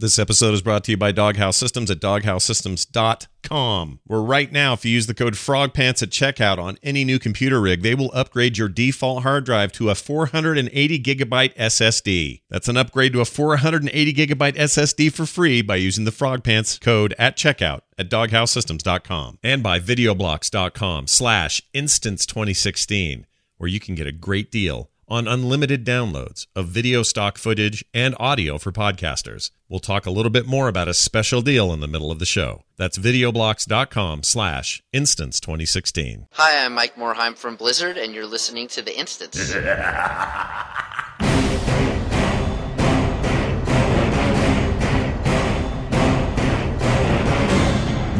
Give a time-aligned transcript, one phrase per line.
[0.00, 4.00] This episode is brought to you by Doghouse Systems at doghousesystems.com.
[4.04, 7.60] Where right now, if you use the code FROGPANTS at checkout on any new computer
[7.60, 12.40] rig, they will upgrade your default hard drive to a 480 gigabyte SSD.
[12.48, 17.14] That's an upgrade to a 480 gigabyte SSD for free by using the FrogPants code
[17.18, 23.26] at checkout at doghousesystems.com and by videoblocks.com slash instance 2016,
[23.58, 28.14] where you can get a great deal on unlimited downloads of video stock footage and
[28.20, 29.50] audio for podcasters.
[29.68, 32.24] We'll talk a little bit more about a special deal in the middle of the
[32.26, 32.62] show.
[32.76, 36.28] That's videoblocks.com slash instance 2016.
[36.32, 39.54] Hi, I'm Mike Morhaime from Blizzard, and you're listening to The Instance.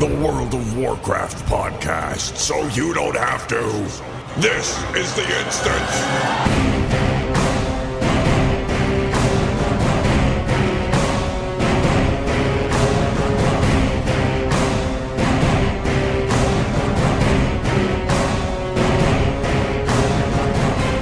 [0.00, 4.19] The World of Warcraft podcast, so you don't have to.
[4.36, 5.90] This is The Instance.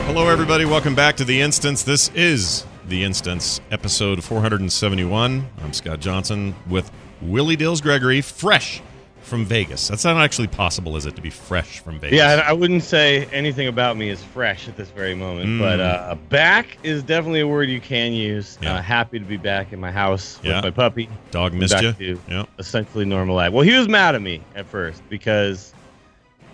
[0.06, 0.64] Hello, everybody.
[0.64, 1.82] Welcome back to The Instance.
[1.82, 5.48] This is The Instance, episode 471.
[5.62, 8.80] I'm Scott Johnson with Willie Dills Gregory, fresh
[9.28, 9.86] from Vegas.
[9.86, 12.16] That's not actually possible, is it, to be fresh from Vegas?
[12.16, 15.58] Yeah, I wouldn't say anything about me is fresh at this very moment, Mm.
[15.60, 18.58] but uh, back is definitely a word you can use.
[18.60, 18.74] Yeah.
[18.76, 20.56] Uh, happy to be back in my house Yeah.
[20.56, 21.08] with my puppy.
[21.30, 22.18] Dog We're missed you?
[22.28, 22.44] Yeah.
[22.58, 23.52] Essentially normal life.
[23.52, 25.72] Well, he was mad at me at first because,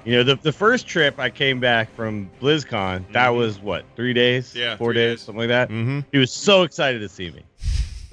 [0.05, 3.37] you know, the, the first trip I came back from BlizzCon, that Mhm.
[3.37, 4.55] was what, three days?
[4.55, 5.23] Yeah, Four days, days.
[5.27, 5.69] something like that.
[5.71, 6.01] Mm-hmm.
[6.13, 7.43] He was so excited to see me.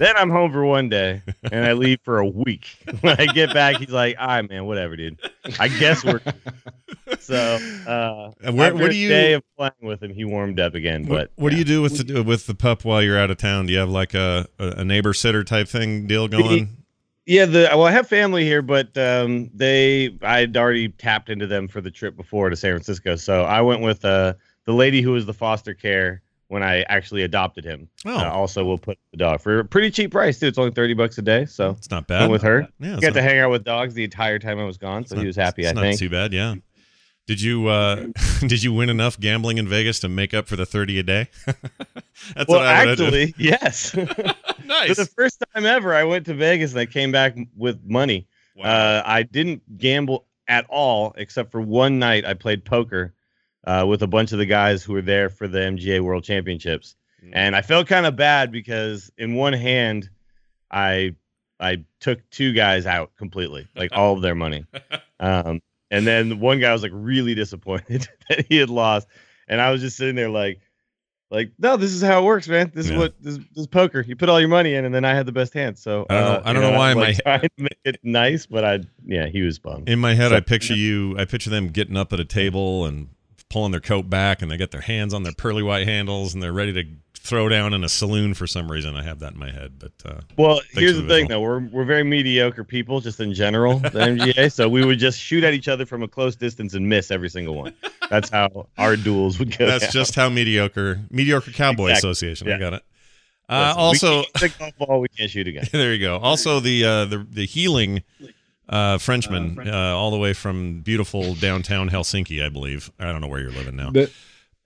[0.02, 1.22] Then I'm home for one day
[1.52, 2.66] and I leave for a week.
[3.02, 5.20] When I get back, he's like, all right, man, whatever, dude.
[5.60, 6.20] I guess we're
[7.20, 7.36] so
[7.86, 11.06] uh where- what do you- day of playing with him, he warmed up again.
[11.06, 13.36] What, But what do you do with the with the pup while you're out of
[13.36, 13.66] town?
[13.66, 16.78] Do you have like a a, neighbor sitter type thing deal going?
[17.24, 21.68] Yeah, the well, I have family here, but um, they I'd already tapped into them
[21.68, 24.34] for the trip before to San Francisco, so I went with uh
[24.64, 27.88] the lady who was the foster care when I actually adopted him.
[28.04, 28.14] Oh.
[28.14, 30.48] Uh, also, will put the dog for a pretty cheap price too.
[30.48, 32.30] It's only thirty bucks a day, so It's not bad.
[32.30, 32.68] with her.
[32.78, 35.14] Yeah, Got not, to hang out with dogs the entire time I was gone, so
[35.14, 35.66] it's he was happy.
[35.66, 35.94] I not think.
[35.94, 36.32] Not too bad.
[36.34, 36.56] Yeah.
[37.26, 38.08] Did you uh
[38.40, 41.28] did you win enough gambling in Vegas to make up for the thirty a day?
[41.46, 43.92] That's well, what I actually, yes.
[43.92, 44.06] done.
[44.06, 48.28] For the first time ever, I went to Vegas and I came back with money.
[48.56, 48.64] Wow.
[48.64, 53.14] Uh, I didn't gamble at all except for one night I played poker
[53.66, 56.96] uh, with a bunch of the guys who were there for the MGA World Championships,
[57.24, 57.30] Mm.
[57.34, 60.10] and I felt kind of bad because in one hand,
[60.70, 61.14] I
[61.60, 64.64] I took two guys out completely, like all of their money,
[65.20, 69.06] um, and then one guy was like really disappointed that he had lost,
[69.48, 70.60] and I was just sitting there like.
[71.30, 72.70] Like no, this is how it works, man.
[72.74, 72.92] This Yeah.
[72.92, 74.02] is what this, this is poker.
[74.06, 75.78] You put all your money in, and then I had the best hand.
[75.78, 77.78] So I don't know- uh, I don't you know why my- like, trying to make
[77.86, 79.88] it nice, but I yeah, he was bummed.
[79.88, 81.16] In my head, So- I picture you.
[81.18, 83.08] I picture them getting up at a table and
[83.52, 86.42] pulling their coat back, and they got their hands on their pearly white handles, and
[86.42, 88.96] they're ready to throw down in a saloon for some reason.
[88.96, 91.40] I have that in my head, but uh, Well, here's the the thing, though.
[91.40, 94.50] We're we're very mediocre people, just in general, the MGA.
[94.50, 97.28] So we would just shoot at each other from a close distance and miss every
[97.28, 97.74] single one.
[98.10, 99.66] That's how our duels would go.
[99.66, 99.92] that's down.
[99.92, 102.10] just how mediocre mediocre cowboy Exactly.
[102.10, 102.50] association.
[102.50, 102.82] I got it.
[103.48, 105.66] Uh, Listen, we also, can't a golf ball, we can't shoot again.
[105.72, 106.16] there you go.
[106.18, 108.02] Also, the uh, the the healing
[108.68, 112.90] uh, Frenchman, uh, all the way from beautiful downtown Helsinki, I believe.
[112.98, 113.90] I don't know where you're living now.
[113.90, 114.10] The-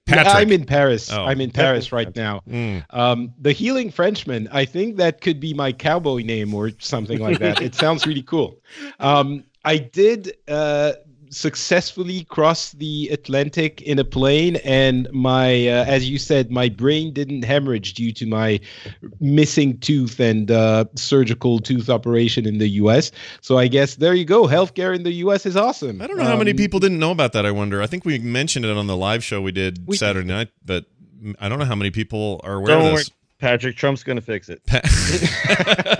[0.06, 0.36] Patrick.
[0.36, 1.12] I'm in Paris.
[1.12, 1.24] Oh.
[1.24, 2.40] I'm in Paris right now.
[2.48, 2.84] Mm.
[2.90, 4.48] Um, the Healing Frenchman.
[4.52, 7.60] I think that could be my cowboy name or something like that.
[7.60, 8.60] it sounds really cool.
[9.00, 10.92] Um, I did uh,
[11.30, 17.12] successfully crossed the Atlantic in a plane, and my, uh, as you said, my brain
[17.12, 18.60] didn't hemorrhage due to my
[19.20, 23.12] missing tooth and uh, surgical tooth operation in the U.S.
[23.40, 24.46] So I guess there you go.
[24.46, 25.46] Healthcare in the U.S.
[25.46, 26.00] is awesome.
[26.02, 27.46] I don't know how many Um, people didn't know about that.
[27.46, 27.82] I wonder.
[27.82, 30.86] I think we mentioned it on the live show we did We- Saturday night, but
[31.40, 33.10] I don't know how many people are aware Don't of worry, this.
[33.38, 33.76] Patrick.
[33.76, 34.60] Trump's gonna fix it.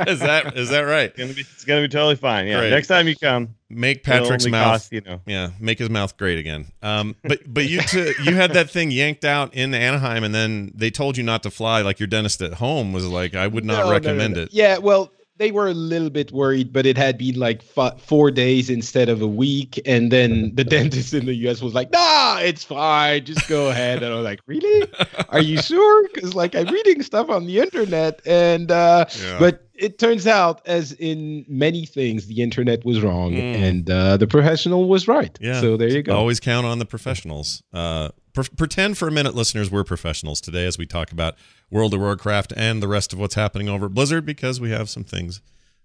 [0.08, 1.10] is that is that right?
[1.10, 2.46] It's gonna be it's gonna be totally fine.
[2.46, 2.60] Yeah.
[2.60, 2.70] Great.
[2.70, 5.20] Next time you come, Make Patrick's mouth, cost, you know.
[5.26, 6.66] yeah, make his mouth great again.
[6.82, 10.72] Um, but but you t- you had that thing yanked out in Anaheim, and then
[10.74, 11.82] they told you not to fly.
[11.82, 14.42] Like your dentist at home was like, I would not No, no, no, recommend no.
[14.42, 14.48] it.
[14.52, 18.30] Yeah, well, they were a little bit worried, but it had been like f- four
[18.30, 19.78] days instead of a week.
[19.84, 23.24] And then the dentist in the US was like, nah, it's fine.
[23.24, 24.02] Just go ahead.
[24.02, 24.88] And I was like, really?
[25.28, 26.08] Are you sure?
[26.14, 28.20] Because like I'm reading stuff on the internet.
[28.26, 29.38] And, uh, Yeah.
[29.38, 33.54] but it turns out, as in many things, the internet was wrong Mm.
[33.56, 35.36] and uh, the professional was right.
[35.40, 35.60] Yeah.
[35.60, 36.16] So there you go.
[36.16, 37.62] Always count on the professionals.
[37.74, 38.08] Uh,
[38.44, 41.36] pretend for a minute, listeners, we're professionals today as we talk about
[41.70, 44.88] World of Warcraft and the rest of what's happening over at Blizzard because we have
[44.88, 45.40] some things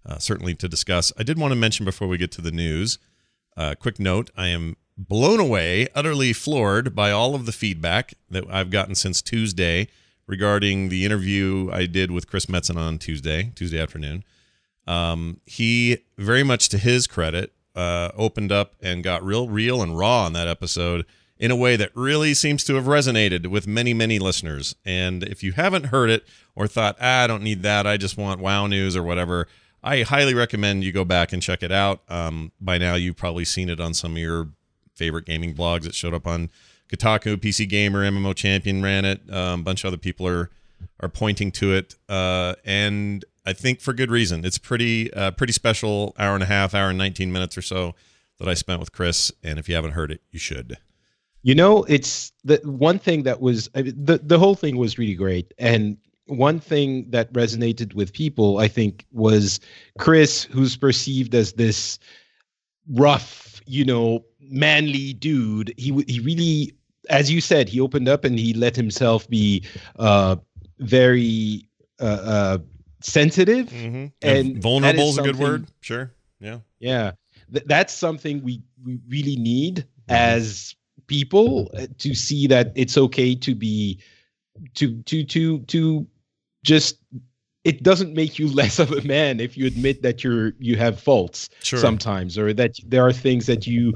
[0.05, 1.11] uh, certainly to discuss.
[1.17, 2.97] I did want to mention before we get to the news.
[3.55, 8.43] Uh, quick note: I am blown away, utterly floored by all of the feedback that
[8.49, 9.87] I've gotten since Tuesday
[10.27, 14.23] regarding the interview I did with Chris Metzen on Tuesday, Tuesday afternoon.
[14.87, 19.97] Um, he, very much to his credit, uh, opened up and got real, real and
[19.97, 21.05] raw on that episode
[21.41, 24.75] in a way that really seems to have resonated with many, many listeners.
[24.85, 26.23] And if you haven't heard it
[26.55, 29.47] or thought, ah, I don't need that, I just want WoW news or whatever,
[29.83, 32.03] I highly recommend you go back and check it out.
[32.07, 34.49] Um, by now, you've probably seen it on some of your
[34.93, 35.87] favorite gaming blogs.
[35.87, 36.51] It showed up on
[36.93, 39.21] Kotaku, PC Gamer, MMO Champion ran it.
[39.33, 40.51] Um, a bunch of other people are
[40.99, 44.45] are pointing to it, uh, and I think for good reason.
[44.45, 47.95] It's pretty uh, pretty special hour and a half, hour and nineteen minutes or so
[48.37, 49.31] that I spent with Chris.
[49.43, 50.77] And if you haven't heard it, you should.
[51.43, 54.97] You know, it's the one thing that was I mean, the the whole thing was
[54.97, 55.97] really great, and
[56.27, 59.59] one thing that resonated with people, I think, was
[59.97, 61.99] Chris, who's perceived as this
[62.89, 65.73] rough, you know, manly dude.
[65.77, 66.73] He he really,
[67.09, 69.63] as you said, he opened up and he let himself be
[69.97, 70.35] uh,
[70.79, 71.67] very
[71.99, 72.57] uh, uh,
[73.01, 74.05] sensitive Mm-hmm.
[74.21, 75.67] And vulnerable is a good word.
[75.81, 76.11] Sure.
[76.39, 76.59] Yeah.
[76.79, 77.11] Yeah,
[77.53, 80.75] Th- that's something we, we really need as
[81.11, 83.99] people uh, to see that it's okay to be
[84.75, 86.07] to to to to
[86.63, 86.97] just
[87.63, 90.99] it doesn't make you less of a man if you admit that you're you have
[90.99, 91.79] faults Sure.
[91.79, 93.93] sometimes or that there are things that you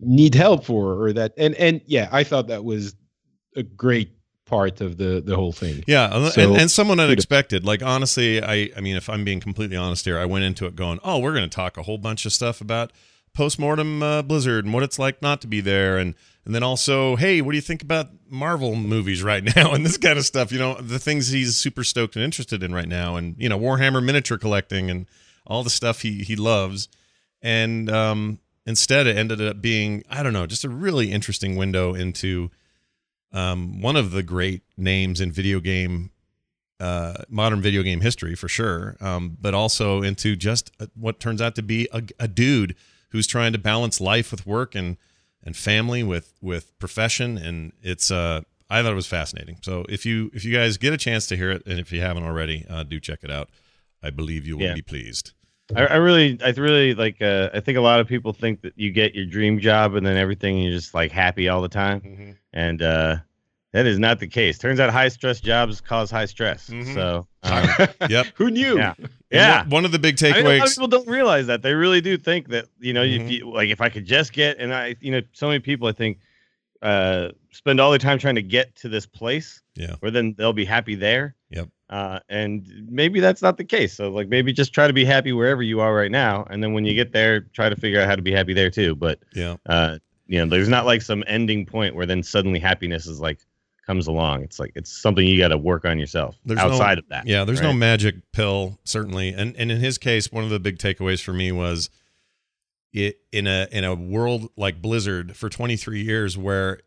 [0.00, 2.94] need help for or that and and yeah i thought that was
[3.56, 4.10] a great
[4.46, 7.64] part of the the whole thing Yeah, So- and, and someone unexpected.
[7.66, 10.74] Like honestly, I I mean, if I'm being completely honest here, I went into it
[10.74, 12.90] going, "Oh, we're going to talk a whole bunch of stuff about
[13.34, 16.14] postmortem uh, Blizzard and what it's like not to be there, and
[16.44, 19.96] and then also, hey, what do you think about Marvel movies right now and this
[19.98, 20.50] kind of stuff?
[20.50, 23.58] You know, the things he's super stoked and interested in right now, and you know,
[23.58, 25.06] Warhammer miniature collecting and
[25.46, 26.88] all the stuff he he loves,
[27.42, 31.94] and um, instead it ended up being I don't know, just a really interesting window
[31.94, 32.50] into
[33.32, 36.10] um, one of the great names in video game
[36.80, 41.42] uh, modern video game history for sure, um, but also into just a, what turns
[41.42, 42.74] out to be a, a dude
[43.10, 44.96] who's trying to balance life with work and
[45.42, 49.58] and family with with profession, and it's uh I thought it was fascinating.
[49.62, 52.00] So if you if you guys get a chance to hear it, and if you
[52.00, 53.48] haven't already, uh, do check it out.
[54.02, 54.74] I believe you will Yeah.
[54.74, 55.32] be pleased.
[55.76, 57.20] I, I really, I really like.
[57.20, 60.06] Uh, I think a lot of people think that you get your dream job and
[60.06, 63.16] then everything, you're just like happy all the time, and uh,
[63.72, 64.58] that is not the case.
[64.58, 66.68] Turns out high stress jobs cause high stress.
[66.70, 66.94] Mhm.
[66.94, 68.26] So, um, Yep.
[68.34, 68.94] who knew Yeah.
[69.30, 69.60] Yeah.
[69.62, 70.74] One, one of the big I mean, a lot of takeaways.
[70.74, 73.20] people don't realize that they really do think that you know Mhm.
[73.26, 75.86] if you like if I could just get and I you know so many people
[75.88, 76.18] I think
[76.82, 79.96] uh spend all their time trying to get to this place Yeah.
[80.00, 81.68] where then they'll be happy there Yep.
[81.90, 85.32] uh and maybe that's not the case so like maybe just try to be happy
[85.32, 88.06] wherever you are right now and then when you get there try to figure out
[88.06, 89.56] how to be happy there too but Yeah.
[89.66, 89.98] uh
[90.28, 93.40] you know there's not like some ending point where then suddenly happiness is like
[93.88, 96.98] comes along it's like it's something you got to work on yourself There's no- outside
[96.98, 99.30] of that Yeah, there's no magic pill, certainly.
[99.30, 101.88] And and in his case, one of the big takeaways for me was
[102.92, 106.80] it in a in a world like Blizzard for 23 years where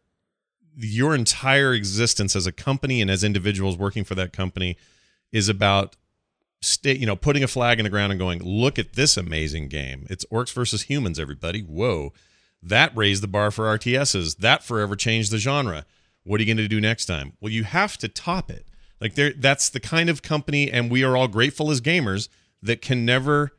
[0.78, 4.78] your entire existence as a company and as individuals working for that company
[5.32, 5.96] is about
[6.62, 9.68] state you know putting a flag in the ground and going look at this amazing
[9.70, 10.06] game.
[10.08, 11.62] It's orcs versus humans everybody.
[11.62, 12.14] Whoa.
[12.62, 15.86] That raised the bar for rts's that forever changed the genre
[16.24, 17.34] what are you going to do next time?
[17.42, 18.68] Well you have to top it.
[19.00, 22.30] Like there that's the kind of company and we are all grateful as gamers
[22.62, 23.52] that can never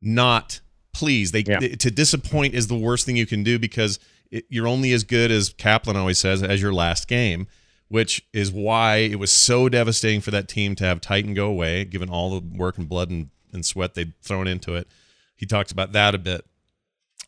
[0.00, 0.60] not
[0.94, 1.32] please.
[1.32, 1.58] They Yeah.
[1.60, 3.98] to disappoint is the worst thing you can do because
[4.30, 7.46] it, you're only as good as kaplan always says as your last game
[7.88, 11.84] which is why it was so devastating for that team to have titan go away
[11.84, 14.88] given all the work and blood and, and sweat they'd thrown into it.
[15.36, 16.44] He talks about that a bit.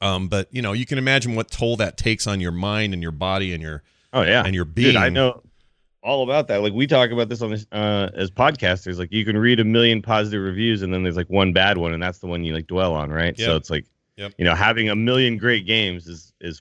[0.00, 3.02] Um, but you know you can imagine what toll that takes on your mind and
[3.02, 3.82] your body and your
[4.14, 5.42] oh yeah and your being Dude, I know
[6.02, 6.62] all about that.
[6.62, 8.98] Like we talk about this on this uh, as podcasters.
[8.98, 11.92] Like you can read a million positive reviews, and then there's like one bad one,
[11.94, 13.38] and that's the one you like dwell on, right?
[13.38, 13.46] Yep.
[13.46, 14.34] So it's like, Yep.
[14.38, 16.60] you know, having a million great games is is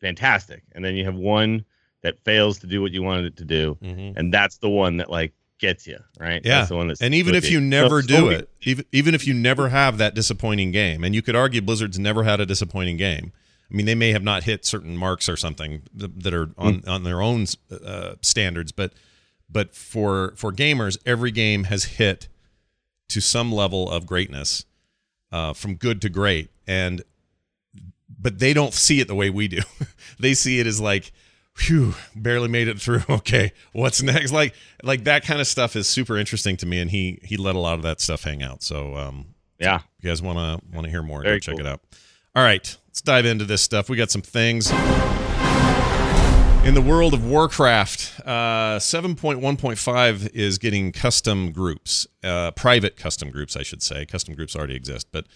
[0.00, 1.64] fantastic, and then you have one
[2.02, 4.14] that fails to do what you wanted it to do, Mhm.
[4.16, 6.42] and that's the one that like gets you, right?
[6.44, 6.58] Yeah.
[6.58, 9.14] That's the one that's And even if you never So- do so- it, even even
[9.14, 12.46] if you never have that disappointing game, and you could argue Blizzard's never had a
[12.46, 13.32] disappointing game.
[13.70, 16.88] I mean, they may have not hit certain marks or something that are on Hmm.
[16.88, 18.92] on their own uh, standards, but
[19.48, 22.28] but for for gamers, every game has hit
[23.08, 24.64] to some level of greatness,
[25.32, 27.02] uh, from good to great, and
[28.18, 29.60] but they don't see it the way we do.
[30.18, 31.12] they see it as like
[31.56, 33.02] Phew, barely made it through.
[33.08, 34.32] Okay, what's next?
[34.32, 37.54] Like, like that kind of stuff is super interesting to me, and he he let
[37.54, 38.62] a lot of that stuff hang out.
[38.64, 39.26] So, um,
[39.60, 39.76] Yeah.
[39.76, 41.66] if you guys want to want to hear more, Very go check cool.
[41.66, 41.80] it out.
[42.36, 43.88] All right, let's dive into this stuff.
[43.88, 44.68] We got some things
[46.66, 48.26] in the world of Warcraft.
[48.26, 53.62] Uh, Seven point one point five is getting custom groups, uh, private custom groups, I
[53.62, 54.04] should say.
[54.04, 55.26] Custom groups already exist, but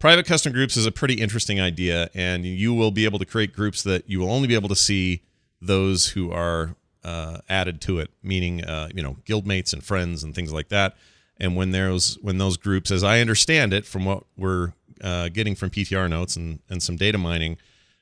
[0.00, 3.52] private custom groups is a pretty interesting idea, and you will be able to create
[3.52, 5.22] groups that you will only be able to see
[5.62, 6.74] those who are
[7.04, 10.96] uh, added to it, meaning uh, you know guildmates and friends and things like that.
[11.36, 15.54] And when those when those groups, as I understand it, from what we're uh, getting
[15.54, 17.56] from PTR notes and and some data mining,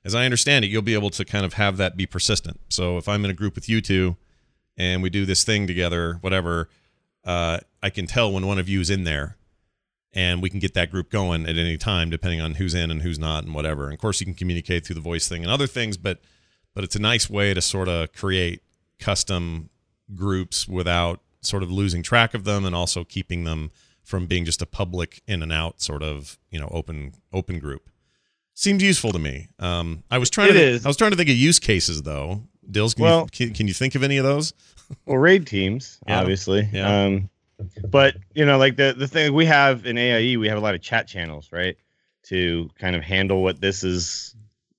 [0.04, 2.60] as I understand it, you'll be able to kind of have that be persistent.
[2.68, 4.16] So if I'm in a group with you two,
[4.76, 6.68] and we do this thing together, whatever,
[7.24, 9.36] uh, I can tell when one of you is in there,
[10.12, 13.02] and we can get that group going at any time, depending on who's in and
[13.02, 13.84] who's not, and whatever.
[13.84, 16.20] And of course, you can communicate through the voice thing and other things, but
[16.74, 18.62] but it's a nice way to sort of create
[18.98, 19.70] custom
[20.14, 23.70] groups without sort of losing track of them and also keeping them
[24.06, 27.90] from being just a public in and out sort of you know open open group
[28.54, 30.86] seems useful to me um i was trying It to is.
[30.86, 33.68] i was trying to think of use cases though dills can, Well- you, can, can
[33.68, 34.54] you think of any of those
[35.04, 36.20] Well, raid teams, Yeah.
[36.20, 36.68] obviously.
[36.72, 37.02] Yeah.
[37.06, 37.28] Um,
[37.90, 40.76] but you know, like the the thing we have in AIE, we have a lot
[40.76, 41.76] of chat channels, right,
[42.28, 44.36] to kind of handle what this is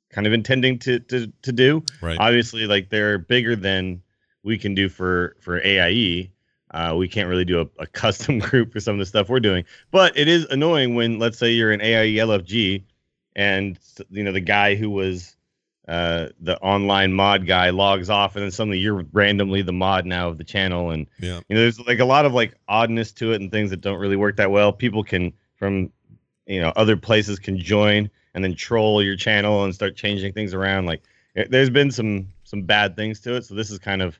[0.09, 1.83] kind of intending to to to do.
[2.01, 4.01] right Obviously, like they're bigger than
[4.43, 6.31] we can do for for AIE.
[6.77, 9.39] Uh, we can't really do a, a custom group for some of the stuff we're
[9.39, 12.83] doing, but it is annoying when, let's say, you're an AIE LFG,
[13.35, 13.79] and
[14.11, 15.35] you know the guy who was
[15.87, 20.27] uh, the online mod guy logs off, and then suddenly you're randomly the mod now
[20.29, 23.31] of the channel, and yeah you know there's like a lot of like oddness to
[23.31, 24.71] it and things that don't really work that well.
[24.71, 25.91] People can from
[26.45, 30.53] you know other places can join and then troll your channel and start changing things
[30.53, 30.85] around.
[30.85, 31.01] Like
[31.35, 34.19] eh, there's been some some bad things to it, so this is kind of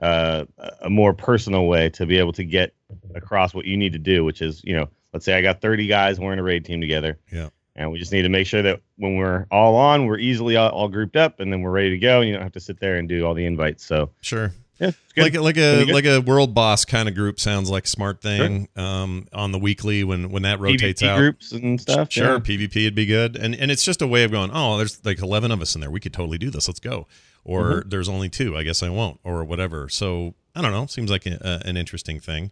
[0.00, 0.44] uh,
[0.80, 2.74] a- more personal way to be able to get
[3.14, 5.86] across what you need to do, which is you know let's say I got 30
[5.86, 7.18] guys, we're in a raid team together.
[7.32, 7.50] Yeah.
[7.76, 10.70] And we just need to make sure that when we're all on, we're easily all,
[10.70, 12.78] all grouped up, and then we're ready to go, and you don't have to sit
[12.78, 13.84] there and do all the invites.
[13.84, 17.70] So sure yeah, like a, like a like a world boss kind of group sounds
[17.70, 21.80] like smart thing um on the weekly when when that rotates PvP out groups and
[21.80, 22.10] stuff.
[22.10, 22.38] Sure, yeah.
[22.38, 24.50] PvP would be good, and and it's just a way of going.
[24.52, 25.90] Oh, there's like eleven of us in there.
[25.90, 26.66] We could totally do this.
[26.66, 27.06] Let's go.
[27.44, 27.88] Or Mm-hmm.
[27.90, 28.56] there's only two.
[28.56, 29.20] I guess I won't.
[29.24, 29.88] Or whatever.
[29.88, 30.86] So I don't know.
[30.86, 32.50] Seems like a, a, an interesting thing.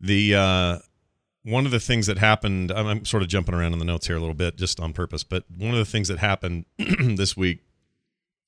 [0.00, 0.78] The uh,
[1.42, 2.70] one of the things that happened.
[2.72, 4.92] I'm, I'm sort of jumping around in the notes here a little bit, just on
[4.92, 5.24] purpose.
[5.24, 7.60] But one of the things that happened this week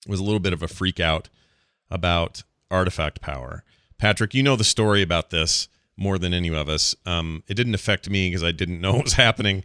[0.09, 1.28] was a little bit of a freak out
[1.90, 3.62] about artifact power.
[3.99, 6.95] Patrick, you know the story about this more than any of us.
[7.06, 9.62] Um, it didn't affect me because I didn't know what was happening.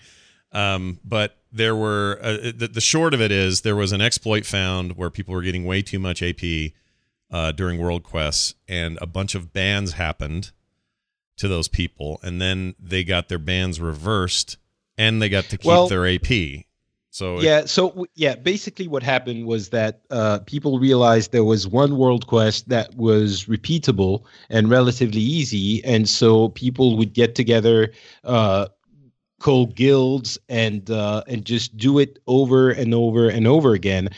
[0.52, 4.46] Um, but there were uh, the, the short of it is there was an exploit
[4.46, 6.72] found where people were getting way too much AP
[7.30, 10.52] uh, during world quests, and a bunch of bans happened
[11.38, 14.58] to those people, and then they got their bans reversed,
[14.98, 16.66] and they got to keep Well- their AP.
[17.14, 21.68] So it- yeah so yeah basically what happened was that uh, people realized there was
[21.68, 27.92] one world quest that was repeatable and relatively easy and so people would get together
[28.24, 28.68] uh,
[29.42, 34.10] call guilds and uh, and just do it over and over and over again.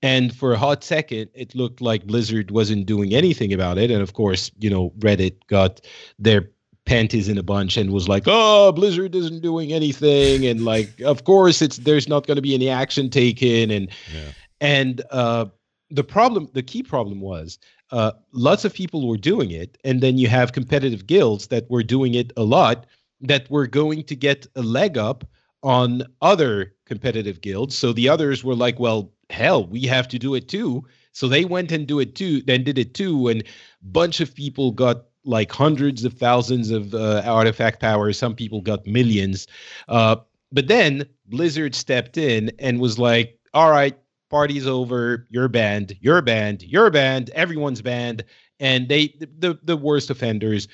[0.00, 3.90] And for a hot second it looked like blizzard wasn't doing anything about it.
[3.90, 5.80] And of course you know reddit got
[6.18, 6.48] their
[6.88, 11.24] panties in a bunch and was like, "Oh, Blizzard isn't doing anything," and like, of
[11.24, 14.32] course, it's there's not going to be any action taken, and Yeah.
[14.60, 15.46] and uh,
[15.90, 17.58] the problem, the key problem was,
[17.92, 21.82] uh, lots of people were doing it, and then you have competitive guilds that were
[21.82, 22.86] doing it a lot
[23.20, 25.24] that were going to get a leg up
[25.62, 27.76] on other competitive guilds.
[27.76, 31.44] So the others were like, "Well, hell, we have to do it too." So they
[31.44, 33.42] went and do it too, then did it too, and
[33.82, 38.12] bunch of people got like hundreds of thousands of uh, artifact power.
[38.12, 39.46] Some people got millions.
[39.88, 40.16] Uh,
[40.52, 43.98] but then Blizzard stepped in and was like, all right,
[44.30, 45.26] party's over.
[45.30, 45.96] You're banned.
[46.00, 46.62] You're banned.
[46.62, 47.30] You're banned.
[47.30, 48.24] Everyone's banned.
[48.60, 50.66] And they, the, the worst offenders,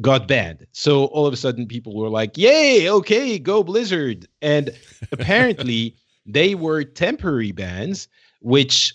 [0.00, 0.66] got banned.
[0.72, 4.26] So all of a sudden, people were like, yay, okay, go Blizzard.
[4.42, 4.70] And
[5.12, 5.96] apparently,
[6.26, 8.08] they were temporary bans,
[8.40, 8.94] which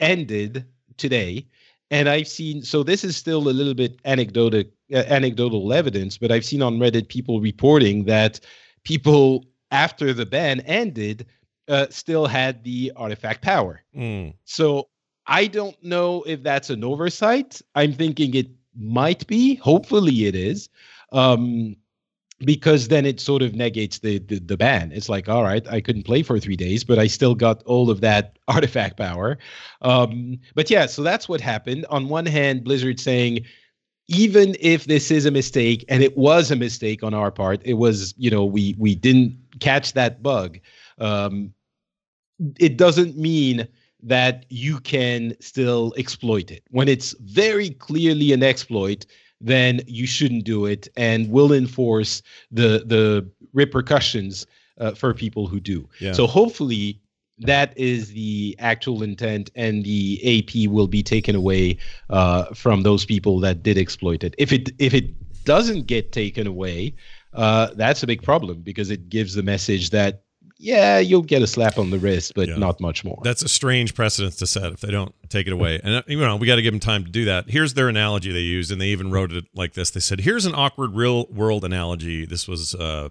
[0.00, 0.64] ended
[0.96, 1.46] today
[1.90, 6.32] and I've seen so this is still a little bit anecdotal uh, anecdotal evidence, but
[6.32, 8.40] I've seen on Reddit people reporting that
[8.84, 11.26] people after the ban ended
[11.68, 13.82] uh, still had the artifact power.
[13.96, 14.34] Mm.
[14.44, 14.88] So
[15.26, 17.62] I don't know if that's an oversight.
[17.74, 19.56] I'm thinking it might be.
[19.56, 20.68] Hopefully, it is.
[21.12, 21.76] Um,
[22.40, 24.92] because then it sort of negates the, the the ban.
[24.92, 27.90] It's like, all right, I couldn't play for three days, but I still got all
[27.90, 29.38] of that artifact power.
[29.82, 31.86] Um, but yeah, so that's what happened.
[31.90, 33.44] On one hand, Blizzard saying,
[34.08, 37.74] even if this is a mistake, and it was a mistake on our part, it
[37.74, 40.58] was, you know, we we didn't catch that bug.
[40.98, 41.54] Um,
[42.58, 43.66] it doesn't mean
[44.04, 46.62] that you can still exploit it.
[46.70, 49.06] When it's very clearly an exploit,
[49.40, 54.46] then you shouldn't do it and will enforce the the repercussions
[54.78, 55.88] uh, for people who do.
[56.00, 56.12] Yeah.
[56.12, 57.00] So hopefully
[57.38, 61.78] that is the actual intent and the AP will be taken away
[62.10, 64.34] uh, from those people that did exploit it.
[64.38, 65.12] If it if it
[65.44, 66.94] doesn't get taken away,
[67.32, 70.22] uh, that's a big problem because it gives the message that
[70.64, 72.56] yeah, you'll get a slap on the wrist, but Yeah.
[72.56, 73.20] not much more.
[73.22, 75.80] That's a strange precedent to set if they don't take it away.
[75.84, 77.48] And uh, you know, we got to give them time to do that.
[77.50, 79.90] Here's their analogy they used, and they even wrote it like this.
[79.90, 83.10] They said, "Here's an awkward real world analogy." This was uh,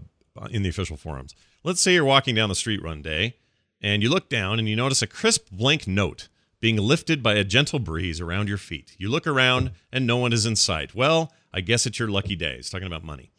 [0.50, 1.36] in the official forums.
[1.64, 3.36] Let's say you're walking down the street one day,
[3.82, 6.30] and you look down and you notice a crisp blank note
[6.60, 8.96] being lifted by a gentle breeze around your feet.
[8.98, 10.96] You look around and no one is in sight.
[10.96, 12.56] Well, I guess it's your lucky day.
[12.58, 13.33] It's talking about money.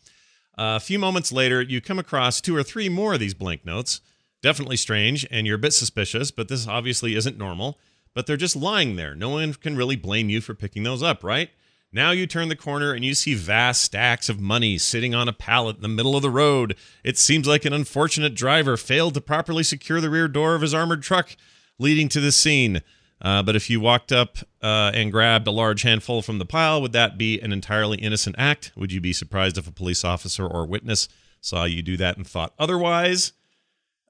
[0.56, 4.00] A few moments later, you come across two or three more of these blank notes.
[4.42, 7.78] Definitely strange, and you're a bit suspicious, but this obviously isn't normal.
[8.14, 9.14] But they're just lying there.
[9.14, 11.50] No one can really blame you for picking those up, right?
[11.92, 15.32] Now you turn the corner and you see vast stacks of money sitting on a
[15.32, 16.76] pallet in the middle of the road.
[17.04, 20.74] It seems like an unfortunate driver failed to properly secure the rear door of his
[20.74, 21.36] armored truck,
[21.78, 22.82] leading to this scene.
[23.22, 26.82] Uh, but if you walked up uh, and grabbed a large handful from the pile,
[26.82, 28.72] would that be an entirely innocent act?
[28.76, 31.08] Would you be surprised if a police officer or witness
[31.40, 33.32] saw you do that and thought otherwise?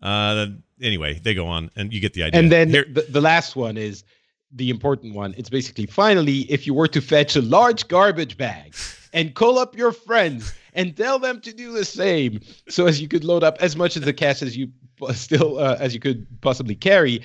[0.02, 0.46] Uh,
[0.82, 2.40] anyway, they go on, and you get the idea.
[2.40, 4.04] And then Here- the, the last one is
[4.52, 5.34] the important one.
[5.36, 8.74] It's basically finally, if you were to fetch a large garbage bag
[9.12, 13.08] and call up your friends and tell them to do the same, so as you
[13.08, 14.68] could load up as much of the cash as you
[15.12, 17.20] still uh, as you could possibly carry,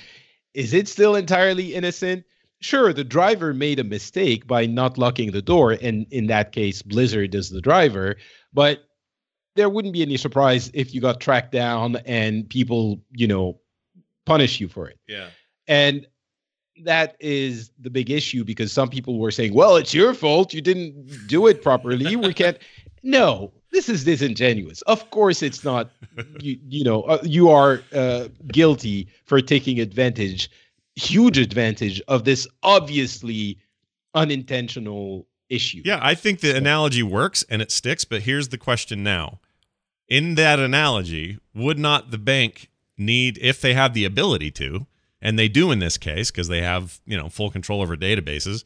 [0.53, 2.23] is it still entirely innocent?
[2.61, 6.81] Sure, the driver made a mistake by not locking the door, and in that case,
[6.81, 8.17] Blizzard is the driver.
[8.53, 8.83] But
[9.55, 13.59] there wouldn't be any surprise if you got tracked down and people, you know,
[14.25, 14.99] punish you for it.
[15.07, 15.27] yeah.
[15.67, 16.07] And
[16.83, 20.53] that is the big issue because some people were saying, well, it's your fault.
[20.53, 22.15] You didn't do it properly.
[22.15, 22.57] We can't.
[23.01, 24.81] No, this is disingenuous.
[24.83, 25.91] Of course, it's not.
[26.41, 30.49] You, you know, uh, you are uh, guilty for taking advantage,
[30.95, 33.57] huge advantage of this obviously
[34.15, 35.81] unintentional issue.
[35.85, 39.39] Yeah, I think the analogy works and it sticks, but here's the question now.
[40.07, 44.87] In that analogy, would not the bank need, if they have the ability to,
[45.21, 48.63] and they do in this case because they have, you know, full control over databases,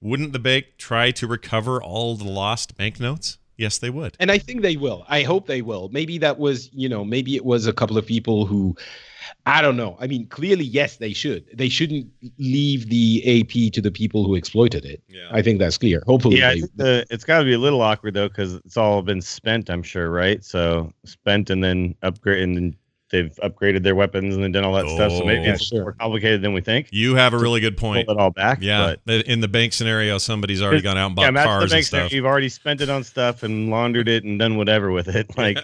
[0.00, 3.38] wouldn't the bank try to recover all the lost banknotes?
[3.58, 4.16] Yes, they would.
[4.20, 5.04] And I think they will.
[5.08, 5.88] I hope they will.
[5.88, 8.76] Maybe that was, you know, maybe it was a couple of people who,
[9.46, 9.96] I don't know.
[9.98, 11.46] I mean, clearly, yes, they should.
[11.56, 12.06] They shouldn't
[12.38, 15.02] leave the AP to the people who exploited it.
[15.08, 15.28] Yeah.
[15.30, 16.02] I think that's clear.
[16.06, 18.76] Hopefully, Yeah, they, think the, it's got to be a little awkward though because it's
[18.76, 19.70] all been spent.
[19.70, 20.44] I'm sure, right?
[20.44, 22.76] So spent and then upgrade, and then
[23.10, 25.12] they've upgraded their weapons and then done all that stuff.
[25.12, 25.52] So maybe Oh.
[25.52, 25.82] it's Sure.
[25.82, 26.88] more complicated than we think.
[26.90, 28.06] You have a really good point.
[28.08, 28.18] Pull point.
[28.18, 28.58] it all back.
[28.60, 31.58] Yeah, but- in the bank scenario, somebody's already gone out and bought yeah, that's cars
[31.60, 32.06] the and bank scenario.
[32.08, 32.12] stuff.
[32.16, 35.26] You've already spent it on stuff and laundered it and done whatever with it.
[35.36, 35.58] Like,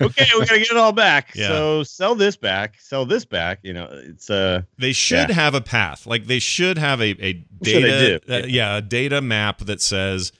[0.00, 1.32] okay, we gotta get it all back.
[1.36, 1.48] Yeah.
[1.48, 3.60] So sell this back, sell this back.
[3.62, 5.34] You know, it's uh, They should Yeah.
[5.36, 6.06] have a path.
[6.06, 8.34] Like they should have a, a data, do.
[8.34, 10.32] uh, yeah, a data map that says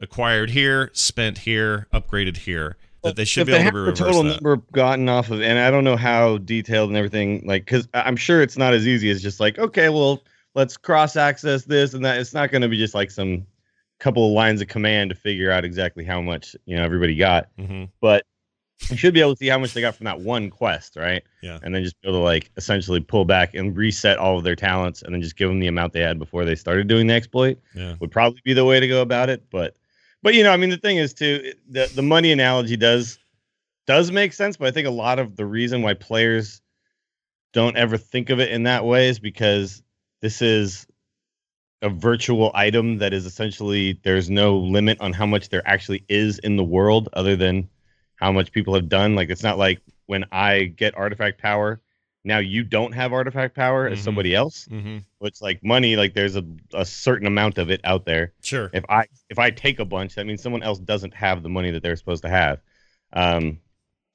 [0.00, 2.76] acquired here, spent here, upgraded here.
[3.06, 4.42] That they should be able to the total that.
[4.42, 7.42] number gotten off of, and I don't know how detailed and everything.
[7.46, 10.22] Like, because I'm sure it's not as easy as just like, okay, well,
[10.54, 12.18] let's cross access this and that.
[12.18, 13.46] It's not going to be just like some
[13.98, 17.48] couple of lines of command to figure out exactly how much you know everybody got.
[17.58, 17.88] Mhm.
[18.00, 18.24] but
[18.90, 21.22] you should be able to see how much they got from that one quest, right?
[21.42, 21.58] Yeah.
[21.62, 24.54] And then just be able to like essentially pull back and reset all of their
[24.54, 27.14] talents, and then just give them the amount they had before they started doing the
[27.14, 27.58] exploit.
[27.74, 27.94] Yeah.
[28.00, 29.44] Would probably be the way to go about it.
[29.50, 29.76] But,
[30.26, 33.20] but you know, I mean, the thing is too, the the money analogy does
[33.86, 36.60] does make sense, but I think a lot of the reason why players
[37.52, 39.84] don't ever think of it in that way is because
[40.22, 40.84] this is
[41.80, 46.40] a virtual item that is essentially there's no limit on how much there actually is
[46.40, 47.68] in the world other than
[48.16, 49.14] how much people have done.
[49.14, 51.80] Like it's not like when I get artifact power,
[52.26, 54.02] now you don't have artifact power as Mhm.
[54.04, 54.66] somebody else.
[54.66, 58.32] hmm Which like money, like there's a, a certain amount of it out there.
[58.42, 58.68] Sure.
[58.74, 61.70] If I if I take a bunch, that means someone else doesn't have the money
[61.70, 62.60] that they're supposed to have.
[63.12, 63.58] Um,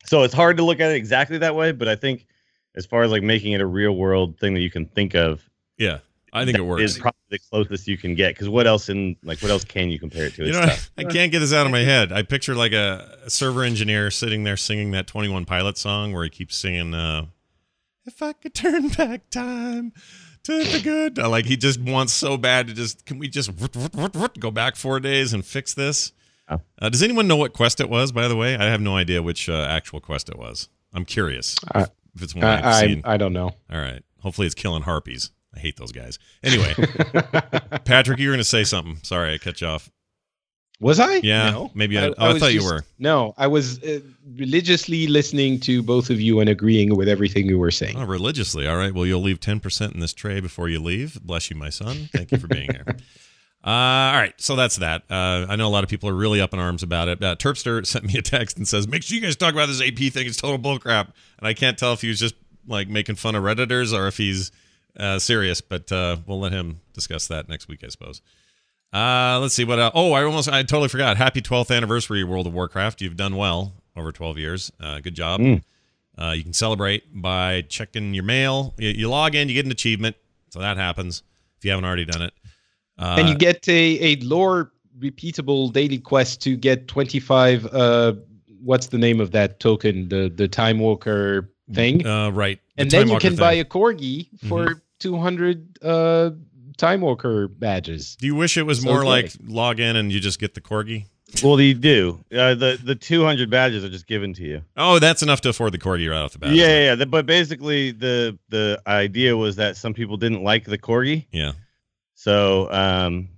[0.06, 2.28] so it's hard to look at it exactly that way, but I think
[2.76, 5.48] as far as like making it a real world thing that you can think of,
[5.78, 6.00] Yeah.
[6.34, 6.82] I think it works.
[6.84, 9.90] Is probably the closest you can get because what else in like what else can
[9.90, 10.46] you compare it to?
[10.46, 10.90] You know, tough.
[10.98, 12.14] I can't get this out of my head.
[12.14, 16.24] I picture like a, a server engineer sitting there singing that 21 Pilot song where
[16.24, 17.26] he keeps singing, uh,
[18.06, 19.94] If I could turn back time
[20.44, 21.18] to the good.
[21.30, 23.52] Like he just wants so bad to just, can we just
[24.40, 26.12] go back four days and fix this?
[26.50, 28.56] Uh, does anyone know what quest it was, by the way?
[28.58, 30.68] I have no idea which uh, actual quest it was.
[30.94, 31.86] I'm curious Uh,
[32.16, 33.02] if it's one I've I, seen.
[33.06, 33.52] I I don't know.
[33.72, 34.04] All right.
[34.20, 35.32] Hopefully it's killing harpies.
[35.56, 36.18] I hate those guys.
[36.44, 36.74] Anyway,
[37.86, 38.98] Patrick, you were going to say something.
[39.04, 39.90] Sorry, I cut you off.
[40.82, 41.18] Was I?
[41.18, 41.72] Yeah, No.
[41.76, 42.84] maybe I- oh, I was thought you were.
[43.00, 44.00] No, I was uh,
[44.36, 47.96] religiously listening to both of you and agreeing with everything you were saying.
[47.98, 48.68] Oh, religiously.
[48.68, 48.92] All right.
[48.94, 51.22] Well, you'll leave 10% in this tray before you leave.
[51.24, 52.10] Bless you, my son.
[52.12, 52.86] Thank you for being here.
[53.64, 54.34] Uh, all right.
[54.42, 55.04] So that's that.
[55.08, 57.24] Uh, I know a lot of people are really up in arms about it.
[57.24, 59.80] Uh, Terpster sent me a text and says, make sure you guys talk about this
[59.84, 60.26] AP thing.
[60.26, 61.10] It's total bullcrap.
[61.38, 62.34] And I can't tell if he was just
[62.68, 64.52] like making fun of Redditors or if he's
[64.98, 68.24] uh, serious, but uh, we'll let him discuss that next week, I suppose.
[68.94, 69.80] Uh, let's see what.
[69.80, 71.18] Uh, oh, I almost, I totally forgot.
[71.18, 73.02] Happy 12th anniversary, World of Warcraft.
[73.02, 74.72] You've done well over 12 years.
[74.80, 75.40] Uh, good job.
[75.40, 75.64] Mm.
[76.18, 78.74] Uh, you can celebrate by checking your mail.
[78.78, 80.16] You, you log in, you get an achievement.
[80.50, 81.24] So that happens
[81.58, 82.34] if you haven't already done it.
[83.00, 88.14] Uh, and you get a, a lore repeatable daily quest to get 25 uh
[88.62, 92.60] what's the name of that token the the time walker thing uh, right.
[92.76, 93.64] The and Time then you can buy thing.
[93.64, 93.78] Mm-hmm.
[93.78, 96.32] a corgi for 200 uh
[96.78, 99.08] time walker badges Do you wish it was So more good.
[99.08, 101.06] like log in and you just get the corgi?
[101.42, 102.20] Well, you do.
[102.30, 104.62] Uh, the the 200 badges are just given to you.
[104.76, 106.54] Oh, that's enough to afford the corgi right off the bat.
[106.54, 106.96] yeah, yeah, yeah.
[106.96, 111.54] The- But basically, the the idea was that some people didn't like the corgi, Yeah.
[112.16, 113.30] so um,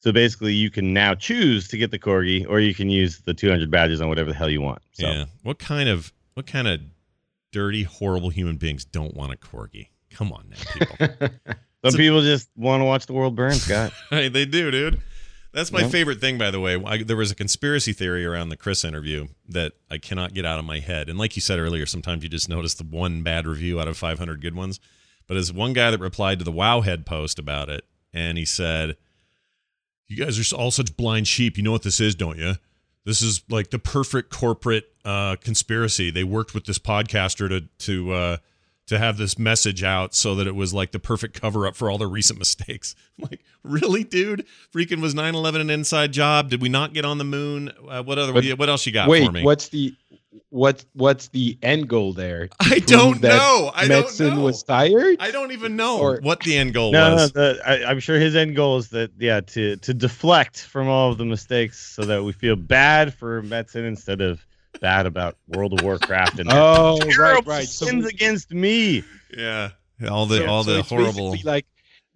[0.00, 3.32] so basically, you can now choose to get the corgi, or you can use the
[3.34, 4.82] 200 badges on whatever the hell you want.
[4.92, 5.06] So.
[5.08, 5.24] Yeah.
[5.42, 6.80] What kind of what kind of
[7.52, 9.88] dirty, horrible human beings don't want a corgi?
[10.10, 10.56] Come on now,
[10.98, 11.28] people.
[11.84, 13.92] Some So- people just want to watch the world burn, Scott.
[14.10, 15.00] hey, they do, dude.
[15.52, 15.90] That's my Yep.
[15.90, 16.80] favorite thing, by the way.
[16.86, 20.60] I, there was a conspiracy theory around the Chris interview that I cannot get out
[20.60, 21.08] of my head.
[21.08, 23.96] And like you said earlier, sometimes you just notice the one bad review out of
[23.96, 24.78] 500 good ones.
[25.26, 28.96] But there's one guy that replied to the Wowhead post about it, and he said,
[30.08, 31.56] "You guys are all such blind sheep.
[31.56, 32.54] You know what this is, don't you?
[33.04, 36.10] This is like the perfect corporate uh, conspiracy.
[36.10, 38.36] They worked with this podcaster to to uh,
[38.90, 41.90] to have this message out so that it was like the perfect cover up for
[41.90, 42.94] all their recent mistakes.
[43.18, 44.44] I'm like, really, dude?
[44.72, 46.50] Freaking was 9/11 an inside job?
[46.50, 47.72] Did we not get on the moon?
[47.88, 48.32] Uh, what other?
[48.32, 49.42] But what else you got wait for me?
[49.42, 49.94] what's the
[50.50, 53.70] what what's the end goal there I don't know.
[53.74, 54.42] I don't Metzen know.
[54.44, 57.32] was tired I don't even know Or- what the end goal No, no, was.
[57.32, 61.10] the, I, I'm sure his end goal is that yeah to to deflect from all
[61.12, 64.44] of the mistakes so that we feel bad for Metzen instead of
[64.80, 69.04] bad about World of Warcraft and oh right terrible right so sins against me.
[69.36, 69.70] Yeah,
[70.10, 71.36] all the So- all so the horrible.
[71.44, 71.66] like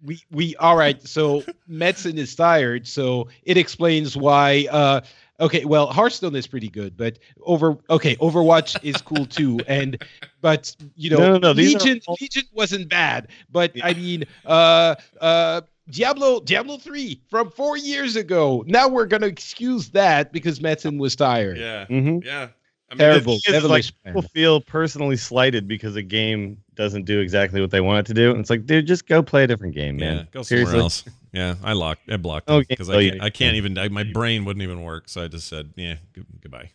[0.03, 5.01] we we all right so Metzen is tired so it explains why uh
[5.39, 10.03] okay well hearthstone is pretty good but over okay overwatch is cool too and
[10.41, 14.95] but you know No, no, no, legion all- legion wasn't bad but i mean uh
[15.21, 18.63] uh Diablo Diablo 3 from 4 years ago.
[18.67, 21.57] Now we're going to excuse that because Metzen was tired.
[21.57, 22.25] Yeah, Mm-hmm.
[22.25, 22.47] yeah.
[22.87, 23.39] I mean, Terrible.
[23.47, 27.99] It's like people feel personally slighted because a game doesn't do exactly what they want
[27.99, 28.29] it to do.
[28.29, 30.17] And it's like, dude, just go play a different game, man.
[30.17, 30.79] Yeah, go somewhere Seriously.
[30.79, 31.03] else.
[31.33, 32.01] Yeah, I locked.
[32.11, 33.77] I blocked Okay, because well, I you- can't, I can't even.
[33.79, 35.09] I, my brain wouldn't even work.
[35.09, 36.69] So I just said, yeah, good, goodbye.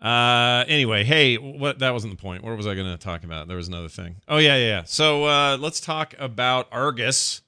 [0.00, 1.80] Uh, anyway, hey, what?
[1.80, 2.44] That wasn't the point.
[2.44, 3.48] What was I going to talk about?
[3.48, 4.16] There was another thing.
[4.28, 4.66] Oh yeah, yeah.
[4.66, 4.82] yeah.
[4.84, 7.42] So uh, let's talk about Argus.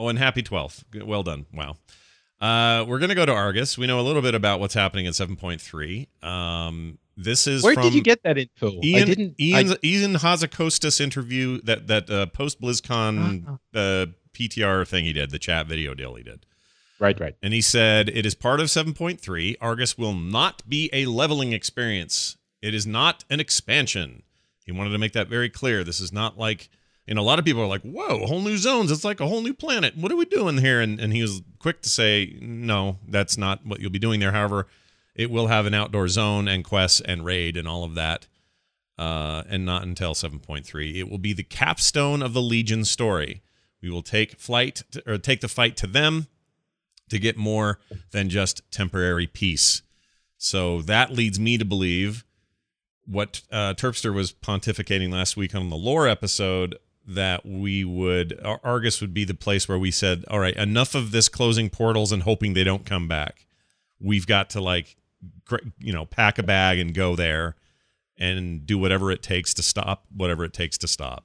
[0.00, 0.84] Oh, and happy twelfth.
[0.94, 1.44] Well done.
[1.52, 1.76] Wow.
[2.40, 3.76] Uh, we're going to go to Argus.
[3.76, 6.08] We know a little bit about what's happening point three.
[6.22, 8.68] Um, this is Where from did you get that info?
[8.68, 14.88] I Ian didn't I- Ian Ian Hazzikostas interview that that uh, post BlizzCon uh, PTR
[14.88, 16.46] thing he did, the chat video deal he did.
[16.98, 17.34] Right, right.
[17.42, 19.56] And he said it is part of 7.3.
[19.60, 22.36] Argus will not be a leveling experience.
[22.60, 24.22] It is not an expansion.
[24.66, 25.82] He wanted to make that very clear.
[25.82, 26.68] This is not like
[27.14, 28.90] know, a lot of people are like, whoa, whole new zones.
[28.90, 29.96] It's like a whole new planet.
[29.96, 30.80] What are we doing here?
[30.80, 34.32] And and he was quick to say, no, that's not what you'll be doing there.
[34.32, 34.66] However,
[35.14, 38.26] it will have an outdoor zone and quests and raid and all of that.
[38.96, 40.94] Uh, and not until 7.3.
[40.94, 43.40] It will be the capstone of the Legion story.
[43.80, 46.26] We will take flight to, or take the fight to them
[47.08, 47.78] to get more
[48.10, 49.80] than just temporary peace.
[50.36, 52.24] So that leads me to believe
[53.06, 58.60] what uh, Terpster was pontificating last week on the lore episode that we would Ar-
[58.62, 62.12] Argus would be the place where we said, all right, enough of this closing portals
[62.12, 63.46] and hoping they don't come back.
[64.00, 64.96] We've got to like,
[65.78, 67.56] you know, pack a bag and go there
[68.18, 71.24] and do whatever it takes to stop whatever it takes to stop.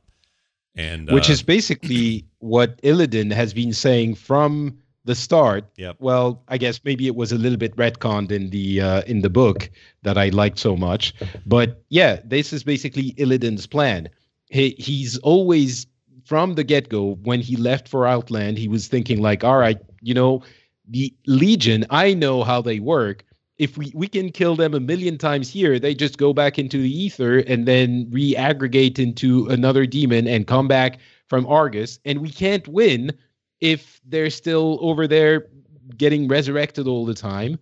[0.76, 5.66] and which uh, is basically what Illidan has been saying from the start.
[5.78, 5.98] Yep.
[6.00, 9.30] Well, I guess maybe it was a little bit retconned in the uh, in the
[9.30, 9.70] book
[10.02, 11.14] that I liked so much,
[11.46, 14.10] but yeah, this is basically Illidan's plan.
[14.50, 15.88] He he's always
[16.26, 19.78] from the get go when he left for Outland, he was thinking like, all right,
[20.02, 20.44] you know,
[20.88, 23.24] the Legion, I know how they work.
[23.58, 26.78] If we, we can kill them a million times here, they just go back into
[26.78, 32.00] the ether and then re-aggregate into another demon and come back from Argus.
[32.04, 33.14] And we can't win
[33.62, 35.48] if they're still over there
[35.96, 37.58] getting resurrected all the time.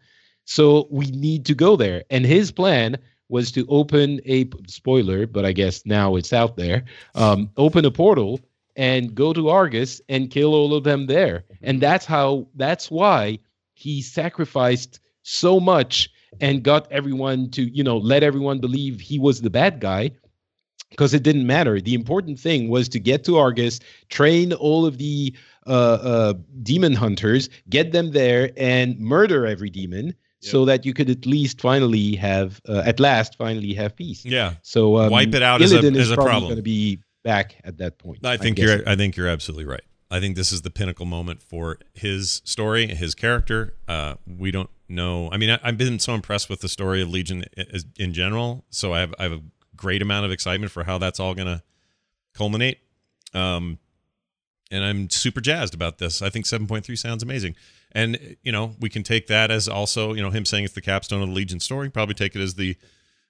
[0.46, 2.04] So we need to go there.
[2.10, 2.98] And his plan
[3.30, 6.84] was to open a spoiler, but I guess now it's out there.
[7.16, 8.40] Um, open a portal
[8.76, 11.44] and go to Argus and kill all of them there.
[11.62, 13.40] And that's how that's why
[13.74, 16.10] he sacrificed so much
[16.42, 20.12] and got everyone to, you know, let everyone believe he was the bad guy
[20.90, 21.82] because it didn't matter.
[21.82, 26.94] The important thing was to get to Argus, train all of the uh, uh, demon
[26.94, 32.16] hunters, get them there, and murder every demon, so that you could at least finally
[32.16, 34.24] have, uh, at last, finally have peace.
[34.26, 34.56] yeah.
[34.62, 36.50] So um, Wipe it out a- Illidan is a probably problem.
[36.50, 38.26] Going to be back at that point.
[38.26, 38.66] I think guess.
[38.68, 38.90] you're.
[38.90, 39.84] I think you're absolutely right.
[40.12, 43.74] I think this is the pinnacle moment for his story, his character.
[43.88, 45.30] Uh, we don't know.
[45.32, 48.14] I mean, I, I've been so impressed with the story of Legion i- is- in
[48.14, 48.64] general.
[48.70, 49.42] So I have I have a
[49.76, 51.64] great amount of excitement for how that's all going to
[52.36, 52.78] culminate.
[53.34, 53.80] Um,
[54.72, 56.22] and I'm super jazzed about this.
[56.22, 57.56] I think 7.3 sounds amazing.
[57.94, 60.82] And you know, we can take that as also, you know, him saying it's the
[60.82, 61.90] capstone of the Legion story.
[61.90, 62.76] Probably take it as the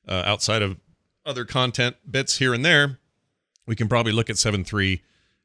[0.08, 0.78] uh, outside of
[1.26, 3.00] other content bits here and there.
[3.66, 5.02] We can probably look at seven three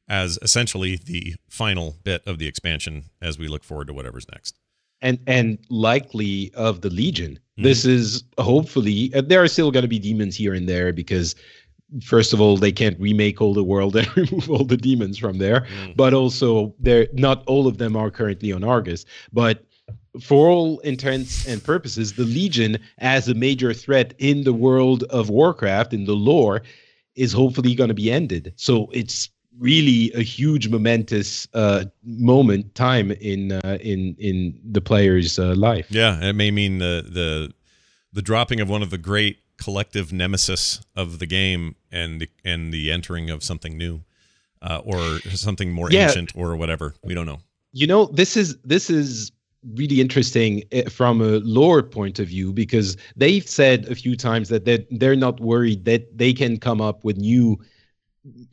[0.09, 4.59] as essentially the final bit of the expansion as we look forward to whatever's next.
[5.03, 7.65] and and likely of the legion Mm-hmm.
[7.65, 11.35] this is hopefully uh, there are still going to be demons here and there because
[12.03, 15.39] first of all they can't remake all the world and remove all the demons from
[15.39, 15.97] there Mm.
[15.97, 19.65] but also they're not all of them are currently on argus but
[20.21, 25.31] for all intents and purposes the legion as a major threat in the world of
[25.31, 26.63] warcraft in the lore
[27.15, 33.11] is hopefully going to be ended so it's really a huge momentous uh, moment time
[33.13, 35.87] in uh, in in the player's uh, life.
[35.91, 37.53] Yeah, it may mean the the
[38.13, 42.73] the dropping of one of the great collective nemesis of the game and the, and
[42.73, 44.03] the entering of something new
[44.63, 46.07] uh, or something more Yeah.
[46.07, 46.95] ancient or whatever.
[47.05, 47.41] We don't know.
[47.73, 49.31] You know, this is this is
[49.75, 54.49] really interesting eh, from a lore point of view because they've said a few times
[54.49, 57.59] that they're, they're not worried that they can come up with new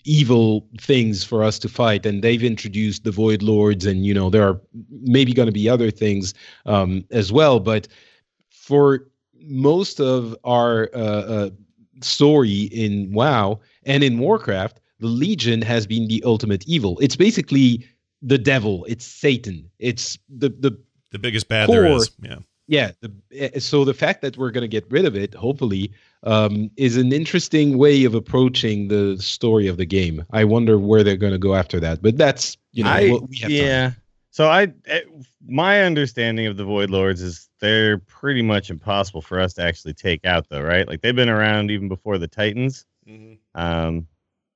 [0.03, 4.29] evil things for us to fight and they've introduced the void lords and you know
[4.29, 6.33] there are maybe going to be other things
[6.65, 7.87] um, as well but
[8.49, 9.07] for
[9.41, 11.49] most of our uh, uh,
[12.01, 16.97] story in WoW and in Warcraft, the Legion has been the ultimate evil.
[16.99, 17.85] It's basically
[18.21, 18.85] the devil.
[18.87, 19.69] It's Satan.
[19.79, 20.77] It's the the
[21.11, 21.97] The biggest bad there Core.
[21.97, 22.11] is.
[22.21, 22.37] Yeah.
[22.67, 22.91] yeah.
[23.01, 25.91] The eh, so the fact that we're going to get rid of it, hopefully,
[26.23, 30.25] um, is an interesting way of approaching the story of the game.
[30.31, 32.01] I wonder where they're going to go after that.
[32.01, 33.51] But that's you know I, what we have.
[33.51, 33.95] time.
[34.37, 34.45] Yeah.
[34.45, 35.01] So I, eh,
[35.47, 39.93] my understanding of the Void Lords is they're pretty much impossible for us to actually
[39.93, 40.87] take out, though, right?
[40.87, 42.85] Like they've been around even before the Titans.
[43.55, 44.07] Um,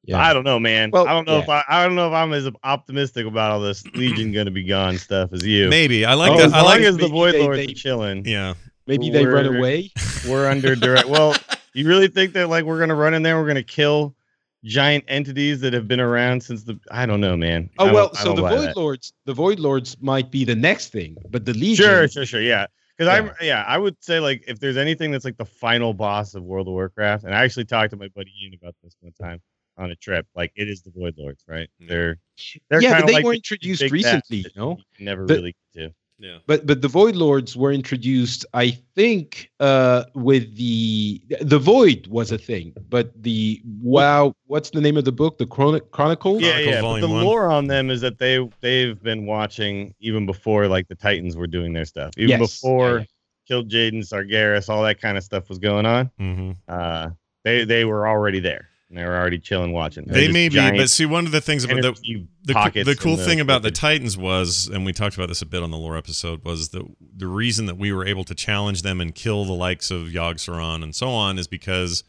[0.05, 0.19] Yeah.
[0.21, 0.91] I don't know, man.
[0.91, 1.43] Well, I don't know yeah.
[1.43, 4.51] if I, I don't know if I'm as optimistic about all this Legion going to
[4.51, 5.69] be gone stuff as you.
[5.69, 6.05] Maybe.
[6.05, 6.45] I like Oh, that.
[6.47, 8.53] as I long like as the Void they- Lords they- are chilling, Yeah.
[8.87, 9.91] Maybe they run away.
[10.27, 11.07] we're under direct.
[11.07, 11.35] well,
[11.73, 13.37] you really think that like we're gonna run in there?
[13.39, 14.15] We're gonna kill
[14.63, 16.79] giant entities that have been around since the?
[16.91, 17.69] I don't know, man.
[17.79, 18.77] Oh well, so the Void that.
[18.77, 21.85] Lords, the Void Lords might be the next thing, but the Legion.
[21.85, 22.41] Sure, sure, sure.
[22.41, 22.67] Yeah.
[22.97, 23.29] Because Yeah.
[23.29, 26.43] I'm, yeah, I would say like if there's anything that's like the final boss of
[26.43, 29.41] World of Warcraft, and I actually talked to my buddy Ian about this one time
[29.77, 30.27] on a trip.
[30.35, 31.69] Like it is the Void Lords, right?
[31.79, 32.17] They're,
[32.69, 34.77] they're yeah, but they like were introduced recently, you know.
[34.97, 35.93] you never The- really to.
[36.19, 36.39] Yeah.
[36.47, 42.31] But but the Void Lords were introduced, I think, uh, with the the Void was
[42.31, 45.37] a thing, but the wow, what's the name of the book?
[45.37, 46.41] The Chronic Chronicles.
[46.41, 46.81] Yeah, Chronicles yeah.
[46.81, 47.25] But the One.
[47.25, 51.47] lore on them is that they they've been watching even before like the Titans were
[51.47, 52.13] doing their stuff.
[52.17, 52.39] Even Yes.
[52.39, 53.05] before Yeah,
[53.47, 56.11] killed Jaden Sargeras, all that kind of stuff was going on.
[56.17, 57.11] hmm Uh,
[57.45, 58.68] they they were already there.
[58.89, 60.05] And they were already chilling, watching.
[60.05, 62.95] They're They may be, but see, one of the things about the, energy the, the
[62.95, 63.75] cool in thing about the liquid.
[63.75, 66.85] Titans was, and we talked about this a bit on the lore episode, was the
[67.15, 70.35] the reason that we were able to challenge them and kill the likes of Yogg
[70.37, 72.03] Saron and so on is because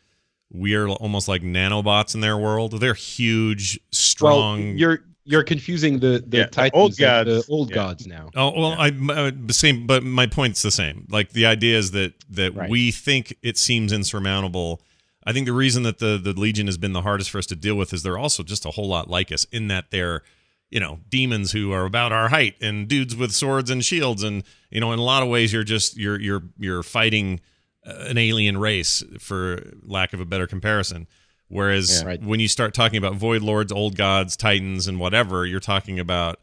[0.50, 2.80] we are almost like nanobots in their world.
[2.80, 4.76] They're huge, Well, strong.
[4.78, 7.46] you're you're confusing the the Yeah, the Titans, old and gods.
[7.46, 7.74] the old Yeah.
[7.74, 8.30] gods now.
[8.34, 11.06] Oh well, I uh, the same, but my point's the same.
[11.10, 12.70] Like the idea is that that Right.
[12.70, 14.80] we think it seems insurmountable
[15.24, 17.56] I think the reason that the the Legion has been the hardest for us to
[17.56, 20.22] deal with is they're also just a whole lot like us in that they're
[20.70, 24.44] you know demons who are about our height and dudes with swords and shields and
[24.70, 27.40] you know in a lot of ways you're just you're you're you're fighting
[27.86, 31.06] uh, an alien race for lack of a better comparison
[31.48, 32.22] whereas Yeah, right.
[32.22, 36.38] when you start talking about void lords old gods titans and whatever you're talking about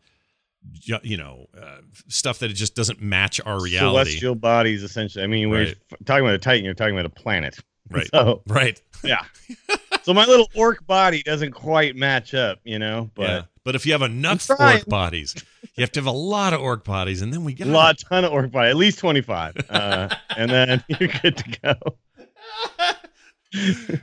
[1.02, 1.78] you know uh,
[2.10, 5.24] stuff that it just doesn't match our reality Celestial bodies, essentially.
[5.24, 5.78] I mean, when Right.
[6.06, 7.58] talking about a Titan, you're talking about a planet.
[7.90, 8.10] Right.
[8.12, 9.24] So, right yeah.
[10.04, 13.42] so my little orc body doesn't quite match up, you know, but yeah.
[13.64, 15.36] but if you have enough orc bodies
[15.76, 17.98] you have to have a lot of orc bodies and then we get a lot,
[18.00, 19.58] ton of orc body, at least 25.
[19.70, 21.76] Uh, and then you're good to go.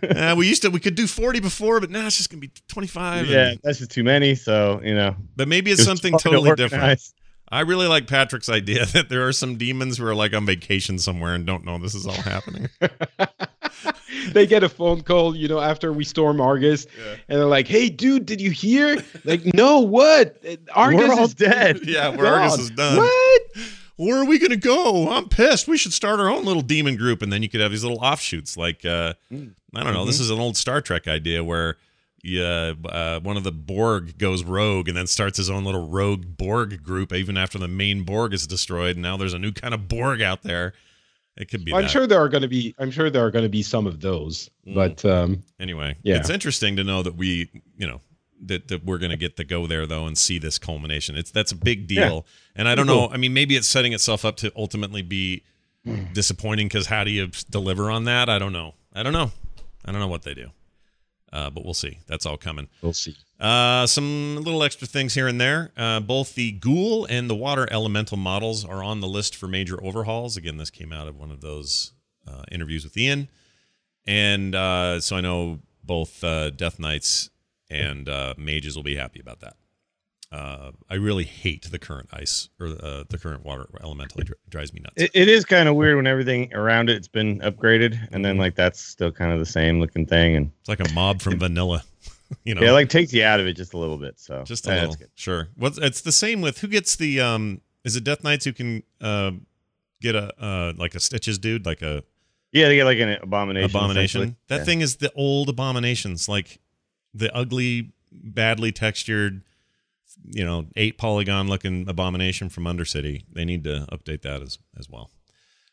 [0.08, 2.50] uh, we used to we could do 40 before but now it's just gonna be
[2.68, 4.34] 25 Yeah, and- that's just too many.
[4.34, 7.00] So, you know, but maybe it's it's something hard to totally different
[7.50, 10.98] i really like patrick's idea that there are some demons who are like on vacation
[10.98, 12.70] somewhere and don't know this is all happening
[14.32, 16.86] they get a phone call, you know, after we storm Argus,
[17.28, 19.02] and they're like, "Hey, dude, did you hear?
[19.24, 20.42] Like, no, what?
[20.74, 21.80] Argus We're all is dead.
[21.84, 23.42] yeah where argus is done What?
[23.96, 27.22] where are we gonna go i'm pissed we should start our own little demon group
[27.22, 30.30] and then you could have these little offshoots like uh i don't know this is
[30.30, 31.76] an old star trek idea where
[32.26, 36.24] yeah, uh, one of the Borg goes rogue and then starts his own little rogue
[36.38, 38.96] Borg group, even after the main Borg is destroyed.
[38.96, 40.72] And now there's a new kind of Borg out there.
[41.36, 41.74] It could be.
[41.74, 42.74] I'm sure there are going to be.
[42.78, 44.74] I'm sure there are going to be some of those, Mm.
[44.74, 46.16] but um, Anyway, Yeah.
[46.16, 48.00] it's interesting to know that we, you know,
[48.46, 51.16] that, that we're going to get to go there though and see this culmination.
[51.16, 53.08] It's that's a big deal, and I don't know.
[53.08, 55.42] I mean, maybe it's setting itself up to ultimately be
[56.12, 58.28] disappointing because how do you deliver on that?
[58.28, 58.74] I don't know.
[58.92, 59.30] I don't know.
[59.84, 60.50] I don't know what they do,
[61.32, 61.98] uh, but we'll see.
[62.06, 62.68] That's all coming.
[62.80, 63.16] we'll see.
[63.44, 65.70] Uh, some little extra things here and there.
[65.76, 69.84] Uh, both the Ghoul and the Water Elemental models are on the list for major
[69.84, 70.38] overhauls.
[70.38, 71.92] Again, this came out of one of those
[72.26, 73.28] uh, interviews with Ian,
[74.06, 77.28] and uh, so I know both uh, Death Knights
[77.68, 79.56] and uh, Mages will be happy about that.
[80.32, 84.22] Uh, I really hate the current ice or uh, the current water elemental.
[84.22, 84.94] It drives me nuts.
[84.96, 88.54] It, it is kind of weird when everything around it's been upgraded, and then like
[88.54, 91.84] that's still kind of the same looking thing, and it's like a mob from vanilla.
[92.44, 94.18] you know, yeah, it, like takes you out of it just a little bit.
[94.18, 94.96] So just a yeah, little.
[95.14, 95.48] Sure.
[95.56, 98.82] What's it's the same with who gets the um is it Death Knights who can
[99.00, 99.32] uh
[100.00, 102.02] get a uh like a stitches dude like a
[102.52, 103.70] Yeah, they get like an abomination.
[103.70, 104.36] abomination.
[104.48, 104.64] That Yeah.
[104.64, 106.60] thing is the old abominations like
[107.12, 109.42] the ugly badly textured
[110.30, 113.24] you know, eight polygon looking abomination from Undercity.
[113.32, 115.10] They need to update that as as well.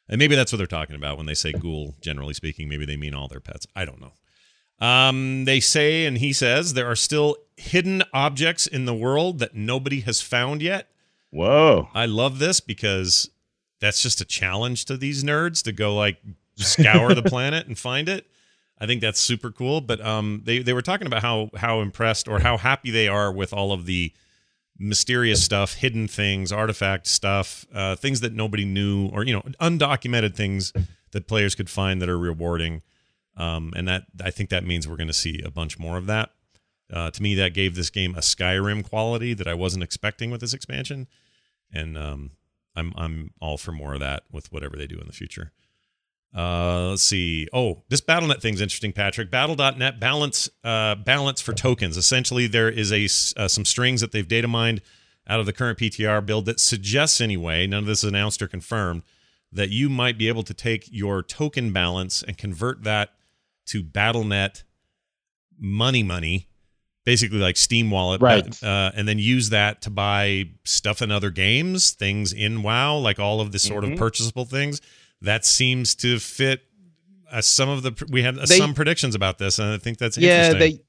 [0.10, 2.68] And maybe that's what they're talking about when they say ghoul, generally speaking.
[2.68, 3.66] Maybe they mean all their pets.
[3.76, 4.12] I don't know.
[4.82, 9.56] Um, they say, and he says, there are still hidden objects in the world that
[9.56, 10.90] nobody has found yet.
[11.30, 11.90] Whoa.
[11.94, 13.30] I love this because
[13.80, 16.18] that's just a challenge to these nerds to go like
[16.56, 18.26] scour the planet and find it.
[18.80, 19.80] I think that's super cool.
[19.80, 23.32] But um, they they were talking about how how impressed or how happy they are
[23.32, 24.12] with all of the
[24.80, 30.36] mysterious stuff, hidden things, artifact stuff, uh, things that nobody knew, or you know, undocumented
[30.36, 30.74] things
[31.12, 32.82] that players could find that are rewarding.
[33.42, 36.06] Um, and that I think that means we're going to see a bunch more of
[36.06, 36.30] that.
[36.94, 40.42] Uh, to me, that gave this game a Skyrim quality that I wasn't expecting with
[40.42, 41.08] this expansion,
[41.74, 42.32] and um,
[42.76, 45.54] I'm I'm all for more of that with whatever they do in the future.
[46.36, 47.48] Uh, let's see.
[47.52, 49.32] Oh, this BattleNet thing's interesting, Patrick.
[49.32, 51.98] Battle.net balance uh, balance for tokens.
[51.98, 53.06] Essentially, there is a
[53.42, 54.82] uh, some strings that they've data mined
[55.28, 58.48] out of the current PTR build that suggests, anyway, none of this is announced or
[58.48, 59.02] confirmed,
[59.52, 63.14] that you might be able to take your token balance and convert that
[63.72, 64.64] to BattleNet
[65.60, 66.48] money money,
[67.06, 68.64] basically like Steam Wallet, Right.
[68.64, 73.20] Uh, and then use that to buy stuff in other games, things in WoW, like
[73.20, 73.98] all of the sort of Mhm.
[73.98, 74.82] purchasable things.
[75.22, 76.62] That seems to fit
[77.32, 79.98] uh, some of the we had uh, They- some predictions about this, and I think
[80.00, 80.78] that's yeah interesting.
[80.78, 80.84] they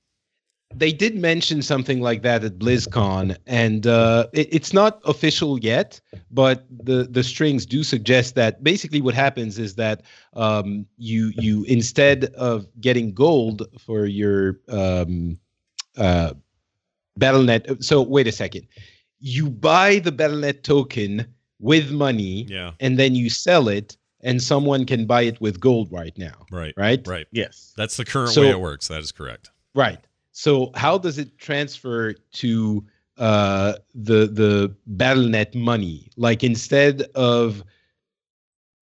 [0.75, 6.01] they did mention something like that at blizzcon and uh, it, it's not official yet
[6.31, 10.03] but the the strings do suggest that basically what happens is that
[10.35, 15.39] um, you you instead of getting gold for your um,
[15.97, 16.33] uh,
[17.19, 18.67] battlenet so wait a second
[19.21, 21.27] you buy the battlenet token
[21.61, 25.91] with money yeah, and then you sell it and someone can buy it with gold
[25.93, 27.27] right now right, right right.
[27.33, 27.73] Yes.
[27.77, 28.89] That's the current So- way it works.
[28.89, 29.51] That is correct.
[29.75, 29.99] Right.
[30.33, 32.85] So how does it transfer to
[33.19, 36.09] uh, the the BattleNet money?
[36.17, 37.63] Like instead of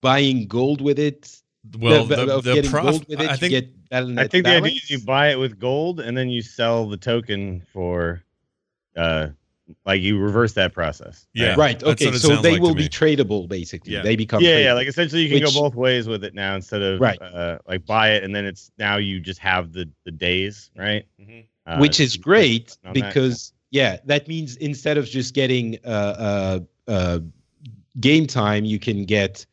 [0.01, 1.41] buying gold with it,
[1.79, 4.19] Well, the, the, of the getting prof, gold with it, I you think get BattleNet
[4.19, 6.97] I think the idea is you buy it with gold and then you sell the
[6.97, 8.23] token for
[8.97, 9.29] uh
[9.87, 11.27] like you reverse that process.
[11.35, 11.55] Yeah.
[11.57, 11.79] Right.
[11.79, 12.17] That's Okay.
[12.17, 13.93] So they like will be tradable, basically.
[13.93, 14.03] Yeah.
[14.03, 14.73] They become Yeah, yeah.
[14.75, 17.21] Like essentially, you can Which- go both ways with it now instead of Right.
[17.21, 21.05] uh, like buy it and then it's now you just have the the days, right?
[21.21, 21.45] Mhm.
[21.67, 23.09] Uh, which is great click on that.
[23.15, 26.61] because yeah, that means instead of just getting uh, uh,
[26.91, 27.19] uh,
[28.01, 29.47] game time, you can get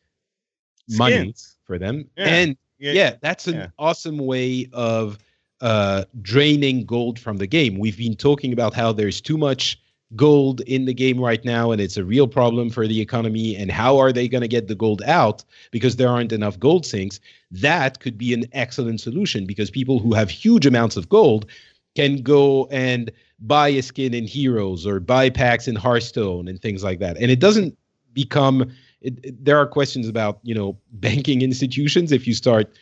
[0.90, 2.26] money for them, Yeah.
[2.28, 2.92] and Yeah.
[2.92, 3.66] yeah, that's an Yeah.
[3.78, 5.18] awesome way of
[5.60, 7.78] uh, draining gold from the game.
[7.80, 9.80] We've been talking about how there's too much
[10.16, 13.54] gold in the game right now, and it's a real problem for the economy.
[13.56, 16.86] And how are they going to get the gold out because there aren't enough gold
[16.86, 17.20] sinks?
[17.50, 21.46] That could be an excellent solution because people who have huge amounts of gold
[21.94, 26.82] can go and buy a skin in Heroes or buy packs in Hearthstone and things
[26.82, 27.16] like that.
[27.18, 27.76] And it doesn't
[28.14, 28.70] become.
[29.00, 32.72] It, it- there are questions about you know banking institutions if you start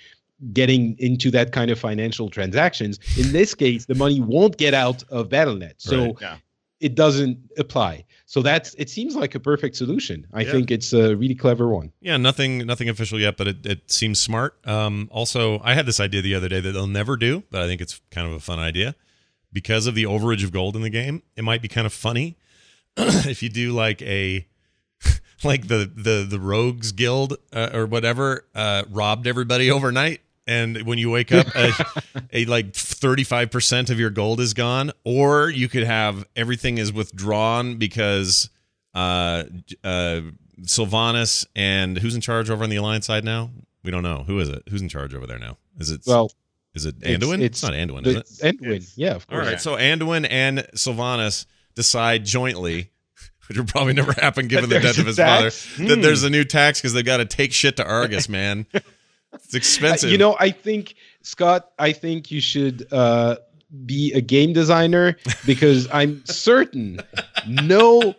[0.52, 2.98] getting into that kind of financial transactions.
[3.18, 6.14] In this case, the money won't get out of BattleNet, so Right.
[6.20, 6.36] Yeah.
[6.80, 8.04] It doesn't apply.
[8.26, 8.90] So that's it.
[8.90, 10.26] Seems like a perfect solution.
[10.32, 10.52] I Yeah.
[10.52, 11.92] think it's a really clever one.
[12.00, 14.56] Yeah, nothing nothing official yet, but it, it seems smart.
[14.66, 17.66] Um, also, I had this idea the other day that they'll never do, but I
[17.66, 18.94] think it's kind of a fun idea
[19.52, 21.22] because of the overage of gold in the game.
[21.36, 22.36] It might be kind of funny
[22.96, 24.46] if you do like a
[25.44, 30.98] like the the the rogues guild uh, or whatever uh, robbed everybody overnight, and when
[30.98, 31.72] you wake up, a,
[32.32, 36.78] a like thirty five percent of your gold is gone, or you could have everything
[36.78, 38.50] is withdrawn because
[38.94, 39.44] uh
[39.84, 40.20] uh
[40.62, 43.50] Sylvanas and who's in charge over on the Alliance side now?
[43.82, 44.24] We don't know.
[44.26, 44.62] Who is it?
[44.70, 45.58] Who's in charge over there now?
[45.78, 46.30] Is it Well,
[46.74, 47.40] is it it's- Anduin?
[47.42, 48.58] it's not Anduin, the, is it?
[48.58, 49.46] Anduin, It's- yeah, of All course.
[49.48, 49.60] right.
[49.60, 52.90] So Anduin and Sylvanas decide jointly,
[53.48, 55.76] which will probably never happen given the death of a his father, tax?
[55.78, 58.66] that there's a new tax because they've got to take shit to Argus, man.
[59.44, 60.10] It's expensive.
[60.10, 63.36] You know, I think Scott, I think you should uh,
[63.84, 67.00] be a game designer because I'm certain
[67.46, 68.14] no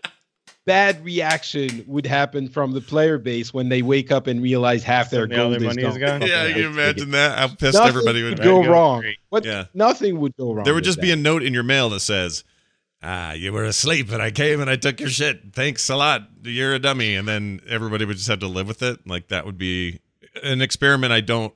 [0.65, 5.09] bad reaction would happen from the player base when they wake up and realize half
[5.09, 6.19] their gold their is money is gone.
[6.19, 6.29] gone?
[6.29, 6.53] yeah, Okay.
[6.53, 7.37] can you imagine that?
[7.39, 8.43] How pissed Nothing everybody would would be.
[8.43, 8.99] go Go wrong.
[9.01, 9.17] great.
[9.29, 9.45] What?
[9.45, 9.65] Yeah.
[9.73, 10.65] Nothing would go wrong.
[10.65, 12.43] There would just be a note in your mail that says,
[13.01, 15.53] "Ah, you were asleep, and I came and I took your shit.
[15.53, 16.27] Thanks a lot.
[16.43, 19.07] You're a dummy." And then everybody would just have to live with it.
[19.07, 20.01] Like that would be
[20.43, 21.13] an experiment.
[21.13, 21.53] I don't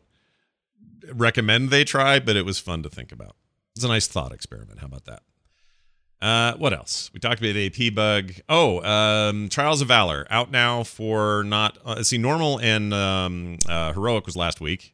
[1.13, 3.35] recommend they try, but it was fun to think about.
[3.75, 4.79] It's a nice thought experiment.
[4.79, 5.23] How about that?
[6.21, 7.09] Uh, what else?
[7.13, 8.33] We talked about the AP bug.
[8.47, 11.77] Oh, um, Trials of Valor out now for not.
[11.83, 14.93] Uh, see, normal and um, uh, heroic was last week,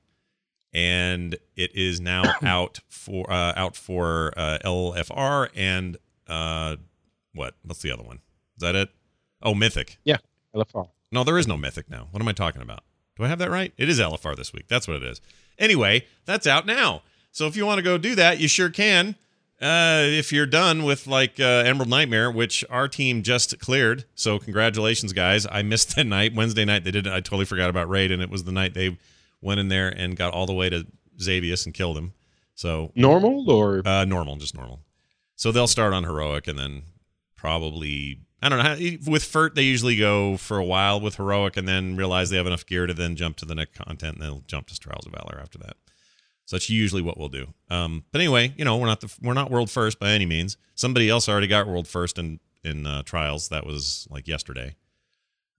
[0.73, 6.77] and it is now out for uh, out for uh, LFR and uh,
[7.33, 7.55] what?
[7.63, 8.17] What's the other one?
[8.57, 8.89] Is that it?
[9.41, 9.97] Oh, Mythic.
[10.05, 10.17] Yeah,
[10.55, 10.87] LFR.
[11.11, 12.07] No, there is no Mythic now.
[12.11, 12.83] What am I talking about?
[13.17, 13.73] Do I have that right?
[13.77, 14.67] It is LFR this week.
[14.67, 15.21] That's what it is.
[15.57, 17.01] Anyway, that's out now.
[17.31, 19.15] So if you want to go do that, you sure can.
[19.59, 24.37] Uh, if you're done with like uh, Emerald Nightmare, which our team just cleared, so
[24.37, 25.47] congratulations, guys!
[25.51, 26.83] I missed that night, Wednesday night.
[26.83, 27.07] They did.
[27.07, 27.13] it.
[27.13, 28.97] I totally forgot about raid, and it was the night they
[29.41, 30.85] went in there and got all the way to
[31.19, 32.13] Xavius and killed him.
[32.53, 34.81] So Normal or uh, normal, just normal.
[35.35, 36.83] So they'll start on heroic and then
[37.35, 38.63] probably I don't know.
[38.63, 42.37] How, with Furt, they usually go for a while with heroic and then realize they
[42.37, 45.05] have enough gear to then jump to the next content and they'll jump to Trials
[45.05, 45.75] of Valor after that.
[46.45, 47.47] So that's usually what we'll do.
[47.69, 50.55] Um, but anyway, you know, we're not the we're not world first by any means.
[50.75, 53.49] Somebody else already got world first in in uh, trials.
[53.49, 54.75] That was like yesterday.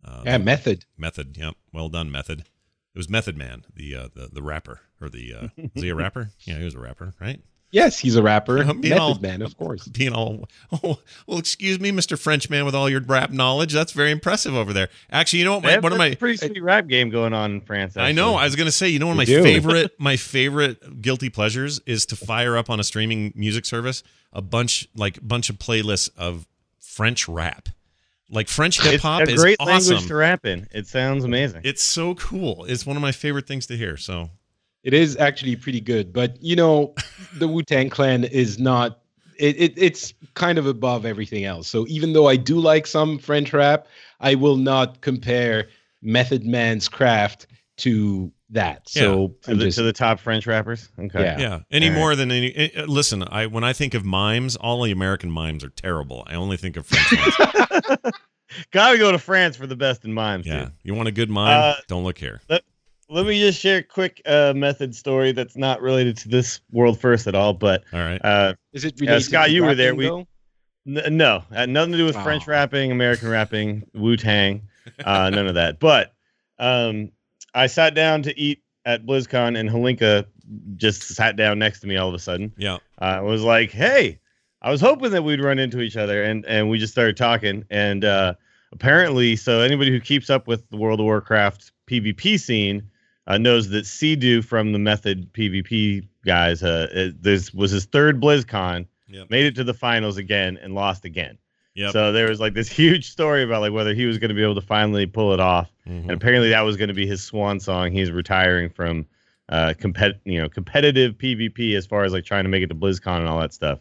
[0.04, 0.84] Uh, yeah, method.
[0.96, 1.36] Method.
[1.36, 1.56] Yep.
[1.72, 2.40] Well done, Method.
[2.40, 5.94] It was Method Man, the uh, the the rapper or the uh, was he a
[5.94, 6.30] rapper?
[6.40, 7.40] Yeah, he was a rapper, right?
[7.70, 8.58] Yes, he's a rapper.
[8.58, 9.86] I'm being method all- man, of course.
[9.88, 14.10] being all oh well excuse me mr frenchman with all your rap knowledge that's very
[14.10, 17.10] impressive over there actually you know what my, one of my pretty sweet rap game
[17.10, 17.96] going on in France.
[17.96, 19.42] i know i was gonna say you know one of my do.
[19.42, 24.02] favorite my favorite guilty pleasures is to fire up on a streaming music service
[24.32, 26.46] a bunch like bunch of playlists of
[26.80, 27.68] french rap
[28.30, 30.66] like french hip-hop a is great awesome language to rap in.
[30.72, 31.62] It sounds amazing.
[31.64, 34.30] it's so cool it's one of my favorite things to hear so
[34.88, 36.94] It is actually pretty good, but you know,
[37.34, 39.00] the Wu Tang Clan is not.
[39.38, 41.68] It, it it's kind of above everything else.
[41.68, 43.86] So even though I do like some French rap,
[44.20, 45.68] I will not compare
[46.00, 48.88] Method Man's craft to that.
[48.88, 50.88] So to, the, just to the top French rappers.
[50.98, 51.22] Okay.
[51.22, 51.38] Yeah.
[51.38, 51.98] yeah any All right.
[51.98, 55.62] more than any eh, listen i when i think of mimes all the american mimes
[55.62, 58.14] are terrible i only think of french ones
[58.70, 60.46] Gotta go to France for the best in mimes.
[60.46, 60.60] Yeah.
[60.64, 60.72] dude.
[60.82, 61.72] You want a good mime?
[61.72, 62.40] Uh, Don't look here.
[62.48, 62.62] Let
[63.10, 67.26] me just share a quick uh, method story that's not related to this world first
[67.26, 68.20] at all, but All right.
[68.24, 69.94] uh, is it Yeah, related Scott, to you were there.
[69.94, 70.26] rapping,
[70.86, 72.22] We- N- no, had nothing to do with Oh.
[72.22, 74.62] French rapping, American rapping, Wu Tang,
[75.04, 75.78] uh, none of that.
[75.80, 76.14] But
[76.58, 77.10] um,
[77.54, 80.24] I sat down to eat at BlizzCon, and Halinka
[80.76, 82.52] just sat down next to me all of a sudden.
[82.56, 82.78] yeah.
[82.98, 84.18] Uh, was like, "Hey,
[84.62, 87.64] I was hoping that we'd run into each other, and and we just started talking,
[87.70, 88.32] and uh,
[88.72, 92.88] apparently, so anybody who keeps up with the World of Warcraft PvP scene
[93.28, 98.20] uh, knows that Sea from the Method PvP guys, uh, it, this was his third
[98.20, 99.30] BlizzCon, Yep.
[99.30, 101.38] made it to the finals again, and lost again.
[101.74, 101.92] Yep.
[101.92, 104.42] So there was like this huge story about like whether he was going to be
[104.42, 106.02] able to finally pull it off, Mhm.
[106.02, 107.92] and apparently that was going to be his swan song.
[107.92, 109.06] He's retiring from
[109.50, 112.74] uh compet you know competitive PvP as far as like trying to make it to
[112.74, 113.78] BlizzCon and all that stuff.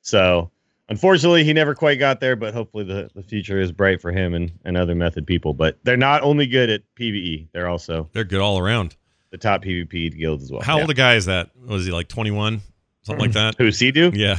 [0.00, 0.50] So
[0.90, 4.34] unfortunately, he never quite got there, but hopefully the, the future is bright for him
[4.34, 5.54] and, and other method people.
[5.54, 8.96] But they're not only good at PvE, they're also They're good all around.
[9.30, 10.60] the top PvP guilds as well.
[10.60, 10.82] How Yeah.
[10.82, 11.50] old a guy is that?
[11.66, 12.60] Was he like 21?
[13.02, 13.54] Something like that?
[13.56, 14.38] who's he do Yeah.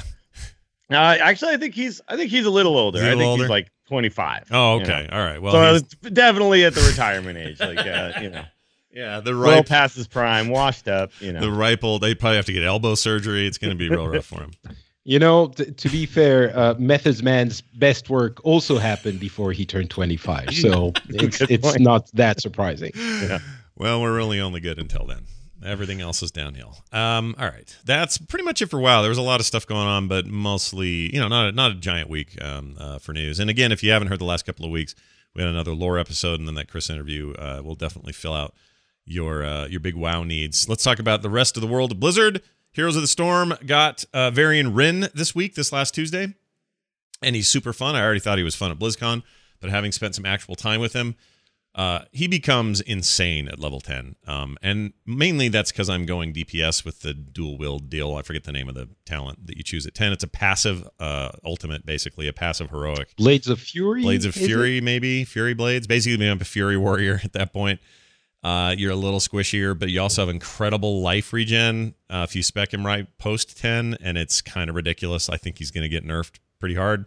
[0.91, 2.99] Uh, actually, I think he's I think he's a little older.
[3.01, 3.43] A I think older?
[3.43, 4.47] he's like 25.
[4.51, 4.93] Oh, you know.
[4.93, 5.09] okay.
[5.09, 5.41] All right.
[5.41, 8.43] Well, so definitely at the retirement age, like uh, you know,
[8.91, 11.11] yeah, the well ripe, past his prime, washed up.
[11.21, 12.01] You know, the ripe old.
[12.01, 13.47] They probably have to get elbow surgery.
[13.47, 14.51] It's going to be real rough for him.
[15.03, 19.65] You know, t- to be fair, uh, Methods Man's best work also happened before he
[19.65, 22.91] turned 25, so it's it's not that surprising.
[22.95, 23.39] Yeah.
[23.75, 25.25] Well, we're really only good until then.
[25.65, 26.83] Everything else is downhill.
[26.91, 29.01] Um, all right, that's pretty much it for WoW.
[29.01, 31.71] There was a lot of stuff going on, but mostly, you know, not a, not
[31.71, 33.39] a giant week um, uh, for news.
[33.39, 34.95] And again, if you haven't heard the last couple of weeks,
[35.35, 38.53] we had another lore episode, and then that Chris interview uh, will definitely fill out
[39.05, 40.67] your uh, your big WoW needs.
[40.67, 42.41] Let's talk about the rest of the world of Blizzard.
[42.73, 46.33] Heroes of the Storm got uh, Varian Wrynn this week, this last Tuesday,
[47.21, 47.95] and he's super fun.
[47.95, 49.23] I already thought he was fun at BlizzCon,
[49.59, 51.15] but having spent some actual time with him,
[51.75, 54.15] uh, he becomes insane at level 10.
[54.27, 58.15] Um, and mainly that's because I'm going DPS with the dual wield deal.
[58.15, 60.13] I forget the name of the talent that you choose at 10.
[60.13, 63.15] It's a passive uh, ultimate, basically, a passive heroic.
[63.15, 64.01] Blades of Fury.
[64.01, 64.45] Blades of is it?
[64.45, 65.87] Fury, maybe Fury Blades.
[65.87, 67.79] Basically, I'm a Fury Warrior at that point.
[68.43, 72.41] Uh, you're a little squishier, but you also have incredible life regen uh, if you
[72.41, 75.29] spec him right post 10, and it's kind of ridiculous.
[75.29, 77.05] I think he's going to get nerfed pretty hard,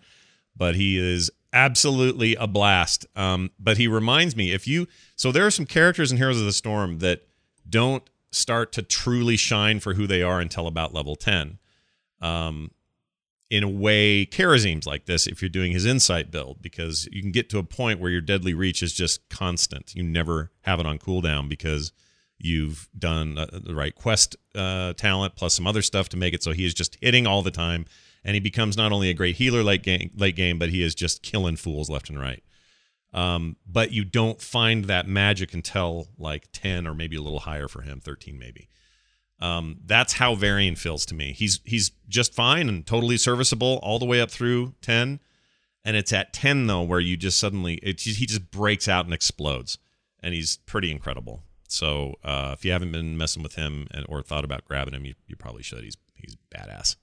[0.56, 3.06] but he is absolutely a blast.
[3.16, 6.46] Um, but he reminds me if you so there are some characters in Heroes of
[6.46, 7.26] the Storm that
[7.68, 11.58] don't start to truly shine for who they are until about level 10.
[12.20, 12.70] Um,
[13.50, 17.30] in a way, Kharazim's like this if you're doing his insight build, because you can
[17.30, 19.94] get to a point where your deadly reach is just constant.
[19.94, 21.92] You never have it on cooldown because
[22.38, 26.42] you've done uh, the right quest uh, talent plus some other stuff to make it
[26.42, 27.84] so he is just hitting all the time,
[28.24, 30.94] and he becomes not only a great healer late game, late game, but he is
[30.94, 32.42] just killing fools left and right.
[33.12, 37.68] Um, but you don't find that magic until like 10 or maybe a little higher
[37.68, 38.68] for him, 13 maybe.
[39.44, 41.34] Um, that's how Varian feels to me.
[41.34, 45.20] He's he's just fine and totally serviceable all the way up through 10.
[45.84, 49.12] And it's at 10 though where you just suddenly it, he just breaks out and
[49.12, 49.76] explodes.
[50.22, 51.42] And he's pretty incredible.
[51.68, 55.04] So uh, if you haven't been messing with him and or thought about grabbing him,
[55.04, 55.84] you, you probably should.
[55.84, 56.96] He's he's badass.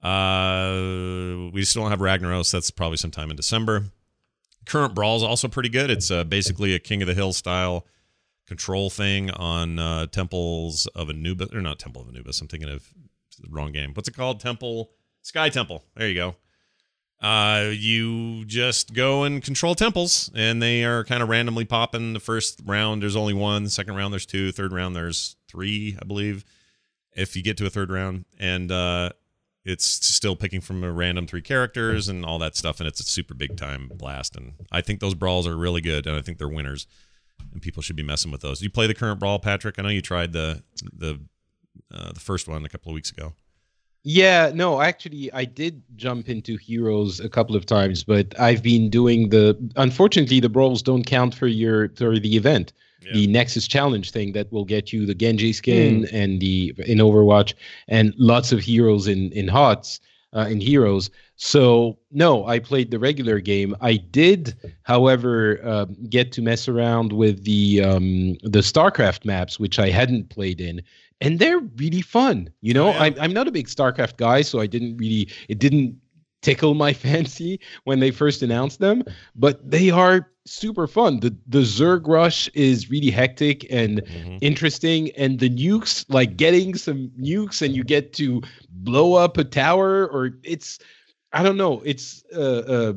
[0.00, 2.52] Uh, we still don't have Ragnaros.
[2.52, 3.86] That's probably sometime in December.
[4.64, 5.90] Current brawl is also pretty good.
[5.90, 7.84] It's uh, basically a King of the Hill style
[8.48, 12.40] control thing on uh, Temples of Anubis, or not Temple of Anubis.
[12.40, 12.88] I'm thinking of
[13.48, 13.92] wrong game.
[13.94, 14.40] What's it called?
[14.40, 14.90] Temple
[15.22, 15.84] Sky Temple.
[15.94, 16.34] There you go.
[17.20, 22.12] Uh, you just go and control temples, and they are kind of randomly popping.
[22.12, 23.64] The first round, there's only one.
[23.64, 24.52] The second round, there's two.
[24.52, 26.44] Third round, there's three, I believe.
[27.16, 29.10] If you get to a third round, and uh,
[29.64, 33.04] it's still picking from a random three characters and all that stuff, and it's a
[33.04, 34.36] super big time blast.
[34.36, 36.86] And I think those brawls are really good, and I think they're winners,
[37.52, 38.58] and people should be messing with those.
[38.58, 39.78] Do you play the current brawl, Patrick?
[39.78, 40.62] I know you tried the
[40.92, 41.20] the
[41.92, 43.34] uh, the first one a couple of weeks ago.
[44.04, 48.88] Yeah, no, actually, I did jump into Heroes a couple of times, but I've been
[48.90, 49.56] doing the.
[49.76, 52.72] Unfortunately, the brawls don't count for your for the event,
[53.12, 57.54] the Nexus Challenge thing that will get you the Genji skin and the in Overwatch
[57.88, 60.00] and lots of heroes in in HOTS
[60.34, 61.10] uh, in Heroes.
[61.36, 63.74] So no, I played the regular game.
[63.80, 69.78] I did, however, uh, get to mess around with the um, the StarCraft maps, which
[69.78, 70.82] I hadn't played in
[71.20, 72.50] and they're really fun.
[72.60, 73.02] You know, yeah.
[73.02, 75.96] I'm I'm not a big StarCraft guy, so I didn't really it didn't
[76.42, 79.04] tickle my fancy when they first announced them,
[79.34, 81.20] but they are super fun.
[81.20, 84.38] The the Zerg rush is really hectic and Mhm.
[84.40, 89.44] interesting and the nukes like getting some nukes and you get to blow up a
[89.44, 90.78] tower or it's
[91.32, 92.92] I don't know, it's uh, uh,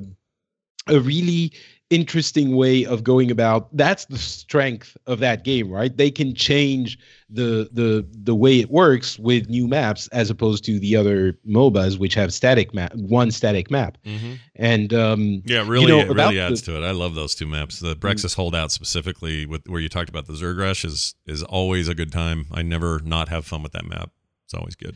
[0.87, 1.51] a really
[1.91, 6.97] interesting way of going about that's the strength of that game right they can change
[7.29, 11.99] the the the way it works with new maps as opposed to the other mobas
[11.99, 14.39] which have static map one static map Mhm.
[14.55, 16.87] and um Yeah, really, know, it really adds the- to it.
[16.87, 17.79] I love those two maps.
[17.79, 21.87] The Braxis Holdout specifically, with where you talked about the Zerg Rush, is is always
[21.89, 22.47] a good time.
[22.51, 24.11] I never not have fun with that map.
[24.45, 24.95] It's always good.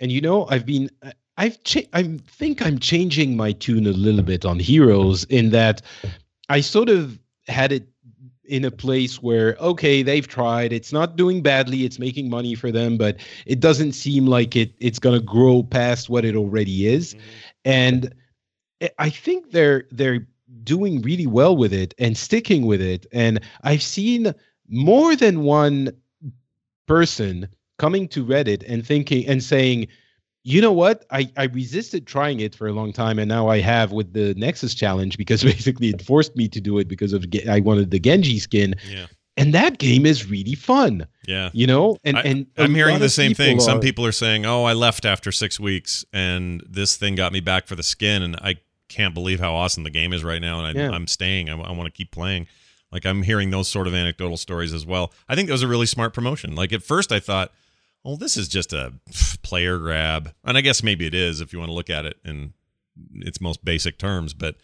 [0.00, 0.90] and you know i've been
[1.42, 5.82] I've cha- I think I'm changing my tune a little bit on Heroes in that
[6.48, 7.18] I sort of
[7.48, 7.88] had it
[8.44, 10.72] in a place where okay they've tried.
[10.72, 11.84] It's not doing badly.
[11.84, 15.64] It's making money for them but it doesn't seem like it it's going to grow
[15.64, 17.14] past what it already is.
[17.14, 17.20] Mm-hmm.
[17.64, 18.14] and
[18.98, 20.26] i think they're they're
[20.62, 23.04] doing really well with it and sticking with it.
[23.12, 24.32] And i've seen
[24.68, 25.90] more than one
[26.86, 29.88] person coming to reddit and thinking and saying
[30.44, 31.04] you know what?
[31.10, 34.34] I, I resisted trying it for a long time, and now I have with the
[34.34, 37.98] Nexus challenge because basically it forced me to do it because of I wanted the
[37.98, 38.74] Genji skin.
[38.88, 39.06] Yeah.
[39.38, 41.06] And that game is really fun.
[41.26, 41.48] Yeah.
[41.54, 43.58] You know, and I, and I'm hearing the same thing.
[43.58, 47.32] Are, Some people are saying, "Oh, I left after six weeks, and this thing got
[47.32, 48.56] me back for the skin, and I
[48.90, 51.48] can't believe how awesome the game is right now, and I, am staying.
[51.48, 52.46] I, I want to keep playing."
[52.90, 55.14] Like I'm hearing those sort of anecdotal stories as well.
[55.26, 56.54] I think that was a really smart promotion.
[56.54, 57.50] Like at first, I thought
[58.04, 58.94] well, this is just a
[59.42, 60.32] player grab.
[60.44, 62.54] And I guess maybe it is if you want to look at it in
[63.14, 64.56] its most basic terms, but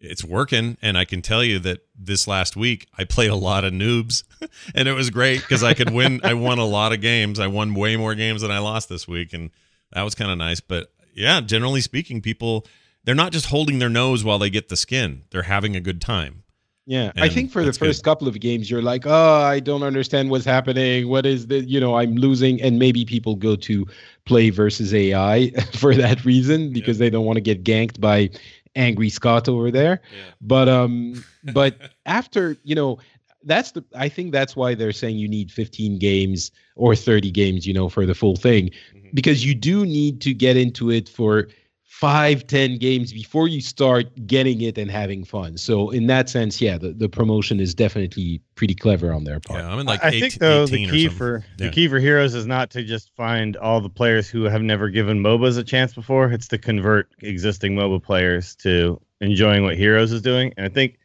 [0.00, 0.76] it's working.
[0.80, 4.24] And I can tell you that this last week I played a lot of noobs
[4.74, 6.20] and it was great because I could win.
[6.24, 7.38] I won a lot of games.
[7.38, 9.32] I won way more games than I lost this week.
[9.32, 9.50] And
[9.92, 10.60] that was kind of nice.
[10.60, 12.66] But yeah, generally speaking, people,
[13.04, 16.00] they're not just holding their nose while they get the skin, they're having a good
[16.00, 16.39] time.
[16.90, 18.10] Yeah, and I think for the first good.
[18.10, 21.08] couple of games, you're like, oh, I don't understand what's happening.
[21.08, 22.60] What is the, you know, I'm losing.
[22.60, 23.86] And maybe people go to
[24.24, 27.04] play versus AI for that reason because yeah.
[27.04, 28.30] they don't want to get ganked by
[28.74, 30.00] angry Scott over there.
[30.12, 30.32] Yeah.
[30.40, 31.24] But, um,
[31.54, 32.98] but after, you know,
[33.44, 37.68] that's the, I think that's why they're saying you need 15 games or 30 games,
[37.68, 39.10] you know, for the full thing mm-hmm.
[39.14, 41.46] because you do need to get into it for
[41.90, 45.56] five, ten games before you start getting it and having fun.
[45.56, 49.60] So in that sense, yeah, the, the promotion is definitely pretty clever on their part.
[49.60, 51.66] Yeah, I'm in like I 18, think though the key for yeah.
[51.66, 54.88] the key for Heroes is not to just find all the players who have never
[54.88, 56.30] given MOBAs a chance before.
[56.30, 60.54] It's to convert existing MOBA players to enjoying what Heroes is doing.
[60.56, 60.96] And I think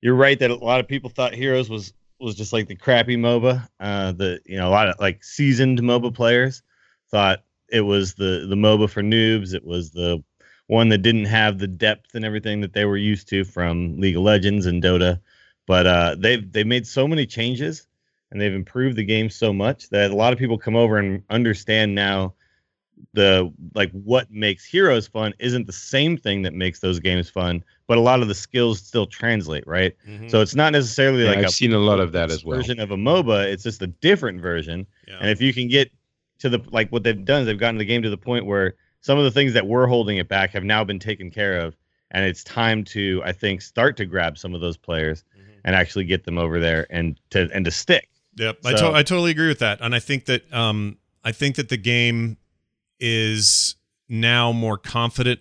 [0.00, 3.16] you're right that a lot of people thought Heroes was was just like the crappy
[3.16, 3.66] MOBA.
[3.78, 6.62] Uh, the you know a lot of like seasoned MOBA players
[7.12, 9.54] thought it was the the MOBA for noobs.
[9.54, 10.22] It was the
[10.68, 14.16] one that didn't have the depth and everything that they were used to from League
[14.16, 15.20] of Legends and Dota.
[15.66, 17.86] But uh, they've they've made so many changes
[18.30, 21.22] and they've improved the game so much that a lot of people come over and
[21.30, 22.34] understand now
[23.12, 27.62] the like what makes heroes fun isn't the same thing that makes those games fun
[27.86, 30.28] but a lot of the skills still translate right mm-hmm.
[30.28, 32.56] so it's not necessarily yeah, like i've a, seen a lot of that as well
[32.56, 35.18] version of a moba it's just a different version yeah.
[35.20, 35.90] and if you can get
[36.38, 38.74] to the like what they've done is they've gotten the game to the point where
[39.00, 41.76] some of the things that were holding it back have now been taken care of
[42.10, 45.50] and it's time to i think start to grab some of those players mm-hmm.
[45.64, 48.08] and actually get them over there and to and to stick.
[48.36, 48.58] Yep.
[48.62, 51.56] So, I, to- I totally agree with that and i think that um i think
[51.56, 52.36] that the game
[53.00, 53.76] is
[54.08, 55.40] now more confident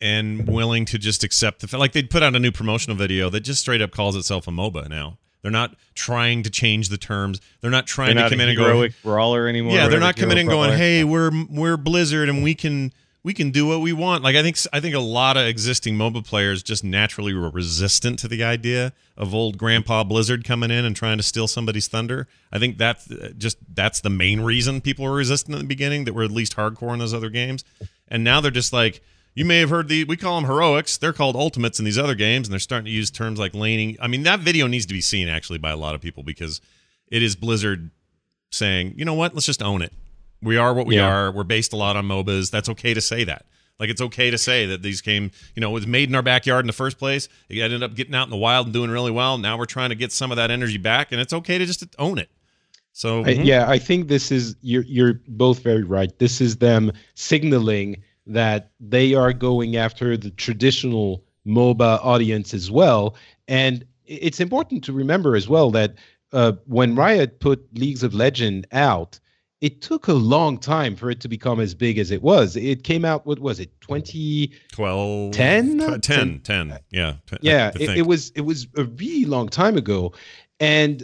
[0.00, 3.30] and willing to just accept the fact like they'd put out a new promotional video
[3.30, 6.96] that just straight up calls itself a moba now they're not trying to change the
[6.96, 7.38] terms.
[7.60, 9.74] They're not trying they're to come in and go brawler anymore.
[9.74, 13.50] Yeah, they're not coming in going, "Hey, we're we're Blizzard and we can we can
[13.50, 16.62] do what we want." Like I think I think a lot of existing MOBA players
[16.62, 21.18] just naturally were resistant to the idea of old Grandpa Blizzard coming in and trying
[21.18, 22.26] to steal somebody's thunder.
[22.50, 26.14] I think that's just that's the main reason people were resistant in the beginning that
[26.14, 27.64] were at least hardcore in those other games.
[28.08, 29.02] And now they're just like,
[29.34, 30.96] you may have heard the we call them heroics.
[30.96, 33.96] They're called ultimates in these other games, and they're starting to use terms like laning.
[34.00, 36.60] I mean, that video needs to be seen actually by a lot of people because
[37.08, 37.90] it is Blizzard
[38.50, 39.92] saying, you know what, let's just own it.
[40.40, 41.08] We are what we yeah.
[41.08, 41.32] are.
[41.32, 42.50] We're based a lot on MOBAs.
[42.50, 43.46] That's okay to say that.
[43.80, 46.22] Like it's okay to say that these came, you know, it was made in our
[46.22, 47.28] backyard in the first place.
[47.48, 49.36] It ended up getting out in the wild and doing really well.
[49.36, 51.84] Now we're trying to get some of that energy back, and it's okay to just
[51.98, 52.30] own it.
[52.92, 53.42] So I, mm-hmm.
[53.42, 56.16] yeah, I think this is you're you're both very right.
[56.20, 63.16] This is them signaling that they are going after the traditional MOBA audience as well.
[63.48, 65.94] And it's important to remember as well that
[66.32, 69.20] uh, when Riot put Leagues of Legend out,
[69.60, 72.56] it took a long time for it to become as big as it was.
[72.56, 75.32] It came out, what was it, 2012?
[75.32, 76.00] 10?
[76.00, 77.14] 10, 10, yeah.
[77.40, 80.12] Yeah, it, it, was it was a really long time ago.
[80.60, 81.02] And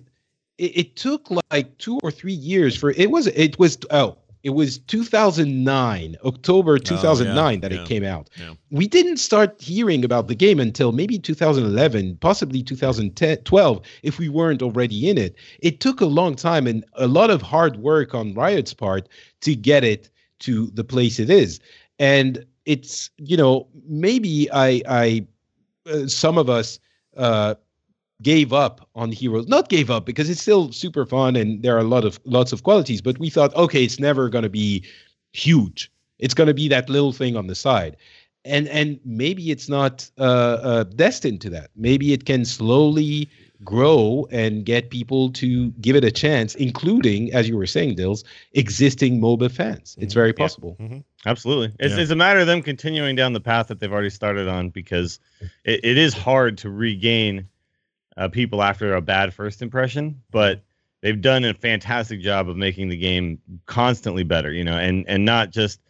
[0.59, 4.51] it, it, took like two or three years for it was it was oh it
[4.51, 8.31] was 2009, October 2009 oh, yeah, that yeah, it came out.
[8.39, 8.55] Yeah.
[8.71, 14.63] We didn't start hearing about the game until maybe 2011, possibly 2012, if we weren't
[14.63, 15.35] already in it.
[15.61, 19.09] It took a long time and a lot of hard work on Riot's part
[19.43, 20.09] to get it
[20.41, 21.61] to the place it is.
[21.99, 25.27] And it's, you know, maybe I, I,
[25.87, 26.79] uh, some of us,
[27.17, 27.57] uh,
[28.23, 31.81] gave up on heroes not gave up because it's still super fun and there are
[31.81, 34.85] a lot of lots of qualities but we thought okay it's never going to be
[35.33, 37.97] huge It's going to be that little thing on the side.
[38.45, 40.23] And and maybe it's not uh,
[40.71, 41.71] uh, destined to that.
[41.77, 43.29] Maybe it can slowly
[43.63, 48.25] grow and get people to give it a chance, including, as you were saying, Dills,
[48.53, 49.97] existing MOBA fans.
[50.01, 50.77] It's very possible.
[50.81, 51.01] Mm-hmm.
[51.27, 51.73] Absolutely.
[51.79, 52.03] It's, Yeah.
[52.03, 55.21] it's a matter of them continuing down the path that they've already started on because
[55.65, 57.47] it, it is hard to regain
[58.21, 60.63] uh, people after a bad first impression, but
[61.03, 65.25] they've done a fantastic job of making the game constantly better, you know, and, and
[65.25, 65.81] not just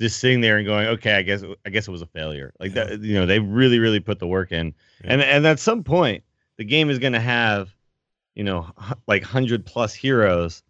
[0.00, 2.54] just sitting there and going, okay, I guess I guess it was a failure.
[2.58, 4.74] Like that, you know, they really really put the work in,
[5.04, 5.12] Yeah.
[5.12, 6.24] and and at some point,
[6.56, 7.74] the game is going to have,
[8.34, 10.62] you know, h- like hundred plus heroes,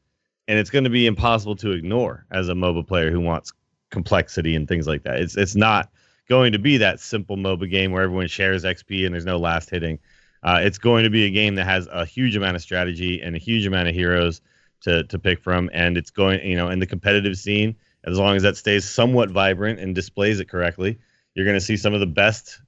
[0.48, 3.52] and it's going to be impossible to ignore as a MOBA player who wants
[3.90, 5.20] complexity and things like that.
[5.20, 5.90] It's it's not
[6.28, 9.68] going to be that simple MOBA game where everyone shares XP and there's no last
[9.70, 9.98] hitting.
[10.42, 13.36] Uh, it's going to be a game that has a huge amount of strategy and
[13.36, 14.40] a huge amount of heroes
[14.82, 17.76] to to pick from, and it's going, you know, in the competitive scene.
[18.04, 20.98] As long as that stays somewhat vibrant and displays it correctly,
[21.34, 22.60] you're going to see some of the best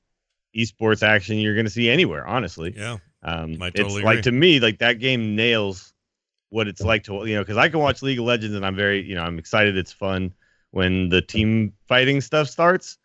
[0.56, 2.24] esports action you're going to see anywhere.
[2.24, 2.98] Honestly, Yeah.
[3.24, 5.92] um, I it's totally like to me, like that game nails
[6.50, 8.76] what it's like to you know because I can watch League of Legends and I'm
[8.76, 9.76] very you know I'm excited.
[9.76, 10.32] It's fun
[10.70, 12.98] when the team fighting stuff starts,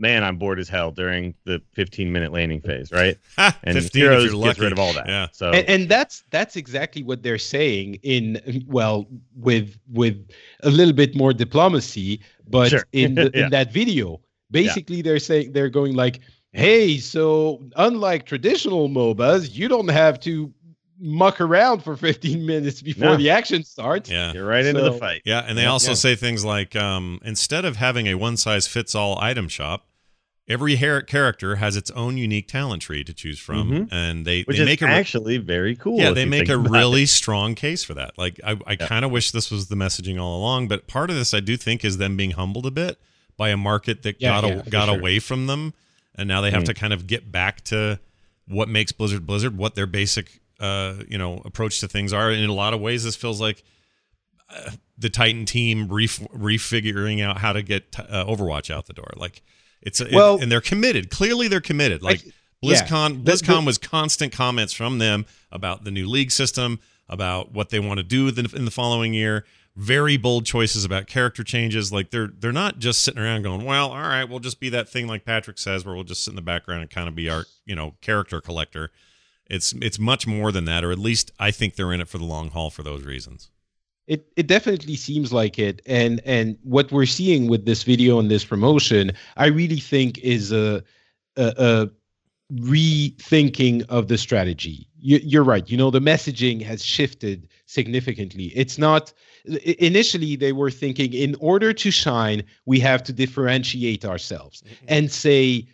[0.00, 3.16] man, I'm bored as hell during the 15 minute laning phase, right?
[3.62, 4.60] And 15 Heroes if you're gets lucky.
[4.62, 5.06] rid of all that.
[5.06, 5.26] Yeah.
[5.32, 10.16] So and, and that's that's exactly what they're saying in well with with
[10.62, 12.84] a little bit more diplomacy but Sure.
[12.92, 13.44] in the, Yeah.
[13.44, 14.20] in that video
[14.50, 16.20] basically they're saying they're going like
[16.52, 20.52] hey so unlike traditional mobas you don't have to
[20.98, 23.16] muck around for 15 minutes before No.
[23.16, 24.32] the action starts Yeah.
[24.32, 25.22] you're right into the fight.
[25.24, 25.70] Yeah, and they Yeah.
[25.70, 25.94] also Yeah.
[25.94, 29.86] say things like um, instead of having a one size fits all item shop,
[30.48, 33.88] every character has its own unique talent tree to choose from, Mhm.
[33.92, 35.98] and they Which they is make a re- actually very cool.
[35.98, 37.08] yeah they make a really it.
[37.08, 38.18] strong case for that.
[38.18, 41.16] Like I I kind of wish this was the messaging all along, but part of
[41.16, 42.98] this I do think is them being humbled a bit
[43.36, 44.98] by a market that Yeah, got yeah, a, got sure.
[44.98, 45.72] away from them,
[46.14, 46.66] and now they have Mm.
[46.66, 48.00] to kind of get back to
[48.46, 52.30] what makes Blizzard Blizzard, what their basic uh you know approach to things are.
[52.30, 53.62] And in a lot of ways, this feels like
[54.50, 59.12] uh, the Titan team ref- refiguring out how to get uh, Overwatch out the door.
[59.16, 59.42] Like
[59.82, 61.10] it's it- Well- and they're committed.
[61.10, 62.02] Clearly, they're committed.
[62.02, 62.32] Like yeah.
[62.82, 66.78] BlizzCon, The- BlizzCon was constant comments from them about the new league system,
[67.08, 69.44] about what they want to do in the, in the following year.
[69.76, 71.92] Very bold choices about character changes.
[71.92, 74.88] Like they're they're not just sitting around going, well, all right, we'll just be that
[74.88, 77.28] thing like Patrick says, where we'll just sit in the background and kind of be
[77.30, 78.90] our you know character collector.
[79.46, 82.18] It's it's much more than that, or at least I think they're in it for
[82.18, 83.48] the long haul for those reasons.
[84.06, 88.30] It it definitely seems like it, and and what we're seeing with this video and
[88.30, 90.82] this promotion, I really think is a
[91.36, 91.90] a, a
[92.52, 94.88] rethinking of the strategy.
[94.98, 95.68] You, you're right.
[95.70, 98.46] You know, the messaging has shifted significantly.
[98.54, 99.12] It's not
[99.44, 104.84] initially they were thinking in order to shine, we have to differentiate ourselves mm-hmm.
[104.88, 105.68] and say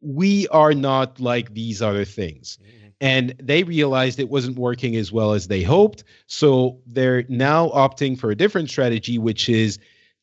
[0.00, 2.79] we are not like these other things mm-hmm.
[3.00, 6.04] And they realized it wasn't working as well as they hoped.
[6.26, 9.78] So they're now opting for a different strategy, which is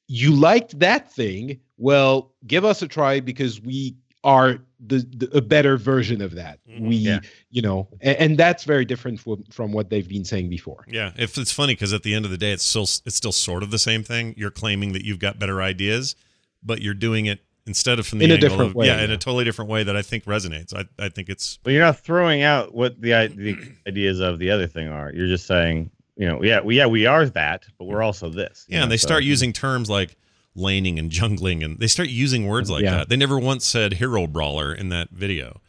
[0.07, 1.59] you liked that thing.
[1.78, 6.59] Well, give us a try because we are the, the a better version of that.
[6.69, 6.88] Mhm.
[6.88, 7.19] We, Yeah.
[7.49, 10.86] you know, and, and that's very different from, from what they've been saying before.
[10.88, 13.32] Yeah, if it's funny because at the end of the day, it's still it's still
[13.32, 14.34] sort of the same thing.
[14.38, 16.15] You're claiming that you've got better ideas,
[16.63, 19.01] but you're doing it instead of from the In a angle different of, way, yeah,
[19.03, 20.74] in a totally different way that I think resonates.
[20.76, 23.57] I, I think it's But you're not throwing out what the, the
[23.88, 25.11] ideas of the other thing are.
[25.13, 28.65] You're just saying, you know, yeah, we, yeah, we are that, but we're also this.
[28.68, 30.15] you yeah, and they so- start using terms like
[30.55, 32.97] laning and jungling, and they start using words like Yeah.
[32.97, 33.09] that.
[33.09, 35.61] They never once said hero brawler in that video.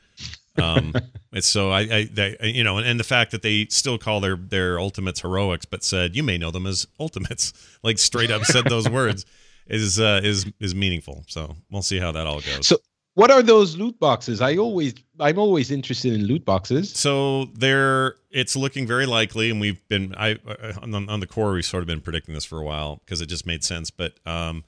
[0.56, 0.94] Um,
[1.32, 4.20] it's so I, I they, you know, and, and the fact that they still call
[4.20, 8.44] their their ultimates heroics, but said you may know them as ultimates, like straight up
[8.44, 9.26] said those words,
[9.68, 11.24] is uh, is is meaningful.
[11.28, 12.66] So we'll see how that all goes.
[12.66, 12.78] So
[13.14, 14.40] what are those loot boxes?
[14.40, 16.92] I always I'm always interested in loot boxes.
[16.92, 21.26] So there, it's looking very likely, and we've been I uh, on, the- on the
[21.26, 23.90] core we've sort of been predicting this for a while because it just made sense.
[23.90, 24.62] But um,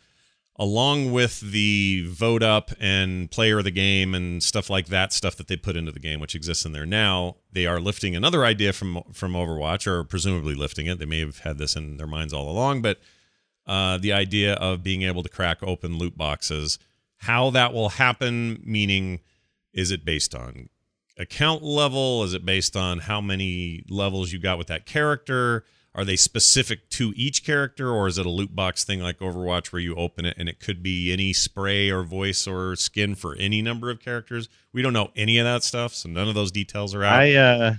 [0.56, 5.36] along with the vote up and player of the game and stuff like that, stuff
[5.36, 8.44] that they put into the game, which exists in there now, they are lifting another
[8.44, 10.98] idea from from Overwatch, or presumably lifting it.
[10.98, 12.98] They may have had this in their minds all along, but
[13.66, 16.78] uh, the idea of being able to crack open loot boxes.
[17.18, 19.20] How that will happen, meaning,
[19.72, 20.68] is it based on
[21.18, 22.24] account level?
[22.24, 25.64] Is it based on how many levels you got with that character?
[25.94, 29.72] Are they specific to each character, or is it a loot box thing like Overwatch
[29.72, 33.34] where you open it and it could be any spray or voice or skin for
[33.36, 34.48] any number of characters?
[34.72, 37.18] We don't know any of that stuff, so none of those details are out.
[37.18, 37.74] I, uh,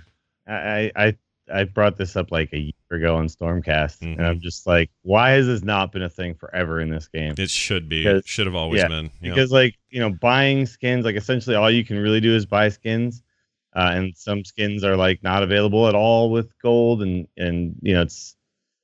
[0.45, 1.17] I, I,
[1.53, 4.17] I brought this up like a year ago on Stormcast, Mhm.
[4.17, 7.33] and I'm just like, why has this not been a thing forever in this game?
[7.37, 8.03] It should be.
[8.03, 9.11] Because- Should have always yeah, been.
[9.21, 9.29] Yeah.
[9.33, 12.69] Because like you know, buying skins, like essentially all you can really do is buy
[12.69, 13.21] skins,
[13.75, 17.93] uh, and some skins are like not available at all with gold, and and you
[17.93, 18.35] know, it's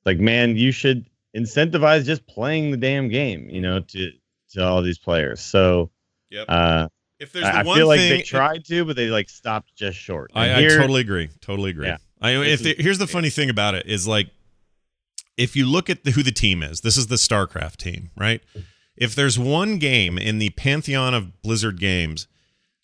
[0.06, 1.06] like man, you should
[1.36, 4.12] incentivize just playing the damn game, you know, to
[4.54, 5.40] to all these players.
[5.42, 5.92] So
[6.30, 6.46] Yep.
[6.50, 6.88] uh,
[7.20, 9.98] if there's the I, I feel like they tried to, but they like stopped just
[9.98, 10.32] short.
[10.36, 11.30] I, I totally agree.
[11.42, 11.88] Totally agree.
[11.88, 11.98] Yeah.
[12.22, 14.30] I if the, here's the funny thing about it is like
[15.38, 18.42] if you look at the, who the team is, this is the StarCraft team, right?
[18.96, 22.28] If there's one game in the pantheon of Blizzard games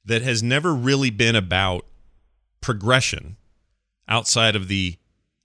[0.06, 1.86] that has never really been about
[2.62, 3.38] progression
[4.08, 4.98] outside of the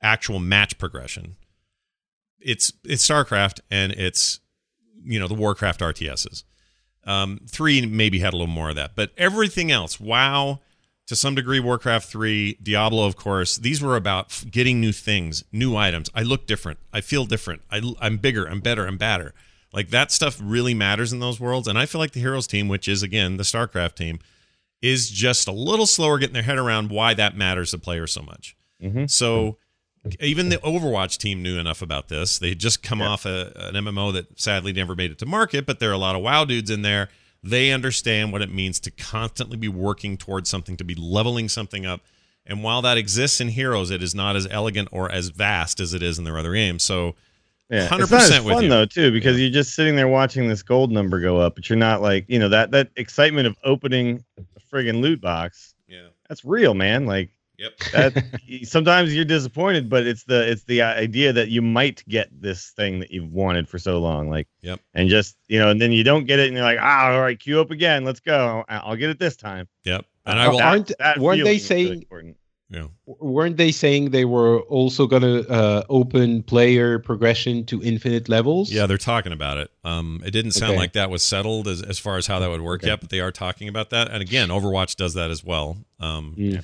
[0.02, 1.36] actual match progression,
[2.40, 4.40] it's it's StarCraft and it's
[5.02, 6.44] you know the Warcraft RTSs.
[7.04, 10.60] Um, three maybe had a little more of that, but everything else, WoW,
[11.08, 15.74] to some degree, Warcraft 3, Diablo, of course, these were about getting new things, new
[15.74, 16.10] items.
[16.14, 16.78] I look different.
[16.92, 17.62] I feel different.
[17.70, 18.46] I, am bigger.
[18.46, 18.86] I'm better.
[18.86, 19.32] I'm badder.
[19.72, 21.66] Like that stuff really matters in those worlds.
[21.66, 24.18] And I feel like the Heroes team, which is, again, the StarCraft team,
[24.82, 28.22] is just a little slower getting their head around why that matters to players so
[28.22, 28.54] much.
[28.82, 29.10] Mhm.
[29.10, 29.56] So
[30.20, 32.38] even the Overwatch team knew enough about this.
[32.38, 35.64] They had just come off a, an MMO that sadly never made it to market,
[35.64, 37.08] but there are a lot of WoW dudes in there.
[37.50, 41.86] They understand what it means to constantly be working towards something, to be leveling something
[41.86, 42.00] up.
[42.46, 45.92] And while that exists in Heroes, it is not as elegant or as vast as
[45.94, 46.82] it is in their other games.
[46.82, 47.14] So
[47.70, 48.68] Yeah, 100% it's not as with fun you.
[48.70, 51.78] though too because you're just sitting there watching this gold number go up, but you're
[51.78, 55.74] not like you know that that excitement of opening a friggin' loot box.
[55.86, 57.04] yeah, That's real, man.
[57.06, 58.24] Like yep, that.
[58.64, 63.00] sometimes you're disappointed, but it's the it's the idea that you might get this thing
[63.00, 64.30] that you've wanted for so long.
[64.30, 64.80] Like Yep.
[64.94, 67.20] and just you know, and then you don't get it, and you're like, ah, all
[67.20, 68.04] right, queue up again.
[68.04, 68.64] Let's go.
[68.68, 69.68] I- I'll get it this time.
[69.84, 70.04] yep.
[70.26, 72.34] And I will, aren't- weren't they feeling is really saying-
[72.70, 72.86] yeah.
[73.06, 78.70] weren't they saying they were also going to uh, open player progression to infinite levels?
[78.70, 79.70] Yeah, they're talking about it.
[79.84, 80.80] Um, it didn't sound Okay.
[80.80, 82.88] like that was settled as, as far as how that would work Okay.
[82.90, 84.10] yet, but they are talking about that.
[84.10, 85.78] And again, Overwatch does that as well.
[85.98, 86.60] Um, Yeah.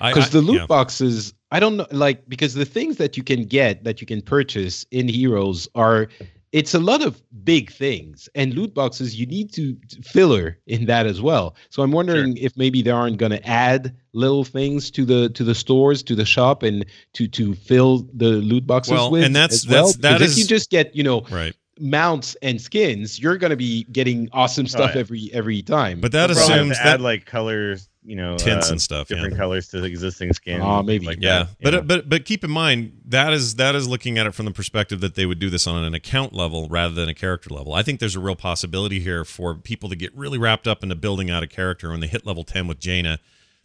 [0.00, 0.66] I- because the loot yeah.
[0.66, 4.20] boxes i don't know like because the things that you can get that you can
[4.22, 6.08] purchase in heroes are
[6.52, 10.86] it's a lot of big things and loot boxes you need to to filler in
[10.86, 14.90] that as well so i'm wondering if maybe they aren't going to add little things
[14.90, 18.92] to the to the stores to the shop and to to fill the loot boxes
[18.92, 19.92] Well, with and that's- as well.
[20.00, 21.54] that's- if you just get you know right.
[21.80, 25.00] mounts and skins you're going to be getting awesome oh, stuff yeah.
[25.00, 28.72] every every time But that They'll assumes that add like colors, you know, tints uh,
[28.72, 29.08] and stuff.
[29.08, 29.38] different Yeah.
[29.38, 30.62] colors to the existing skins.
[30.64, 31.06] Oh, and maybe.
[31.06, 31.82] like Yeah, that, but know?
[31.82, 35.00] but but keep in mind that is that is looking at it from the perspective
[35.00, 37.74] that they would do this on an account level rather than a character level.
[37.74, 40.94] I think there's a real possibility here for people to get really wrapped up into
[40.94, 43.18] building out a character when they hit level 10 with Jaina.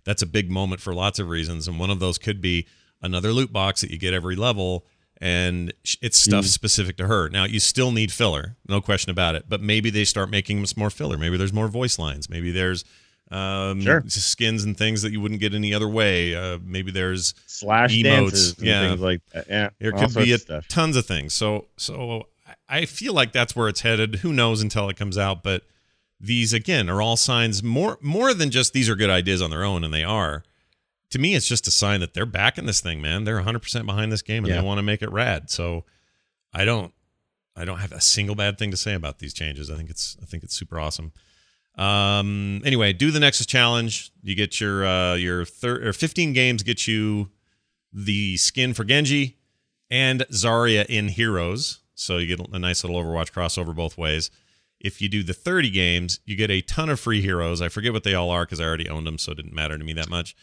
[0.04, 2.68] That's a big moment for lots of reasons, and one of those could be
[3.02, 4.86] another loot box that you get every level,
[5.22, 7.30] and it's stuff specific to her.
[7.30, 9.46] Now you still need filler, no question about it.
[9.48, 11.18] But maybe they start making this more filler.
[11.18, 12.30] Maybe there's more voice lines.
[12.30, 12.84] Maybe there's
[13.32, 14.04] um, Sure.
[14.08, 16.36] skins and things that you wouldn't get any other way.
[16.36, 18.88] Uh, maybe there's slash emotes, dances and yeah.
[18.90, 19.48] things like that.
[19.50, 21.34] Yeah, there could be a, of tons of things.
[21.34, 24.16] So so I- I feel like that's where it's headed.
[24.18, 25.64] Who knows until it comes out, but
[26.20, 29.64] these again are all signs more more than just these are good ideas on their
[29.64, 30.44] own and they are.
[31.10, 33.24] To me it's just a sign that they're backing this thing, man.
[33.24, 34.62] They're 100% behind this game and Yeah.
[34.62, 35.50] they want to make it rad.
[35.50, 35.86] So
[36.54, 36.94] I don't
[37.56, 39.70] I don't have a single bad thing to say about these changes.
[39.70, 41.12] I think it's I think it's super awesome.
[41.76, 44.12] Um anyway, do the Nexus challenge.
[44.22, 47.30] You get your uh your thir- or 15 games get you
[47.92, 49.38] the skin for Genji
[49.90, 51.80] and Zarya in Heroes.
[51.96, 54.32] So you get a nice little Overwatch crossover both ways.
[54.80, 57.62] If you do the 30 games, you get a ton of free heroes.
[57.62, 59.78] I forget what they all are because I already owned them, so it didn't matter
[59.78, 60.36] to me that much.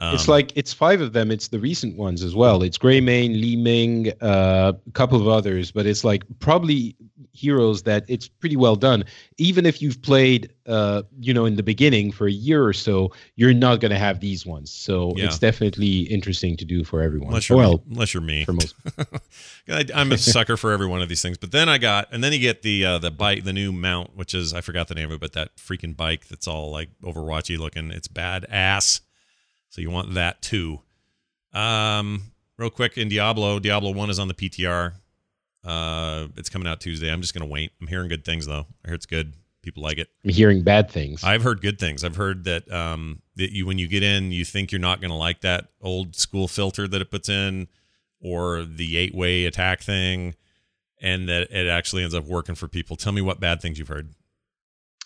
[0.00, 1.30] Um, it's like it's five of them.
[1.30, 2.62] It's the recent ones as well.
[2.62, 6.96] It's Greymane, Li Ming, uh, a couple of others, but it's like probably
[7.32, 9.04] heroes that it's pretty well done.
[9.38, 13.12] Even if you've played, uh, you know, in the beginning for a year or so,
[13.36, 14.70] you're not going to have these ones.
[14.70, 15.26] So Yeah.
[15.26, 17.28] it's definitely interesting to do for everyone.
[17.28, 18.44] unless you're well, unless you're me.
[18.44, 18.74] for most.
[19.68, 21.38] I, I'm a sucker for every one of these things.
[21.38, 24.16] But then I got, and then you get the uh, the bike, the new mount,
[24.16, 26.88] which is I forgot the name of it, but that freaking bike that's all like
[27.02, 27.90] Overwatchy looking.
[27.90, 29.02] It's bad ass.
[29.70, 30.80] So you want that too.
[31.52, 32.22] Um,
[32.58, 34.92] real quick in Diablo, Diablo One is on the PTR.
[35.64, 37.10] Uh, it's coming out Tuesday.
[37.10, 37.72] I'm just gonna wait.
[37.80, 38.66] I'm hearing good things though.
[38.84, 39.34] I hear it's good.
[39.62, 40.08] People like it.
[40.24, 41.22] I'm hearing bad things.
[41.22, 42.02] I've heard good things.
[42.02, 45.10] I've heard that um, that you when you get in, you think you're not going
[45.10, 47.68] to like that old school filter that it puts in,
[48.20, 50.34] or the eight way attack thing,
[51.00, 52.96] and that it actually ends up working for people.
[52.96, 54.14] Tell me what bad things you've heard.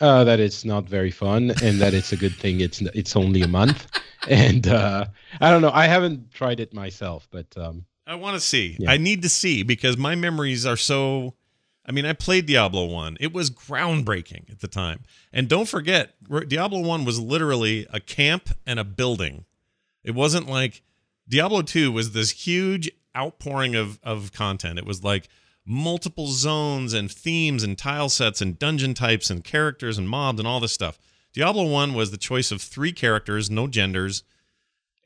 [0.01, 3.43] Uh, that it's not very fun and that it's a good thing it's it's only
[3.43, 3.87] a month
[4.29, 5.07] and uh,
[5.41, 5.71] I don't know.
[5.73, 8.77] I haven't tried it myself, but um, I want to see.
[8.79, 8.91] Yeah.
[8.91, 11.35] I need to see because my memories are so.
[11.87, 13.19] I mean, I played Diablo 1.
[13.21, 15.03] It was groundbreaking at the time.
[15.35, 16.15] And don't forget,
[16.49, 19.45] Diablo 1 was literally a camp and a building.
[20.03, 20.81] It wasn't like
[21.29, 24.79] Diablo 2 was this huge outpouring of, of content.
[24.79, 25.29] It was like
[25.67, 30.47] multiple zones and themes and tile sets and dungeon types and characters and mobs and
[30.47, 30.99] all this stuff.
[31.33, 34.23] Diablo 1 was the choice of three characters, no genders,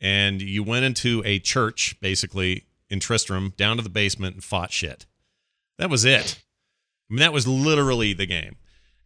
[0.00, 4.72] and you went into a church, basically, in Tristram, down to the basement and fought
[4.72, 5.06] shit.
[5.78, 6.42] That was it.
[7.08, 8.56] I mean, that was literally the game.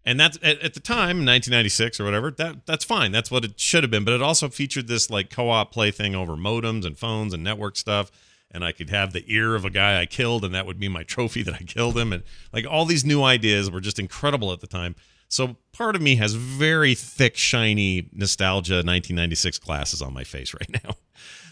[0.04, 3.12] And that's at, at the time, 1996 or whatever, that that's fine.
[3.12, 4.04] That's what it should have been.
[4.04, 7.76] But it also featured this like co-op play thing over modems and phones and network
[7.76, 8.10] stuff.
[8.54, 10.88] And I could have the ear of a guy I killed, and that would be
[10.88, 12.12] my trophy that I killed him.
[12.12, 12.22] And
[12.52, 14.94] like all these new ideas were just incredible at the time.
[15.28, 20.68] So part of me has very thick, shiny nostalgia 1996 glasses on my face right
[20.84, 20.96] now.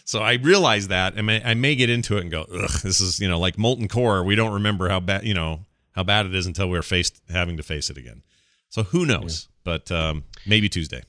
[0.05, 3.20] So I realize that, and I may get into it and go, "Ugh, this is
[3.20, 4.24] you know like molten core.
[4.24, 7.57] We don't remember how bad you know how bad it is until we're faced having
[7.57, 8.22] to face it again.
[8.68, 9.48] So who knows?
[9.48, 9.57] Yeah.
[9.64, 11.03] But um, maybe Tuesday,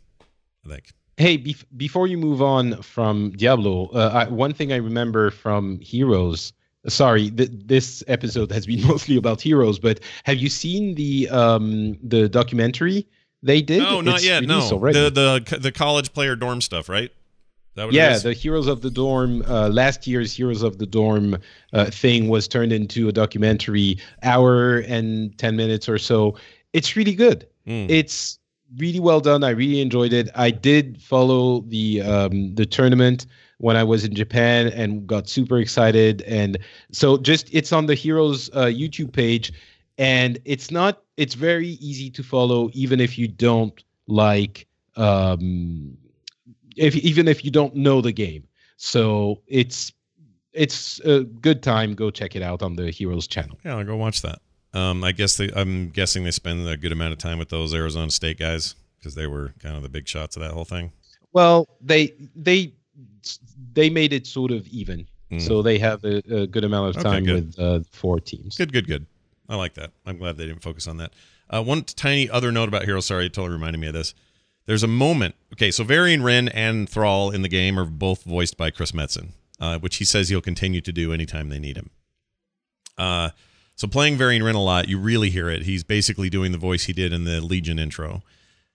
[0.65, 0.91] I think.
[1.17, 5.79] Hey, bef- before you move on from Diablo, uh, I, one thing I remember from
[5.79, 6.53] Heroes.
[6.87, 11.97] Sorry, th- this episode has been mostly about Heroes, but have you seen the um,
[12.01, 13.07] the documentary
[13.43, 13.79] they did?
[13.79, 14.43] No, not it's yet.
[14.43, 14.99] No, already.
[14.99, 17.11] the the the college player dorm stuff, right?
[17.91, 21.37] yeah, the Heroes of the Dorm, uh, last year's Heroes of the Dorm
[21.73, 26.35] uh, thing was turned into a documentary, hour and 10 minutes or so.
[26.73, 27.47] It's really good.
[27.65, 27.89] Mm.
[27.89, 28.39] It's
[28.77, 29.43] really well done.
[29.43, 30.29] I really enjoyed it.
[30.35, 33.25] I did follow the um, the tournament
[33.57, 36.23] when I was in Japan and got super excited.
[36.23, 36.57] And
[36.91, 39.53] so just it's on the Heroes uh, YouTube page,
[39.97, 41.03] and it's not.
[41.17, 45.97] It's very easy to follow, even if you don't like um,
[46.75, 48.47] if even if you don't know the game.
[48.77, 49.91] So it's
[50.53, 51.93] it's a good time.
[51.93, 53.57] Go check it out on the Heroes channel.
[53.63, 54.41] Yeah, I'll go watch that.
[54.73, 57.73] Um, I guess they, I'm guessing they spend a good amount of time with those
[57.73, 60.91] Arizona State guys because they were kind of the big shots of that whole thing.
[61.33, 62.73] Well, they they
[63.73, 65.41] they made it sort of even, mm.
[65.41, 68.57] so they have a, a good amount of time okay, with uh, four teams.
[68.57, 69.05] Good, good, good.
[69.49, 69.91] I like that.
[70.05, 71.11] I'm glad they didn't focus on that.
[71.49, 73.05] Uh, one tiny other note about Heroes.
[73.05, 74.13] Sorry, it totally reminded me of this.
[74.65, 75.35] There's a moment.
[75.53, 79.31] Okay, so Varian Wrynn and Thrall in the game are both voiced by Chris Metzen,
[79.59, 81.89] uh, which he says he'll continue to do anytime they need him.
[82.97, 83.31] Uh,
[83.81, 85.63] so playing Varian Wrynn a lot, you really hear it.
[85.63, 88.21] He's basically doing the voice he did in the Legion intro,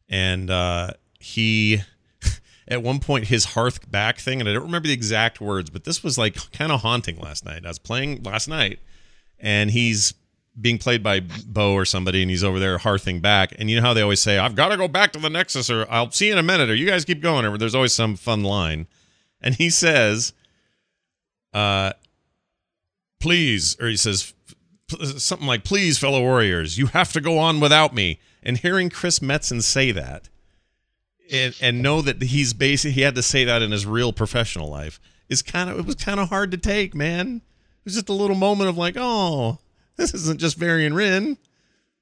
[0.09, 0.91] and uh,
[1.21, 1.83] he.
[2.69, 5.85] At one point, his hearth back thing, and I don't remember the exact words, but
[5.85, 7.65] this was like kind of haunting last night.
[7.65, 8.81] I was playing last night,
[9.39, 10.13] and he's
[10.61, 13.55] being played by Bo or somebody, and he's over there hearthing back.
[13.61, 15.71] And you know how they always say, "I've got to go back to the Nexus,"
[15.71, 17.93] or "I'll see you in a minute," or "You guys keep going," or there's always
[17.93, 18.89] some fun line.
[19.41, 20.33] And he says,
[21.55, 21.93] "Uh,
[23.21, 24.35] please," or he says
[24.89, 29.19] something like, "Please, fellow warriors, you have to go on without me." And hearing Chris
[29.19, 30.29] Metzen say that,
[31.33, 34.69] and, and know that he's basically he had to say that in his real professional
[34.69, 37.37] life is kind of it was kind of hard to take, man.
[37.37, 39.59] It was just a little moment of like, oh,
[39.97, 41.37] this isn't just Varian Wrynn.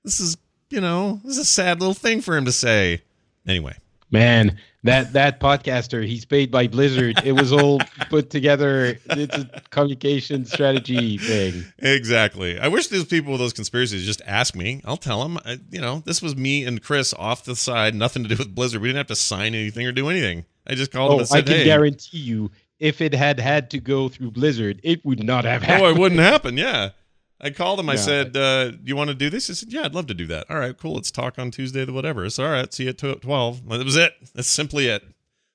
[0.03, 0.37] This is,
[0.71, 3.03] you know, this is a sad little thing for him to say.
[3.47, 3.77] Anyway.
[4.11, 7.21] Man, that that podcaster, he's paid by Blizzard.
[7.25, 7.81] It was all
[8.11, 8.99] put together.
[9.07, 11.65] It's a communication strategy thing.
[11.79, 12.59] Exactly.
[12.59, 14.83] I wish those people with those conspiracies just ask me.
[14.85, 15.39] I'll tell them.
[15.45, 18.55] I, you know, this was me and Chris off the side, nothing to do with
[18.55, 18.81] Blizzard.
[18.81, 20.45] We didn't have to sign anything or do anything.
[20.67, 21.65] I just called oh, them said, I can hey.
[21.65, 25.87] guarantee you, if it had had to go through Blizzard, it would not have happened.
[25.87, 26.57] Oh, it wouldn't happen.
[26.57, 26.91] Yeah.
[27.41, 27.91] I called him.
[27.91, 30.15] I said, uh, "Do you want to do this?" He said, "Yeah, I'd love to
[30.15, 30.95] do that." All right, cool.
[30.95, 31.85] Let's talk on Tuesday.
[31.85, 32.25] The whatever.
[32.25, 32.73] It's all right.
[32.73, 33.69] See you at twelve.
[33.69, 34.15] That was it.
[34.35, 35.05] That's simply it.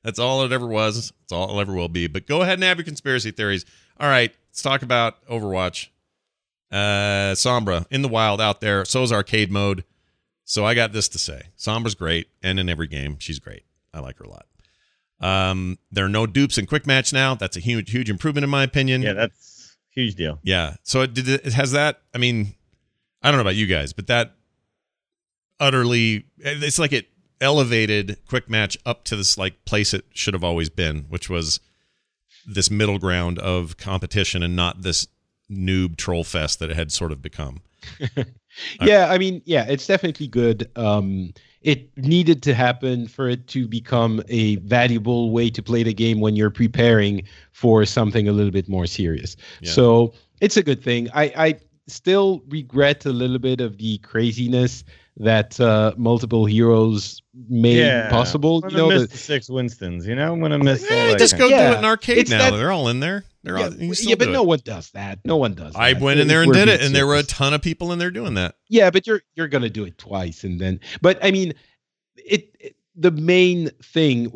[0.04, 1.12] That's all it ever was.
[1.12, 2.08] That's all it ever will be.
[2.08, 3.66] But go ahead and have your conspiracy theories.
[4.00, 5.88] All right, let's talk about Overwatch.
[6.72, 8.86] Uh, Sombra in the wild out there.
[8.86, 9.84] So is arcade mode.
[10.44, 13.64] So I got this to say: Sombra's great, and in every game, she's great.
[13.94, 14.46] I like her a lot.
[15.22, 17.36] Um, there are no dupes in quick match now.
[17.36, 19.02] That's a huge, huge improvement in my opinion.
[19.02, 19.59] Yeah, that's
[19.94, 20.40] Huge deal.
[20.44, 20.76] Yeah.
[20.84, 22.02] So it did it has that.
[22.14, 22.56] I mean,
[23.22, 24.36] I don't know about you guys, but that
[25.60, 27.08] utterly it's like it
[27.42, 31.60] elevated quick match up to this like place it should have always been, which was
[32.46, 35.08] this middle ground of competition and not this
[35.52, 37.62] noob troll fest that it had sort of become.
[38.82, 40.70] yeah, I mean, yeah, it's definitely good.
[40.76, 45.94] Um, it needed to happen for it to become a valuable way to play the
[45.94, 49.36] game when you're preparing for something a little bit more serious.
[49.62, 49.72] Yeah.
[49.72, 51.10] So it's a good thing.
[51.14, 54.84] I, I still regret a little bit of the craziness
[55.20, 58.62] that uh, multiple heroes made possible.
[58.64, 60.08] I'm You know, miss the, the six Winstons.
[60.08, 62.30] You know, I'm gonna miss all Eh, just go of- do it in arcade It's
[62.32, 62.50] now.
[62.52, 63.26] that- They're all in there.
[63.44, 65.20] They're yeah, all, you still yeah, but no one does that.
[65.24, 65.74] No one does.
[65.76, 66.02] I that.
[66.02, 68.00] went in there and did it, being and there were a ton of people in
[68.00, 68.56] there doing that.
[68.68, 70.80] Yeah, but you're you're gonna do it twice, and then.
[71.02, 71.54] But I mean,
[72.18, 72.56] it.
[72.60, 74.30] it- the main thing.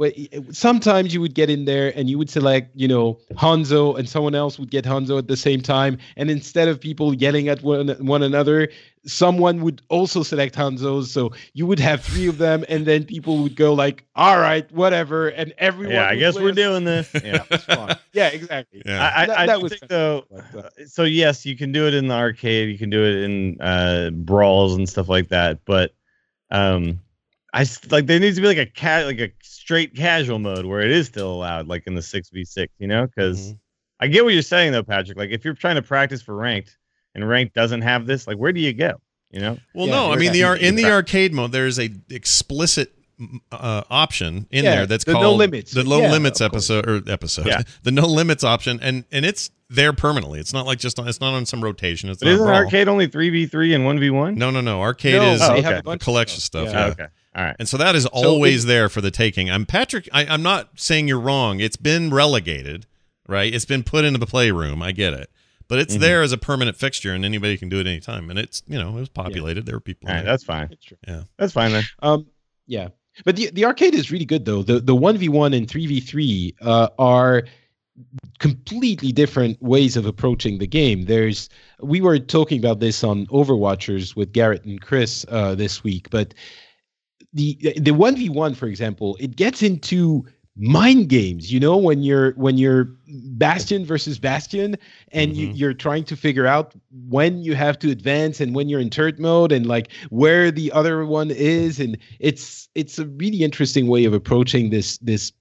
[0.51, 4.35] Sometimes you would get in there and you would select, you know, Hanzo, and someone
[4.35, 5.97] else would get Hanzo at the same time.
[6.15, 8.69] And instead of people yelling at one one another,
[9.05, 11.11] someone would also select Hanzo's.
[11.11, 14.71] So you would have three of them, and then people would go like, "All right,
[14.71, 15.95] whatever," and everyone.
[15.95, 17.11] Yeah, I guess we're as- doing this.
[17.23, 17.43] Yeah.
[17.43, 17.97] Fun.
[18.13, 18.81] Yeah, exactly.
[18.85, 19.11] Yeah.
[19.15, 20.23] I, That- I, I that do was think though.
[20.31, 22.69] But, uh, uh, So yes, you can do it in the arcade.
[22.69, 25.59] You can do it in uh, brawls and stuff like that.
[25.65, 25.93] But
[26.49, 26.99] um,
[27.53, 30.65] I s- like there needs to be like a cat, like a straight casual mode
[30.65, 32.73] where it is still allowed, like in the six v six.
[32.79, 33.59] You know, because Mhm.
[33.99, 35.17] I get what you're saying though, Patrick.
[35.17, 36.75] Like if you're trying to practice for ranked
[37.15, 38.93] and ranked doesn't have this, like where do you go?
[39.31, 39.57] You know?
[39.73, 42.91] Well, Yeah, no, I mean the not- ar- in the arcade mode, there's a explicit
[43.51, 45.71] uh, option in Yeah, there that's the no called limits.
[45.71, 46.69] the low Yeah, limits of course.
[46.69, 47.61] episode or episode, Yeah.
[47.83, 50.39] the no limits option, and and it's there permanently.
[50.39, 52.09] It's not like just on, it's not on some rotation.
[52.09, 54.35] It's But not isn't arcade only three v three and one v one?
[54.35, 54.81] No, no, no.
[54.81, 55.61] Arcade No, is Oh, okay.
[55.61, 56.69] have a the bunch of collection stuff.
[56.69, 56.95] stuff.
[56.97, 57.03] yeah.
[57.05, 57.11] okay.
[57.35, 57.55] All right.
[57.59, 59.49] And so that is always there for the taking.
[59.49, 60.07] I'm Patrick.
[60.11, 61.59] I, I'm not saying you're wrong.
[61.59, 62.85] It's been relegated,
[63.27, 63.53] right?
[63.53, 64.83] It's been put into the playroom.
[64.83, 65.31] I get it,
[65.67, 65.99] but it's Mhm.
[65.99, 68.29] there as a permanent fixture, and anybody can do it anytime.
[68.29, 69.65] And it's you know it was populated.
[69.65, 70.09] There were people.
[70.09, 70.25] All right.
[70.25, 70.69] That's fine.
[70.71, 70.97] It's true.
[71.37, 71.83] That's fine then.
[72.03, 72.27] Um,
[72.67, 72.89] yeah,
[73.25, 74.61] but the the arcade is really good though.
[74.61, 77.45] The the one v one and three v three uh, are
[78.39, 81.05] completely different ways of approaching the game.
[81.05, 81.49] There's
[81.81, 86.33] we were talking about this on Overwatchers with Garrett and Chris uh, this week, but
[87.33, 90.25] the the one v one, for example, it gets into
[90.55, 94.77] mind games you know when you're when you're bastion versus bastion
[95.11, 95.57] and you, Mhm.
[95.57, 96.75] you're trying to figure out
[97.09, 100.71] when you have to advance and when you're in turret mode and like where the
[100.71, 105.31] other one is and it's it's a really interesting way of approaching this this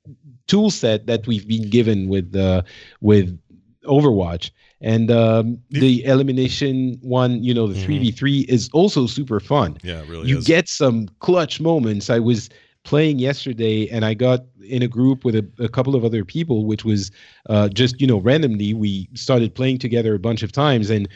[0.47, 2.63] tool set that we've been given with uh
[3.03, 3.39] with
[3.85, 4.51] overwatch
[4.83, 7.85] and um the elimination one you know the Mhm.
[7.85, 10.45] 3v3 is also super fun Yeah, it really you is.
[10.45, 12.11] get some clutch moments.
[12.11, 12.49] I was
[12.85, 16.67] playing yesterday and I got in a group with a, a couple of other people,
[16.67, 17.13] which was
[17.49, 18.75] uh, just, you know, randomly.
[18.75, 21.09] We started playing together a bunch of times and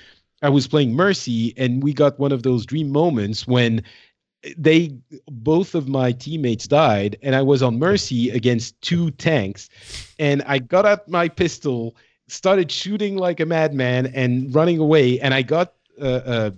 [0.42, 3.82] I was playing Mercy and we got one of those dream moments when
[4.56, 4.92] they
[5.28, 9.68] both of my teammates died and I was on Mercy against two tanks
[10.20, 11.96] and I got out my pistol,
[12.28, 16.50] started shooting like a madman and running away and I got uh, uh,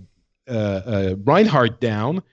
[0.47, 2.23] uh, uh, Reinhardt down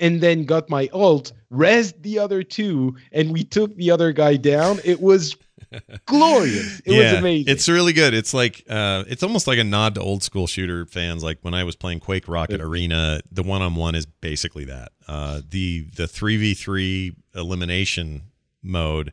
[0.00, 4.36] and then got my ult, rezzed the other two, and we took the other guy
[4.36, 4.78] down.
[4.84, 5.36] It was
[6.06, 6.80] glorious.
[6.84, 7.52] It was amazing.
[7.52, 8.14] It's really good.
[8.14, 11.22] It's like uh, it's almost like a nod to old school shooter fans.
[11.22, 14.92] Like when I was playing Quake Rocket Arena, the one on one is basically that.
[15.08, 18.22] Uh, the the three v three elimination
[18.62, 19.12] mode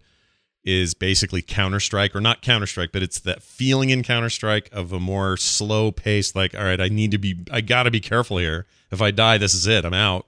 [0.64, 4.70] is basically Counter Strike, or not Counter Strike, but it's that feeling in Counter Strike
[4.72, 6.36] of a more slow pace.
[6.36, 8.66] Like, all right, I need to be, I got to be careful here.
[8.92, 9.86] If I die, this is it.
[9.86, 10.26] I'm out.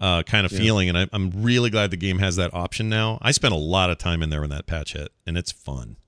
[0.00, 3.18] Uh, kind of feeling, and I, I'm really glad the game has that option now.
[3.20, 5.98] I spent a lot of time in there when that patch hit, and it's fun.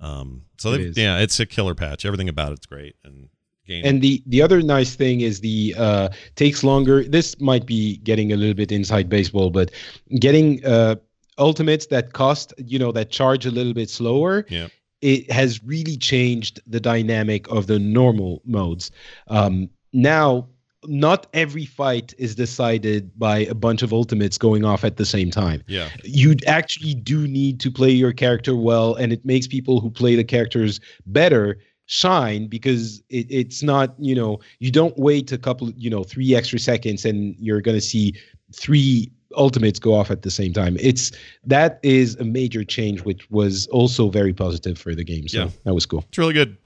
[0.00, 2.04] Um, so It yeah, it's a killer patch.
[2.04, 3.30] Everything about it's great, and
[3.66, 3.84] game.
[3.84, 8.32] and the the other nice thing is the uh takes longer this might be getting
[8.32, 9.70] a little bit inside baseball but
[10.18, 10.96] getting uh
[11.38, 14.68] ultimates that cost you know that charge a little bit slower Yeah.
[15.00, 18.90] it has really changed the dynamic of the normal modes.
[19.28, 20.48] Um now
[20.88, 25.30] not every fight is decided by a bunch of ultimates going off at the same
[25.30, 25.62] time.
[25.68, 29.90] Yeah, you actually do need to play your character well and it makes people who
[29.90, 35.38] play the characters better shine because it, it's not you know you don't wait a
[35.38, 38.14] couple you know three extra seconds and you're going to see
[38.54, 41.12] three ultimates go off at the same time it's
[41.44, 45.48] that is a major change which was also very positive for the game so Yeah.
[45.64, 46.56] that was cool it's really good.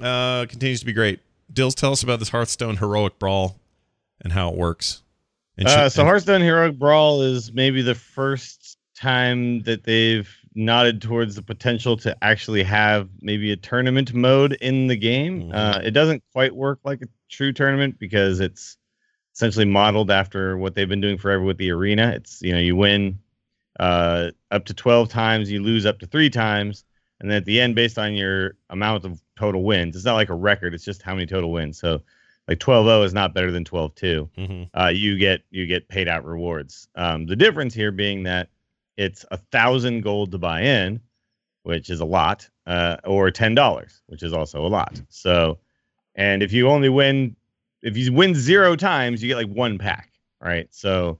[0.00, 1.20] Uh, continues to be great.
[1.52, 3.56] Dills, tell us about this Hearthstone heroic brawl
[4.20, 5.02] and how it works.
[5.56, 10.28] And Uh, she- so and- Hearthstone Heroic Brawl is maybe the first time that they've
[10.54, 15.44] nodded towards the potential to actually have maybe a tournament mode in the game.
[15.44, 15.54] Mhm.
[15.54, 18.76] Uh, it doesn't quite work like a true tournament because it's
[19.36, 22.12] essentially modeled after what they've been doing forever with the arena.
[22.16, 23.18] It's you know you win
[23.78, 26.84] uh, up to twelve times, you lose up to three times,
[27.20, 30.30] and then at the end, based on your amount of total wins, it's not like
[30.30, 30.72] a record.
[30.74, 31.78] It's just how many total wins.
[31.78, 32.00] So
[32.48, 34.70] like 12-0 is not better than 12-2 Mhm.
[34.72, 36.88] uh, you get you get paid out rewards.
[36.94, 38.48] Um, the difference here being that
[38.96, 41.00] it's a thousand gold to buy in,
[41.64, 44.98] which is a lot, uh, or ten dollars, which is also a lot.
[45.10, 45.58] So,
[46.14, 47.36] and if you only win,
[47.82, 50.10] if you win zero times, you get like one pack.
[50.40, 50.68] right?
[50.70, 51.18] So,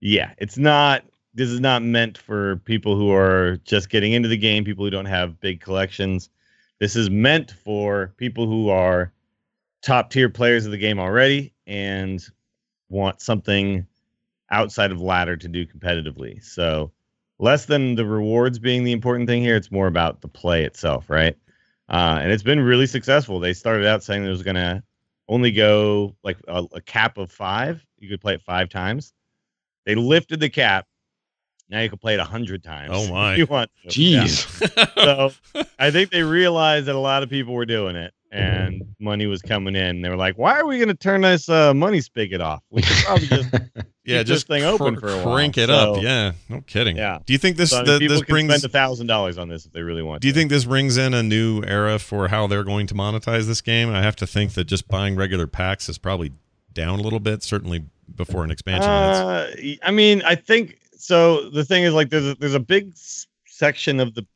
[0.00, 1.04] yeah, it's not.
[1.36, 4.90] This is not meant for people who are just getting into the game, people who
[4.90, 6.30] don't have big collections.
[6.78, 9.12] This is meant for people who are
[9.82, 12.24] top tier players of the game already and
[12.88, 13.86] want something
[14.50, 16.42] outside of ladder to do competitively.
[16.42, 16.92] So,
[17.38, 21.10] less than the rewards being the important thing here, it's more about the play itself,
[21.10, 21.36] right?
[21.88, 23.40] Uh, and it's been really successful.
[23.40, 24.82] They started out saying it was going to
[25.28, 27.84] only go like a, a, cap of five.
[27.98, 29.12] You could play it five times.
[29.86, 30.86] They lifted the cap.
[31.70, 32.90] Now you can play it a hundred times.
[32.92, 33.36] Oh my!
[33.36, 33.70] you want?
[33.82, 33.88] To.
[33.88, 34.60] Jeez.
[34.76, 35.30] Yeah.
[35.30, 39.26] so I think they realized that a lot of people were doing it, and money
[39.26, 40.02] was coming in.
[40.02, 42.62] They were like, "Why are we going to turn this uh, money spigot off?
[42.70, 43.52] We could probably just
[44.04, 46.02] yeah, keep just this thing open for a while." Crank it So, up.
[46.02, 46.96] Yeah, no kidding.
[46.96, 47.18] Yeah.
[47.24, 48.48] Do you think this so, I mean, the, people this can brings?
[48.52, 50.20] spend a thousand dollars on this if they really want.
[50.22, 50.38] Do you to.
[50.38, 53.90] think this brings in a new era for how they're going to monetize this game?
[53.90, 56.32] I have to think that just buying regular packs is probably
[56.72, 57.42] down a little bit.
[57.42, 57.84] Certainly
[58.16, 58.90] before an expansion.
[58.90, 59.50] Uh,
[59.82, 61.48] I mean, I think so.
[61.50, 62.92] The thing is, like, there's a, there's a big
[63.46, 64.26] section of the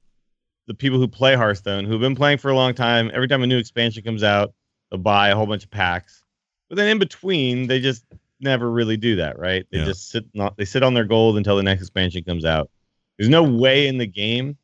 [0.68, 3.10] the people who play Hearthstone who've been playing for a long time.
[3.12, 4.52] Every time a new expansion comes out,
[4.90, 6.22] they'll buy a whole bunch of packs.
[6.68, 8.04] But then in between, they just
[8.40, 9.66] never really do that, right?
[9.72, 9.86] They Yeah.
[9.86, 12.70] just sit not they sit on their gold until the next expansion comes out.
[13.18, 14.56] There's no way in the game,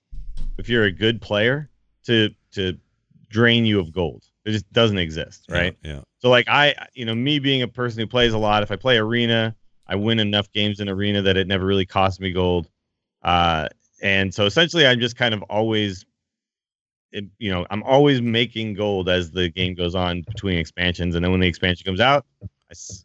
[0.59, 1.71] if you're a good player,
[2.07, 2.79] to to
[3.31, 4.23] drain you of gold.
[4.45, 5.77] It just doesn't exist, right?
[5.83, 6.03] Yeah.
[6.19, 8.77] So like I, you know, me being a person who plays a lot, if I
[8.77, 9.57] play arena,
[9.87, 12.69] I win enough games in arena that it never really costs me gold.
[13.23, 13.69] Uh,
[14.05, 16.05] and so essentially, I'm just kind of always,
[17.13, 21.33] you know, I'm always making gold as the game goes on between expansions, and then
[21.33, 22.27] when the expansion comes out,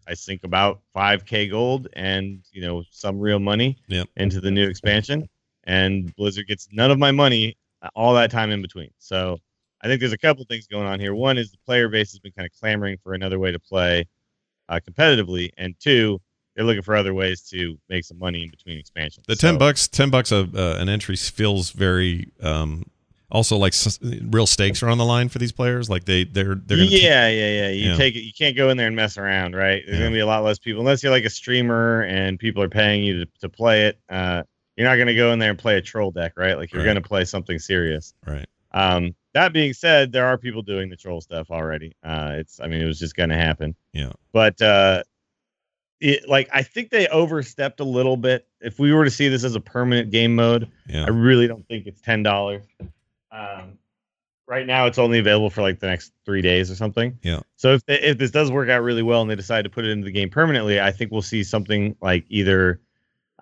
[0.08, 4.10] I sink about 5k gold and you know some real money Yep.
[4.18, 5.28] into the new expansion,
[5.66, 8.90] and Blizzard gets none of my money uh, all that time in between.
[8.98, 9.38] So
[9.82, 11.14] I think there's a couple things going on here.
[11.16, 14.06] One is the player base has been kind of clamoring for another way to play
[14.70, 16.20] uh, competitively, and two,
[16.60, 19.26] they're looking for other ways to make some money in between expansions.
[19.30, 22.34] The ten bucks, ten bucks a uh, an entry feels very.
[22.44, 22.84] Um,
[23.32, 25.90] also, like s- real stakes are on the line for these players.
[25.90, 27.70] Like they they're they're yeah, yeah, yeah.
[27.70, 27.96] You Yeah.
[27.96, 28.24] take it.
[28.24, 29.84] You can't go in there and mess around, right?
[29.86, 30.06] There's Yeah.
[30.06, 33.04] gonna be a lot less people unless you're like a streamer and people are paying
[33.06, 33.98] you to, to play it.
[34.10, 34.44] Uh,
[34.76, 36.58] you're not gonna go in there and play a troll deck, right?
[36.58, 36.88] Like you're Right.
[36.90, 38.14] gonna play something serious.
[38.28, 38.48] right.
[38.74, 41.96] Um, that being said, there are people doing the troll stuff already.
[42.04, 43.76] Uh, it's, I mean, it was just gonna happen.
[43.94, 44.12] Yeah.
[44.34, 45.04] But uh,
[46.00, 48.48] it like I think they overstepped a little bit.
[48.62, 51.06] If we were to see this as a permanent game mode, Yeah.
[51.06, 52.64] I really don't think it's ten dollars.
[53.32, 53.78] Um,
[54.48, 57.18] right now, it's only available for like the next three days or something.
[57.22, 57.42] Yeah.
[57.58, 59.86] So if they, if this does work out really well and they decide to put
[59.86, 62.80] it into the game permanently, I think we'll see something like either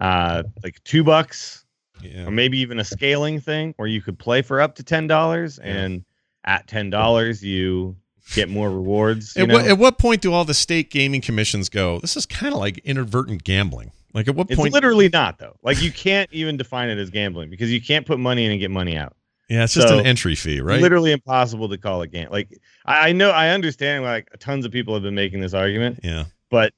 [0.01, 1.65] uh like two bucks
[2.01, 2.25] Yeah.
[2.25, 5.59] or maybe even a scaling thing where you could play for up to ten dollars
[5.63, 5.71] Yeah.
[5.73, 6.05] and
[6.43, 7.95] at ten dollars you
[8.33, 9.35] get more rewards.
[9.35, 9.53] You At know?
[9.55, 11.99] what, at what point do all the state gaming commissions go?
[11.99, 13.91] This is kind of like inadvertent gambling.
[14.13, 14.73] Like at what it's point?
[14.73, 15.55] literally not though.
[15.63, 18.59] Like you can't even define it as gambling because you can't put money in and
[18.59, 19.15] get money out.
[19.49, 20.81] yeah, it's just so- an entry fee, right?
[20.81, 22.27] literally impossible to call it game.
[22.31, 22.49] Like
[22.85, 24.03] I, I know, I understand.
[24.03, 26.25] Like tons of people have been making this argument, Yeah.
[26.49, 26.73] but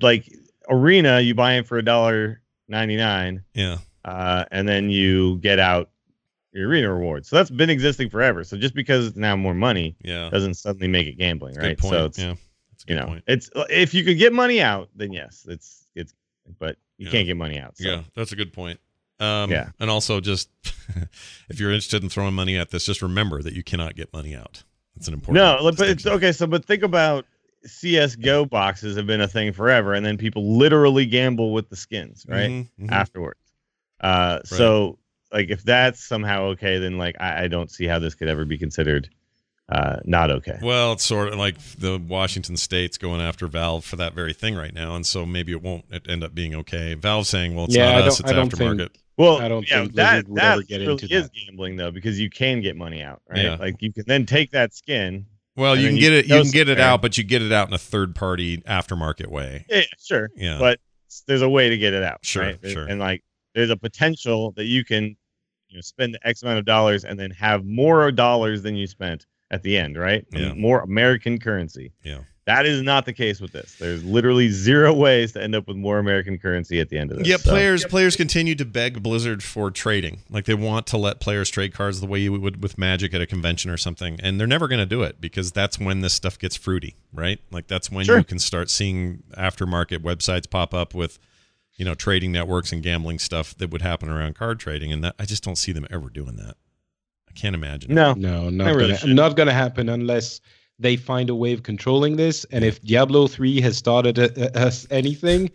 [0.00, 0.32] like
[0.68, 3.78] arena, you buy in for a dollar ninety nine, Yeah.
[4.04, 5.90] uh, and then you get out
[6.62, 7.28] arena rewards.
[7.28, 8.44] So that's been existing forever.
[8.44, 10.30] So just because it's now more money Yeah.
[10.30, 11.76] doesn't suddenly make it gambling, That's right?
[11.76, 11.92] good point.
[11.94, 12.34] So it's yeah.
[12.88, 13.24] You know, point.
[13.26, 16.14] it's if you could get money out, then yes, it's it's,
[16.58, 17.12] but you Yeah.
[17.12, 17.76] can't get money out.
[17.76, 17.88] So.
[17.88, 18.78] Yeah, that's a good point.
[19.18, 19.70] Um, Yeah.
[19.80, 20.50] And also, just
[21.48, 24.36] if you're interested in throwing money at this, just remember that you cannot get money
[24.36, 24.62] out.
[24.94, 25.34] That's an important.
[25.62, 26.32] No, but it's okay.
[26.32, 27.26] So, but think about
[27.64, 32.24] CS:GO boxes have been a thing forever, and then people literally gamble with the skins,
[32.28, 32.50] right?
[32.50, 32.92] Mhm, mhm.
[32.92, 33.40] Afterwards.
[34.00, 34.98] Uh, so
[35.32, 38.44] like if that's somehow okay, then like I, I don't see how this could ever
[38.44, 39.08] be considered
[39.68, 40.58] uh not okay.
[40.62, 44.54] Well, it's sort of like the Washington State's going after Valve for that very thing
[44.54, 46.94] right now, and so maybe it won't end up being okay.
[46.94, 49.80] Valve saying, "Well, it's Yeah, not I us; it's aftermarket." think- Well, I don't yeah,
[49.80, 51.32] think that would that ever get really into is that.
[51.34, 53.42] gambling though because you can get money out, right?
[53.42, 53.56] Yeah.
[53.56, 55.26] Like you can then take that skin.
[55.56, 56.26] Well, you then can you get it.
[56.28, 59.64] You can get it out, but you get it out in a third-party aftermarket way.
[59.70, 60.58] Yeah, sure, Yeah.
[60.60, 60.78] but
[61.26, 62.18] there's a way to get it out.
[62.22, 62.58] Sure, right?
[62.62, 62.86] sure.
[62.86, 63.24] And like
[63.56, 65.16] there's a potential that you can
[65.68, 69.26] you know spend X amount of dollars and then have more dollars than you spent
[69.50, 70.24] at the end, right?
[70.32, 70.52] Yeah.
[70.54, 71.92] More American currency.
[72.04, 72.18] Yeah.
[72.46, 73.74] That is not the case with this.
[73.76, 77.18] There's literally zero ways to end up with more American currency at the end of
[77.18, 77.26] this.
[77.26, 80.20] Yeah, So- players players continue to beg Blizzard for trading.
[80.30, 83.20] Like they want to let players trade cards the way you would with Magic at
[83.20, 86.14] a convention or something, and they're never going to do it because that's when this
[86.14, 87.40] stuff gets fruity, right?
[87.50, 88.18] Like that's when Sure.
[88.18, 91.18] you can start seeing aftermarket websites pop up with,
[91.76, 95.14] you know, trading networks and gambling stuff that would happen around card trading, and that
[95.18, 96.56] I just don't see them ever doing that.
[97.28, 97.90] I can't imagine.
[97.90, 97.94] it.
[97.94, 98.14] No.
[98.14, 99.36] No, not really gonna, shouldn't.
[99.36, 100.40] gonna happen unless
[100.78, 102.44] they find a way of controlling this.
[102.52, 105.50] And if Diablo 3 has started a, us anything,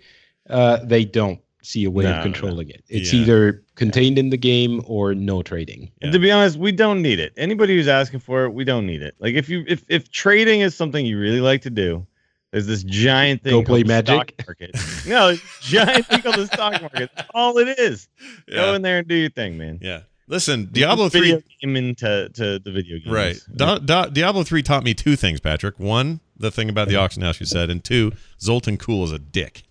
[0.50, 2.24] uh, they don't see a way No, of no.
[2.24, 2.84] controlling it.
[2.88, 3.22] It's Yeah.
[3.22, 5.92] either contained in the game or no trading.
[6.02, 6.10] Yeah.
[6.12, 7.34] To be honest, we don't need it.
[7.38, 9.14] Anybody who's asking for it, we don't need it.
[9.20, 12.06] Like if you if if trading is something you really like to do,
[12.52, 14.48] there's this giant thing Go play called the stock Magic.
[14.48, 15.06] market.
[15.08, 17.10] no, giant thing on the stock market.
[17.16, 18.08] That's all it is.
[18.52, 19.80] Go in there and do your thing, man.
[19.82, 20.02] yeah.
[20.28, 23.12] Listen, Diablo Video 3 came into to the video games.
[23.12, 24.14] Right.
[24.14, 25.78] Diablo 3 taught me two things, Patrick.
[25.78, 29.20] One, the thing about the auction house you said, and two, Zoltun Kulle is a
[29.20, 29.64] dick.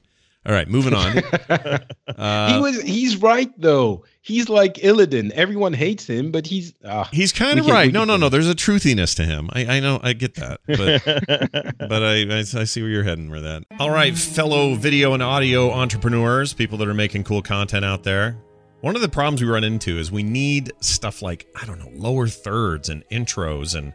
[0.47, 1.23] All right, moving on.
[2.19, 4.05] Uh, he was he's right though.
[4.21, 5.31] He's like Illidan.
[5.31, 7.91] Everyone hates him, but he's ah, he's kind of right.
[7.91, 8.29] No, no, no.
[8.29, 9.49] There's a truthiness to him.
[9.55, 10.01] I, I know.
[10.03, 10.61] I get that.
[10.67, 11.03] But
[11.79, 13.65] but I, I, I see where you're heading with that.
[13.79, 18.37] All right, fellow video and audio entrepreneurs, people that are making cool content out there.
[18.81, 21.91] One of the problems we run into is we need stuff like, I don't know,
[21.95, 23.95] lower thirds and intros and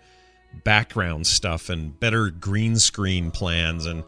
[0.63, 3.85] background stuff and better green screen plans.
[3.85, 4.03] And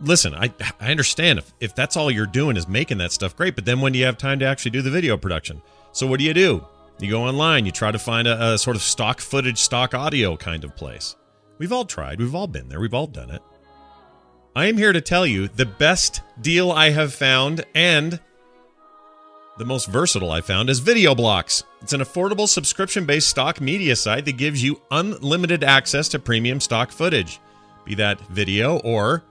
[0.00, 3.54] listen, I, I understand if, if that's all you're doing is making that stuff, great.
[3.54, 5.62] But then when do you have time to actually do the video production?
[5.92, 6.64] So what do you do?
[7.00, 10.36] You go online, you try to find a, a sort of stock footage, stock audio
[10.36, 11.16] kind of place.
[11.58, 12.18] We've all tried.
[12.18, 12.80] We've all been there.
[12.80, 13.42] We've all done it.
[14.56, 18.18] I am here to tell you the best deal I have found and
[19.58, 21.64] the most versatile I found is Video Blocks.
[21.82, 26.60] It's an affordable subscription based stock media site that gives you unlimited access to premium
[26.60, 27.40] stock footage,
[27.84, 29.24] be that video or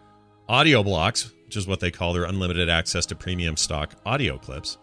[0.49, 4.77] audio blocks, which is what they call their unlimited access to premium stock audio clips.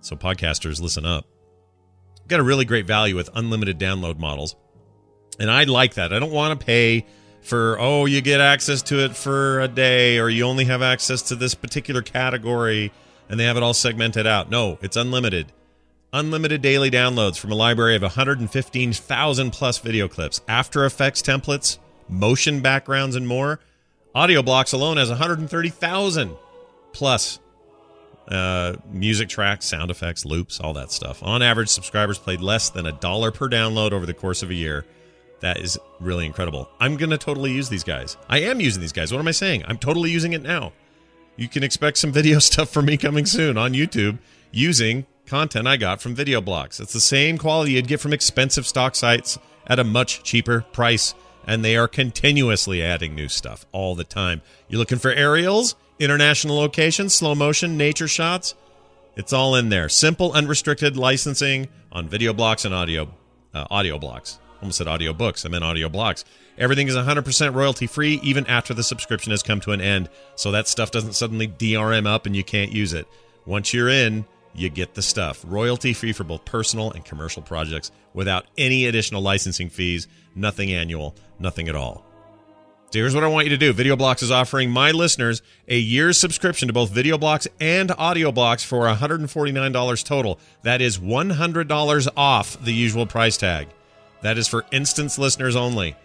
[0.00, 1.26] So, podcasters, listen up.
[2.28, 4.54] Got a really great value with unlimited download models.
[5.40, 6.12] And I like that.
[6.12, 7.06] I don't want to pay
[7.42, 11.22] for, oh, you get access to it for a day or you only have access
[11.22, 12.92] to this particular category
[13.28, 14.50] and they have it all segmented out.
[14.50, 15.52] No, it's unlimited.
[16.12, 21.78] Unlimited daily downloads from a library of 115,000 plus video clips, After Effects templates,
[22.08, 23.60] motion backgrounds, and more.
[24.14, 26.36] Audio Blocks alone has 130,000
[26.92, 27.38] plus
[28.28, 31.22] uh, music tracks, sound effects, loops, all that stuff.
[31.22, 34.54] On average, subscribers played less than a dollar per download over the course of a
[34.54, 34.84] year.
[35.40, 36.68] That is really incredible.
[36.80, 38.16] I'm going to totally use these guys.
[38.28, 39.12] I am using these guys.
[39.12, 39.64] What am I saying?
[39.66, 40.72] I'm totally using it now.
[41.36, 44.18] You can expect some video stuff from me coming soon on YouTube
[44.50, 46.80] using content I got from video blocks.
[46.80, 51.14] It's the same quality you'd get from expensive stock sites at a much cheaper price.
[51.48, 54.42] And they are continuously adding new stuff all the time.
[54.68, 58.54] You're looking for aerials, international locations, slow motion, nature shots.
[59.16, 59.88] It's all in there.
[59.88, 63.08] Simple, unrestricted licensing on video blocks and audio
[63.54, 64.38] uh, audio blocks.
[64.60, 65.46] Almost said audio books.
[65.46, 66.24] I meant audio blocks.
[66.58, 70.10] Everything is 100% royalty free, even after the subscription has come to an end.
[70.34, 73.06] So that stuff doesn't suddenly DRM up and you can't use it.
[73.46, 75.44] Once you're in, you get the stuff.
[75.46, 80.08] Royalty free for both personal and commercial projects without any additional licensing fees,
[80.38, 82.04] nothing annual, nothing at all.
[82.90, 83.74] So here's what I want you to do.
[83.74, 90.04] VideoBlocks is offering my listeners a year's subscription to both VideoBlocks and AudioBlocks for $149
[90.04, 90.40] total.
[90.62, 93.68] That is $100 off the usual price tag.
[94.22, 95.96] That is for instance listeners only.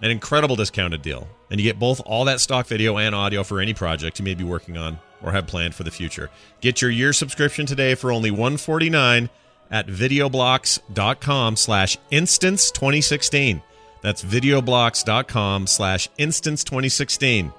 [0.00, 1.28] An incredible discounted deal.
[1.50, 4.34] And you get both all that stock video and audio for any project you may
[4.34, 6.30] be working on or have planned for the future.
[6.62, 9.28] Get your year subscription today for only $149
[9.70, 13.62] at videoblocks.com slash instance 2016.
[14.00, 17.52] That's videoblocks.com slash instance 2016.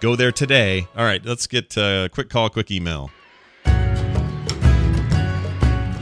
[0.00, 0.86] Go there today.
[0.96, 3.10] All right, let's get a quick call, quick email.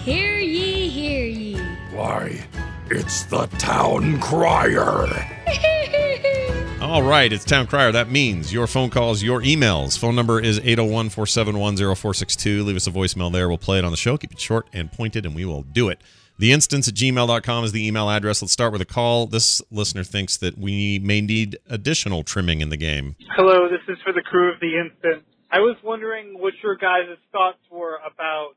[0.04, 1.56] Hear ye, hear ye.
[1.94, 2.44] Why,
[2.90, 5.41] it's the town crier.
[6.92, 7.90] All right, it's Town Crier.
[7.90, 9.98] That means your phone calls, your emails.
[9.98, 12.62] Phone number is 801 471 0462.
[12.62, 13.48] Leave us a voicemail there.
[13.48, 14.18] We'll play it on the show.
[14.18, 16.02] Keep it short and pointed, and we will do it.
[16.36, 18.42] The instance at gmail.com is the email address.
[18.42, 19.26] Let's start with a call.
[19.26, 23.16] This listener thinks that we may need additional trimming in the game.
[23.36, 25.24] Hello, this is for the crew of the Instance.
[25.50, 28.50] I was wondering what your guys' thoughts were about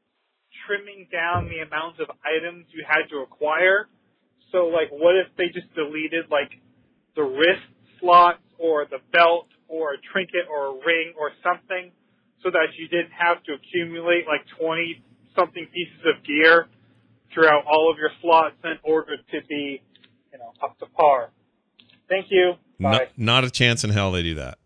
[0.68, 3.88] trimming down the amount of items you had to acquire.
[4.52, 6.52] So, like, what if they just deleted, like,
[7.16, 7.64] the wrist
[8.06, 11.91] slots or the belt or a trinket or a ring or something
[12.44, 15.02] so that you didn't have to accumulate, like, 20
[15.36, 16.68] something pieces of gear
[17.34, 19.82] throughout all of your slots in order to be,
[20.32, 21.32] you know, up to par?
[22.07, 22.53] Thank you.
[22.80, 22.91] Bye.
[22.91, 24.57] Not, not a chance in hell they do that.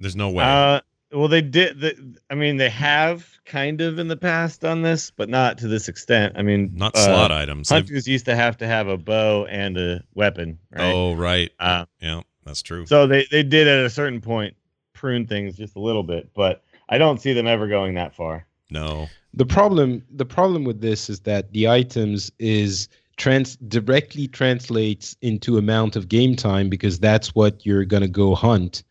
[0.00, 0.44] There's no way.
[0.44, 0.80] Uh,
[1.12, 1.80] well, they did.
[1.80, 5.68] The, I mean, they have kind of in the past done this, but not to
[5.68, 6.34] this extent.
[6.36, 7.68] I mean, not uh, slot items.
[7.68, 10.92] They've- Hunters used to have to have a bow and a weapon, right?
[10.92, 11.52] Oh, right.
[11.60, 12.86] Uh, Yeah, that's true.
[12.86, 14.54] so they they did at a certain point
[14.92, 18.46] prune things just a little bit, but I don't see them ever going that far.
[18.70, 19.08] No.
[19.34, 25.58] the problem the problem with this is that the items is trans directly translates into
[25.58, 28.82] amount of game time because that's what you're gonna go hunt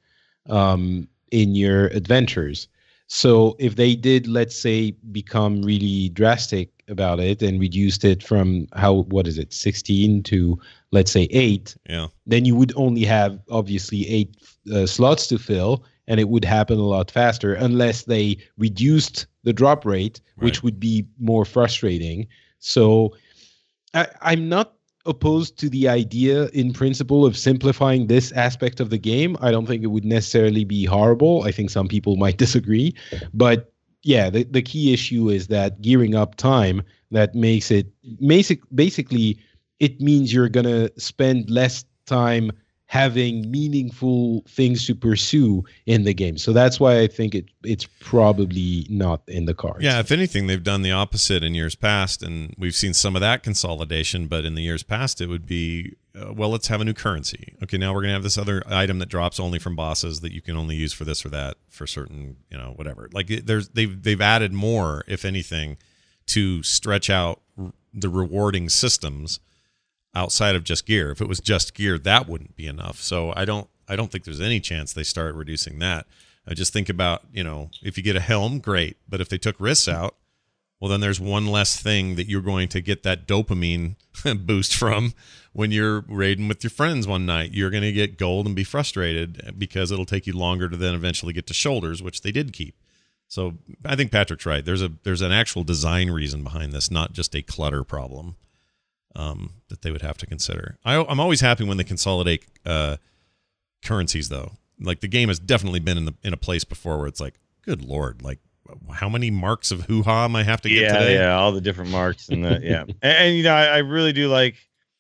[0.50, 2.68] um, in your adventures.
[3.08, 8.68] So if they did, let's say, become really drastic about it and reduced it from
[8.74, 10.60] how what is it, 16 to
[10.92, 12.08] let's say eight, Yeah.
[12.26, 14.36] then you would only have obviously eight
[14.74, 19.54] uh, slots to fill, and it would happen a lot faster unless they reduced the
[19.54, 22.28] drop rate, which would be more frustrating.
[22.60, 23.16] So
[23.94, 24.74] I, I'm not
[25.06, 29.36] opposed to the idea in principle of simplifying this aspect of the game.
[29.42, 31.44] I don't think it would necessarily be horrible.
[31.44, 32.94] I think some people might disagree,
[33.34, 33.73] but
[34.04, 37.88] yeah, the, the key issue is that gearing up time that makes it
[38.26, 39.38] basic basically
[39.80, 42.52] it means you're gonna spend less time
[42.88, 46.38] having meaningful things to pursue in the game.
[46.38, 49.84] So that's why I think it it's probably not in the cards.
[49.84, 53.22] Yeah, if anything, they've done the opposite in years past, and we've seen some of
[53.22, 54.28] that consolidation.
[54.28, 57.56] But in the years past, it would be, uh, well, let's have a new currency.
[57.64, 60.42] Okay, now we're gonna have this other item that drops only from bosses that you
[60.42, 63.10] can only use for this or that for certain, you know, whatever.
[63.12, 65.78] Like there's they've they've added more, if anything,
[66.28, 67.42] to stretch out
[67.94, 69.40] the rewarding systems
[70.16, 71.12] outside of just gear.
[71.12, 73.02] If it was just gear, that wouldn't be enough.
[73.02, 76.06] So I don't I don't think there's any chance they start reducing that.
[76.48, 78.98] I just think about, you know, if you get a helm, great.
[79.08, 80.16] But if they took wrists out,
[80.80, 83.96] well then there's one less thing that you're going to get that dopamine
[84.46, 85.14] boost from
[85.54, 87.54] when you're raiding with your friends one night.
[87.54, 90.96] You're going to get gold and be frustrated because it'll take you longer to then
[90.96, 92.76] eventually get to shoulders, which they did keep.
[93.28, 94.64] So I think Patrick's right.
[94.64, 98.36] There's a there's an actual design reason behind this, not just a clutter problem
[99.16, 100.78] um, that they would have to consider.
[100.84, 102.98] I, I'm always happy when they consolidate uh,
[103.84, 104.54] currencies, though.
[104.80, 107.36] Like the game has definitely been in the in a place before where it's like,
[107.64, 108.40] good lord, like
[108.94, 111.16] how many marks of hoo ha am I have to get yeah, today?
[111.16, 114.14] yeah, all the different marks and the yeah, and, and, you know, I, I really
[114.14, 114.56] do like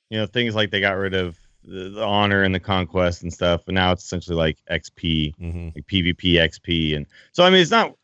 [0.09, 3.33] you know things like they got rid of the, the honor and the conquest and
[3.33, 7.61] stuff, and now it's essentially like XP, hmm like PvP XP, and so I mean,
[7.61, 7.95] it's not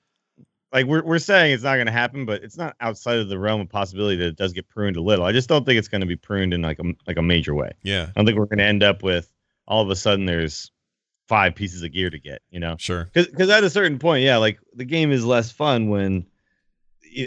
[0.72, 3.40] like we're we're saying it's not going to happen, but it's not outside of the
[3.40, 5.26] realm of possibility that it does get pruned a little.
[5.26, 7.54] I just don't think it's going to be pruned in like a like a major
[7.56, 7.72] way.
[7.84, 9.32] Yeah, I don't think we're going to end up with
[9.68, 10.72] all of a sudden there's
[11.28, 13.08] five pieces of gear to get, you know sure.
[13.14, 16.26] because at a certain point, yeah, like the game is less fun when,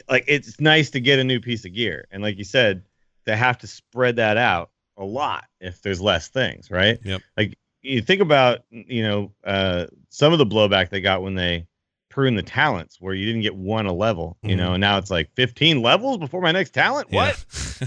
[0.09, 2.83] like, it's nice to get a new piece of gear, and like you said,
[3.25, 6.99] they have to spread that out a lot if there's less things, right?
[7.05, 7.23] Yep.
[7.37, 11.67] Like you think about, you know, uh, some of the blowback they got when they
[12.13, 15.11] pruned the talents, where you didn't get one a level, you know, and now it's
[15.11, 17.11] like 15 levels before my next talent.
[17.11, 17.45] What?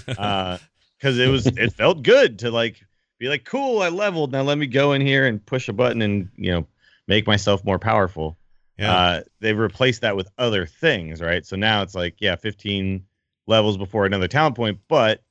[0.07, 0.13] Yeah.
[0.17, 0.57] uh
[0.97, 2.83] because it was it felt good to like
[3.19, 6.01] be like cool i leveled now let me go in here and push a button
[6.01, 6.65] and you know
[7.07, 8.37] make myself more powerful
[8.77, 8.95] yeah.
[8.95, 13.05] uh they've replaced that with other things right so now it's like yeah 15
[13.47, 15.21] levels before another talent point but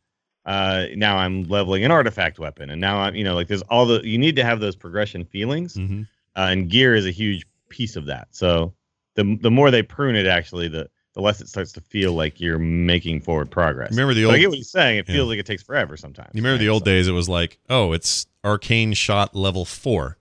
[0.46, 3.86] uh now i'm leveling an artifact weapon and now i'm you know like there's all
[3.86, 6.02] the you need to have those progression feelings hmm
[6.36, 8.72] uh, and gear is a huge piece of that so
[9.14, 12.40] the the more they prune it actually the the less it starts to feel like
[12.40, 14.98] you're making forward progress Remember the But I old- get what he's saying.
[14.98, 15.14] It Yeah.
[15.14, 16.30] feels like it takes forever sometimes.
[16.34, 17.06] You remember the old So- days?
[17.06, 20.18] It was like, oh, it's arcane shot level four.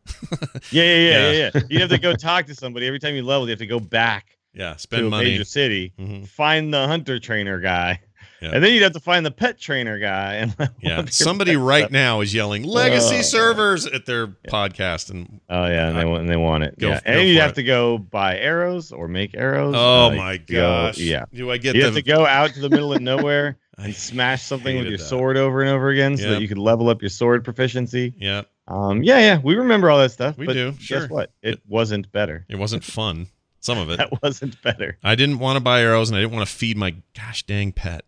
[0.71, 1.51] Yeah, yeah, yeah, Yeah.
[1.55, 1.61] yeah.
[1.69, 3.47] You have to go talk to somebody every time you level.
[3.47, 5.31] You have to go back Yeah, to spend a money.
[5.31, 6.27] major city, Mhm.
[6.27, 7.99] find the hunter trainer guy,
[8.43, 8.51] Yeah.
[8.53, 10.33] and then you'd have to find the pet trainer guy.
[10.35, 11.91] And Yeah, somebody right stuff.
[11.91, 13.21] now is yelling legacy Oh.
[13.21, 16.77] servers at their podcast, and Oh yeah, and they want and they want it.
[16.77, 17.55] Go- yeah, go and you'd have it.
[17.55, 19.73] to go buy arrows or make arrows.
[19.77, 22.53] oh Uh, my to go- gosh, yeah, do I get you have to go out
[22.55, 25.03] to the middle of nowhere and smash something with your that.
[25.03, 26.31] sword over and over again, so Yep.
[26.33, 28.13] that you could level up your sword proficiency.
[28.17, 30.37] Yeah, Um, yeah, yeah, we remember all that stuff.
[30.37, 31.07] We but do, Guess sure.
[31.07, 31.31] what?
[31.41, 32.45] It wasn't better.
[32.49, 33.27] it wasn't fun.
[33.61, 33.97] Some of it.
[33.97, 34.97] That wasn't better.
[35.03, 37.71] I didn't want to buy arrows, and I didn't want to feed my gosh dang
[37.71, 38.03] pet.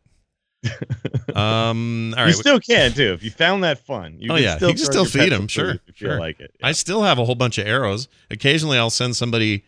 [1.35, 4.17] um, all you still can too if you found that fun.
[4.19, 5.47] You Oh, can yeah, still you can still feed them.
[5.47, 6.19] sure, if you sure.
[6.19, 6.51] like it.
[6.63, 8.07] I still have a whole bunch of arrows.
[8.31, 9.63] Occasionally, I'll send somebody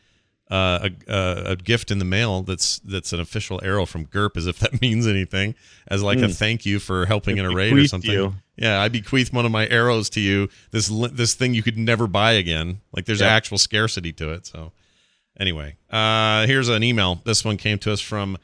[0.50, 4.38] uh, a, a, a gift in the mail that's that's an official arrow from GURP,
[4.38, 5.56] as if that means anything,
[5.90, 6.32] as like a Hmm.
[6.32, 8.12] thank you for helping in a raid or something.
[8.12, 8.34] you.
[8.56, 10.50] Yeah, I bequeath one of my arrows to you.
[10.72, 12.80] This this thing you could never buy again.
[12.94, 14.46] Like there's actual scarcity to it.
[14.48, 14.72] So
[15.40, 17.22] anyway, uh, here's an email.
[17.26, 18.38] This one came to us from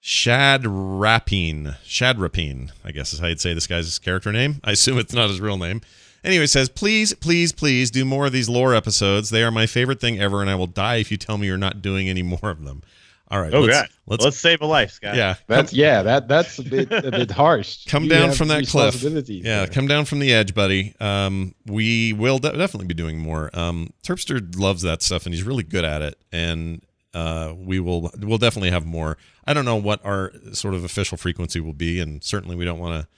[0.00, 1.76] Shad Rapine.
[1.84, 4.60] Shad Rapine, I guess is how you'd say this guy's character name.
[4.64, 5.80] I assume it's not his real name.
[6.24, 9.30] Anyway, says, please, please, please do more of these lore episodes.
[9.30, 11.56] They are my favorite thing ever, and I will die if you tell me you're
[11.56, 12.82] not doing any more of them.
[13.30, 13.52] All right.
[13.52, 15.14] Oh let's, god, Let's, let's, save a life, Scott.
[15.14, 15.34] yeah.
[15.48, 17.84] That's yeah, that that's a bit a bit harsh.
[17.86, 19.02] Come You down from that cliff.
[19.02, 19.66] Yeah, there.
[19.66, 20.94] come down from the edge, buddy.
[20.98, 23.50] Um, we will de- definitely be doing more.
[23.52, 26.18] Um, Terpster loves that stuff, and he's really good at it.
[26.32, 26.80] And
[27.14, 29.16] uh, we will we'll definitely have more.
[29.46, 32.78] I don't know what our sort of official frequency will be, and certainly we don't
[32.78, 33.08] want to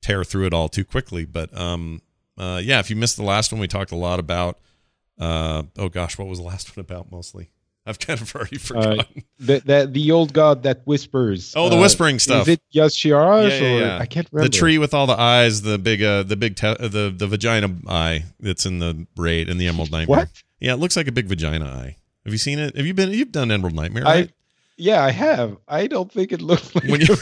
[0.00, 1.24] tear through it all too quickly.
[1.24, 2.02] But um,
[2.36, 4.58] uh, yeah, if you missed the last one, we talked a lot about.
[5.18, 7.50] Uh, oh gosh, what was the last one about mostly?
[7.84, 9.24] I've kind of already forgotten.
[9.40, 11.52] the, the the old god that whispers.
[11.56, 12.46] Oh, the uh, whispering stuff.
[12.46, 13.98] Is it Yashiras Yeah, yeah, or yeah.
[13.98, 14.48] I can't remember.
[14.48, 17.26] the tree with all the eyes, the big, uh, the big, te- uh, the the
[17.26, 20.16] vagina eye that's in the raid in the Emerald Nightmare.
[20.18, 20.28] What?
[20.60, 21.96] Yeah, it looks like a big vagina eye.
[22.24, 22.76] Have you seen it?
[22.76, 23.10] Have you been?
[23.10, 24.30] You've done Emerald Nightmare, I right?
[24.76, 25.56] yeah, I have.
[25.68, 27.06] I don't think it looks like When you-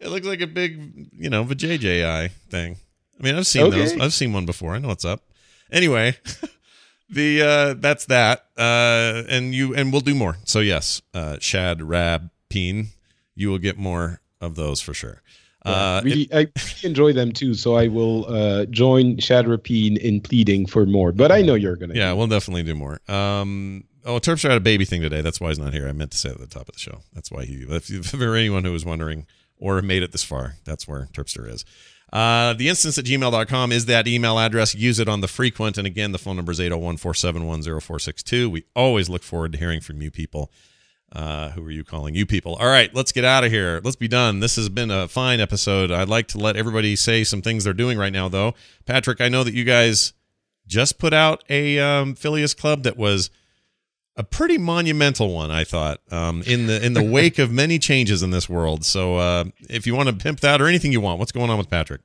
[0.00, 2.76] it looks like a big, you know, vajayjay eye thing.
[3.18, 3.78] I mean, I've seen Okay.
[3.78, 3.98] those.
[4.00, 4.74] I've seen one before.
[4.74, 5.22] I know what's up.
[5.70, 6.16] Anyway,
[7.10, 8.46] the uh that's that.
[8.56, 10.38] Uh and you and we'll do more.
[10.44, 12.88] So yes, uh Shad Rab Peen,
[13.34, 15.20] you will get more of those for sure.
[15.64, 16.48] Uh really, I really
[16.84, 17.54] enjoy them too.
[17.54, 21.12] So I will uh, join Shadrapine in pleading for more.
[21.12, 21.94] But I know you're gonna.
[21.94, 23.00] yeah, we'll definitely do more.
[23.08, 25.20] Um Oh, Terpster had a baby thing today.
[25.20, 25.86] That's why he's not here.
[25.86, 27.00] I meant to say it at the top of the show.
[27.12, 27.66] That's why he.
[27.68, 29.26] If, if there anyone who was wondering
[29.58, 31.64] or made it this far, that's where Terpster is.
[32.12, 34.74] Uh, the instance at gmail.com is that email address.
[34.74, 35.78] Use it on the frequent.
[35.78, 38.50] And again, the phone number is 801 471 0462.
[38.50, 40.50] We always look forward to hearing from you people.
[41.12, 42.14] Uh, who are you calling?
[42.14, 42.54] You people.
[42.56, 43.80] All right, let's get out of here.
[43.82, 44.40] Let's be done.
[44.40, 45.90] This has been a fine episode.
[45.90, 48.54] I'd like to let everybody say some things they're doing right now, though.
[48.86, 50.12] Patrick, I know that you guys
[50.68, 53.28] just put out a um, Phileas Club that was
[54.16, 58.22] a pretty monumental one, I thought, um, in the in the wake of many changes
[58.22, 58.84] in this world.
[58.84, 61.58] So, uh, if you want to pimp that or anything you want, what's going on
[61.58, 62.02] with Patrick?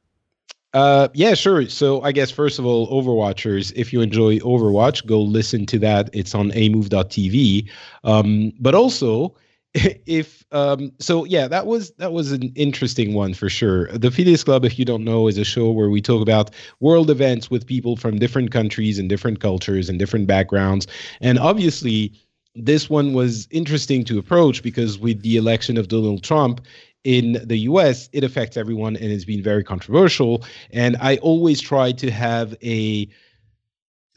[0.76, 1.70] Uh, yeah, sure.
[1.70, 6.10] So I guess first of all, Overwatchers, if you enjoy Overwatch, go listen to that.
[6.12, 7.70] It's on amove.tv.
[8.04, 9.38] Um, but also,
[9.74, 13.88] if um, so, yeah, that was that was an interesting one for sure.
[13.98, 17.10] The Phileas Club, if you don't know, is a show where we talk about world
[17.10, 20.88] events with people from different countries and different cultures and different backgrounds.
[21.22, 22.12] And obviously,
[22.54, 26.60] this one was interesting to approach because with the election of Donald Trump,
[27.06, 30.44] in the US, it affects everyone and has been very controversial.
[30.72, 33.08] And I always try to have a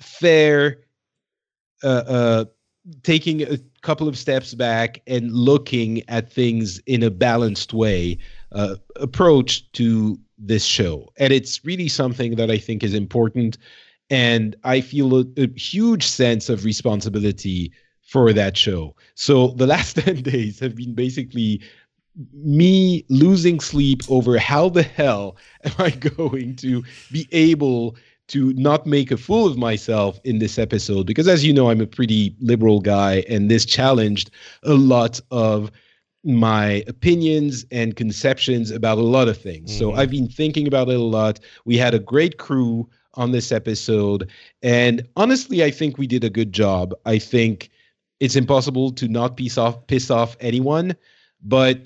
[0.00, 0.78] fair,
[1.84, 2.44] uh, uh,
[3.02, 8.16] taking a couple of steps back and looking at things in a balanced way
[8.52, 11.12] uh, approach to this show.
[11.18, 13.58] And it's really something that I think is important.
[14.08, 17.70] And I feel a, a huge sense of responsibility
[18.00, 18.96] for that show.
[19.14, 21.60] So the last 10 days have been basically
[22.32, 26.82] me losing sleep over how the hell am I going to
[27.12, 27.96] be able
[28.28, 31.80] to not make a fool of myself in this episode because as you know I'm
[31.80, 34.30] a pretty liberal guy and this challenged
[34.64, 35.70] a lot of
[36.24, 39.74] my opinions and conceptions about a lot of things.
[39.74, 39.98] So Mhm.
[39.98, 41.40] I've been thinking about it a lot.
[41.64, 44.28] We had a great crew on this episode
[44.62, 46.92] and honestly I think we did a good job.
[47.06, 47.70] I think
[48.20, 50.96] it's impossible to not piss off piss off anyone,
[51.42, 51.80] but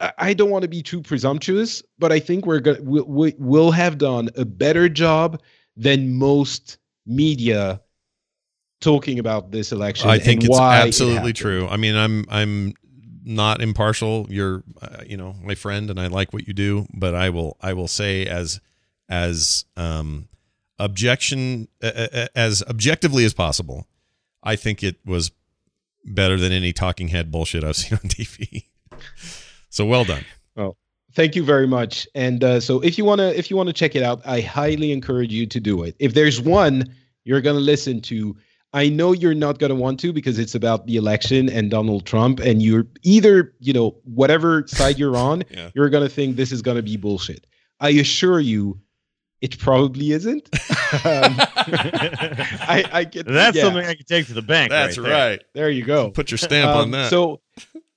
[0.00, 3.70] I- don't want to be too presumptuous, but I think we're going we, we, we'll
[3.70, 5.40] have done a better job
[5.76, 7.80] than most media
[8.80, 10.10] talking about this election.
[10.10, 11.36] I think it's it absolutely happened.
[11.36, 11.68] true.
[11.68, 12.74] I mean, I'm I'm
[13.24, 14.26] not impartial.
[14.28, 16.86] You're, uh, you know, my friend, and I like what you do.
[16.92, 18.60] But I will I will say as
[19.08, 20.28] as um
[20.78, 23.86] objection uh, as objectively as possible.
[24.42, 25.30] I think it was
[26.04, 28.66] better than any talking head bullshit I've seen on TV.
[29.74, 30.24] So well done.
[30.56, 30.76] Well,
[31.14, 32.08] Thank you very much.
[32.16, 35.32] And uh, so if you wanna if you wanna check it out, I highly encourage
[35.32, 35.94] you to do it.
[36.00, 36.92] If there's one
[37.24, 38.36] you're gonna listen to,
[38.72, 42.40] I know you're not gonna want to because it's about the election and Donald Trump,
[42.40, 45.70] and you're either you know whatever side you're on, Yeah.
[45.74, 47.46] you're gonna think this is gonna be bullshit.
[47.78, 48.80] I assure you,
[49.40, 50.48] it probably isn't.
[51.04, 51.36] um,
[52.66, 54.70] I, I get That's yeah, something I can take to the bank.
[54.70, 55.04] That's right.
[55.08, 55.30] there.
[55.30, 55.42] right.
[55.54, 56.10] There you go.
[56.10, 57.10] Put your stamp on Um, that.
[57.10, 57.40] So,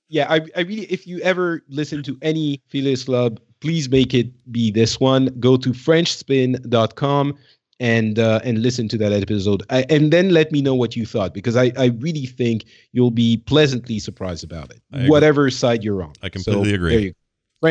[0.08, 4.28] yeah, I, I really, if you ever listen to any Phileas Club, please make it
[4.52, 5.26] be this one.
[5.40, 7.36] Go to FrenchSpin.com
[7.80, 11.06] and uh, and listen to that episode, I, and then let me know what you
[11.06, 16.02] thought because I, I really think you'll be pleasantly surprised about it, whatever side you're
[16.02, 16.12] on.
[16.22, 16.90] I completely So, agree.
[16.90, 17.16] There you go.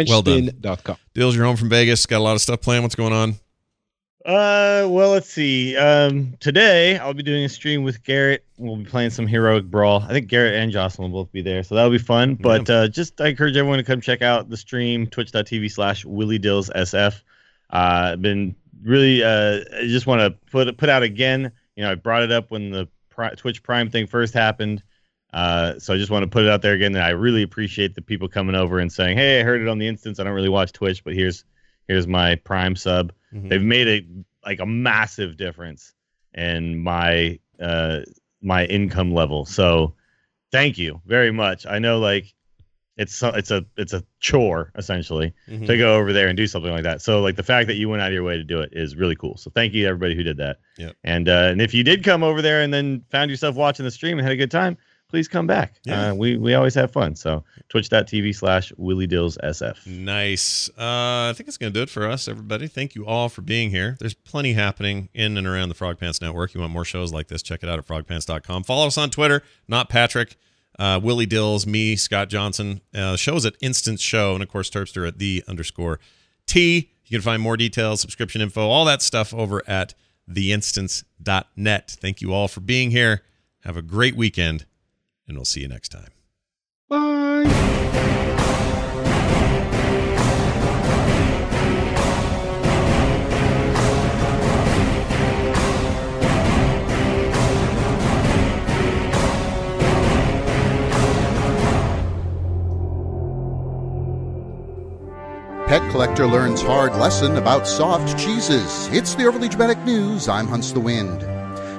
[0.10, 0.48] Well done.
[0.50, 0.98] FrenchSpin.com.
[1.14, 2.06] Dills, you're home from Vegas.
[2.06, 2.84] Got a lot of stuff planned.
[2.84, 3.36] What's going on?
[4.28, 5.78] Uh, well, let's see.
[5.78, 8.44] Um, today I'll be doing a stream with Garrett.
[8.58, 10.04] We'll be playing some heroic brawl.
[10.04, 12.36] I think Garrett and Jocelyn will both be there, so that'll be fun.
[12.36, 16.40] But uh, just I encourage everyone to come check out the stream, twitch.tv slash Willie
[16.40, 17.22] Dills SF.
[17.70, 21.49] Uh, I've been really, uh, I just want to put put out again.
[21.78, 24.84] You know, I brought it up when the Pri- Twitch Prime thing first happened.
[25.32, 27.95] Uh, so I just want to put it out there again that I really appreciate
[27.95, 30.20] the people coming over and saying, "Hey, I heard it on the instance.
[30.20, 31.45] I don't really watch Twitch, but here's
[31.88, 33.50] here's my Prime sub." Mhm.
[33.50, 34.06] they've made a
[34.48, 35.94] like a massive difference
[36.34, 38.00] in my uh
[38.42, 39.94] my income level so
[40.52, 42.34] thank you very much i know like
[42.96, 45.66] it's it's a it's a chore essentially Mhm.
[45.68, 47.00] to go over there and do something like that.
[47.00, 48.96] So like the fact that you went out of your way to do it is
[48.96, 49.38] really cool.
[49.38, 50.58] So thank you to everybody who did that.
[50.80, 50.96] Yep.
[51.04, 53.92] And uh, and if you did come over there and then found yourself watching the
[53.92, 54.78] stream and had a good time,
[55.10, 55.76] please come back.
[55.84, 56.10] Yeah.
[56.10, 57.16] Uh, we we always have fun.
[57.16, 59.86] So twitch.tv slash Willie Dills SF.
[59.88, 60.70] Nice.
[60.70, 62.68] Uh, I think it's going to do it for us, everybody.
[62.68, 63.98] Thank you all for being here.
[64.00, 66.54] There's plenty happening in and around the Frog Pants Network.
[66.54, 68.64] You want more shows like this, check it out at frogpants.com.
[68.64, 70.38] Follow us on Twitter, not Patrick,
[70.80, 72.82] uh, Willie Dills, me, Scott Johnson.
[72.94, 76.00] Uh, the show is at Instance Show, and of course, Terpster at the underscore
[76.46, 76.92] T.
[77.06, 79.94] You can find more details, subscription info, all that stuff over at
[80.30, 81.98] theinstance.net.
[82.02, 83.22] Thank you all for being here.
[83.64, 84.66] Have a great weekend,
[85.28, 86.12] and we'll see you next time.
[86.90, 87.28] Bye.
[105.68, 108.88] Pet collector learns hard lesson about soft cheeses.
[108.94, 110.30] It's the overly dramatic news.
[110.30, 111.37] I'm Hunts the Wind.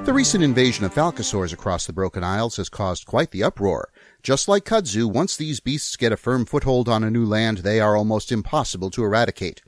[0.09, 3.91] The recent invasion of falcosaurs across the Broken Isles has caused quite the uproar.
[4.23, 7.79] Just like kudzu, once these beasts get a firm foothold on a new land, they
[7.79, 9.61] are almost impossible to eradicate.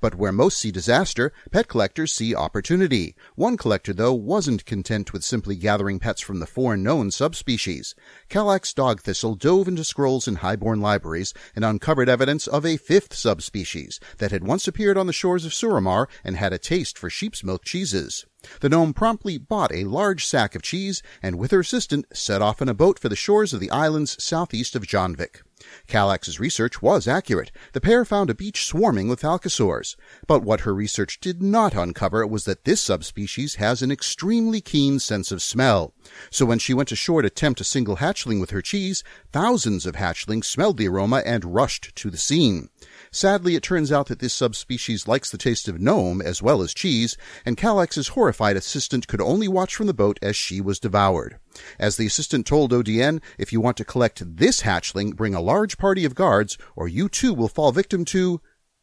[0.00, 3.14] But where most see disaster, pet collectors see opportunity.
[3.34, 7.94] One collector, though, wasn't content with simply gathering pets from the four known subspecies.
[8.28, 13.14] Calax dog thistle dove into scrolls in highborn libraries and uncovered evidence of a fifth
[13.14, 17.10] subspecies that had once appeared on the shores of Suramar and had a taste for
[17.10, 18.26] sheep's milk cheeses.
[18.60, 22.62] The gnome promptly bought a large sack of cheese and with her assistant set off
[22.62, 25.42] in a boat for the shores of the islands southeast of Jandvik.
[25.86, 27.50] Calax's research was accurate.
[27.72, 29.96] The pair found a beach swarming with falcosaurs.
[30.26, 34.98] But what her research did not uncover was that this subspecies has an extremely keen
[34.98, 35.94] sense of smell.
[36.30, 39.96] So when she went ashore to tempt a single hatchling with her cheese, thousands of
[39.96, 42.70] hatchlings smelled the aroma and rushed to the scene.
[43.10, 46.74] Sadly, it turns out that this subspecies likes the taste of gnome as well as
[46.74, 51.38] cheese, and Calax's horrified assistant could only watch from the boat as she was devoured.
[51.78, 55.78] As the assistant told ODN, if you want to collect this hatchling, bring a large
[55.78, 58.40] party of guards, or you too will fall victim to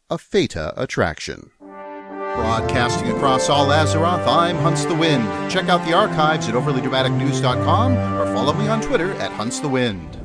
[0.10, 1.52] a Feta attraction.
[1.60, 5.24] Broadcasting across all Azeroth, I'm Hunts the Wind.
[5.50, 10.25] Check out the archives at overlydramaticnews.com or follow me on Twitter at Hunts the Wind.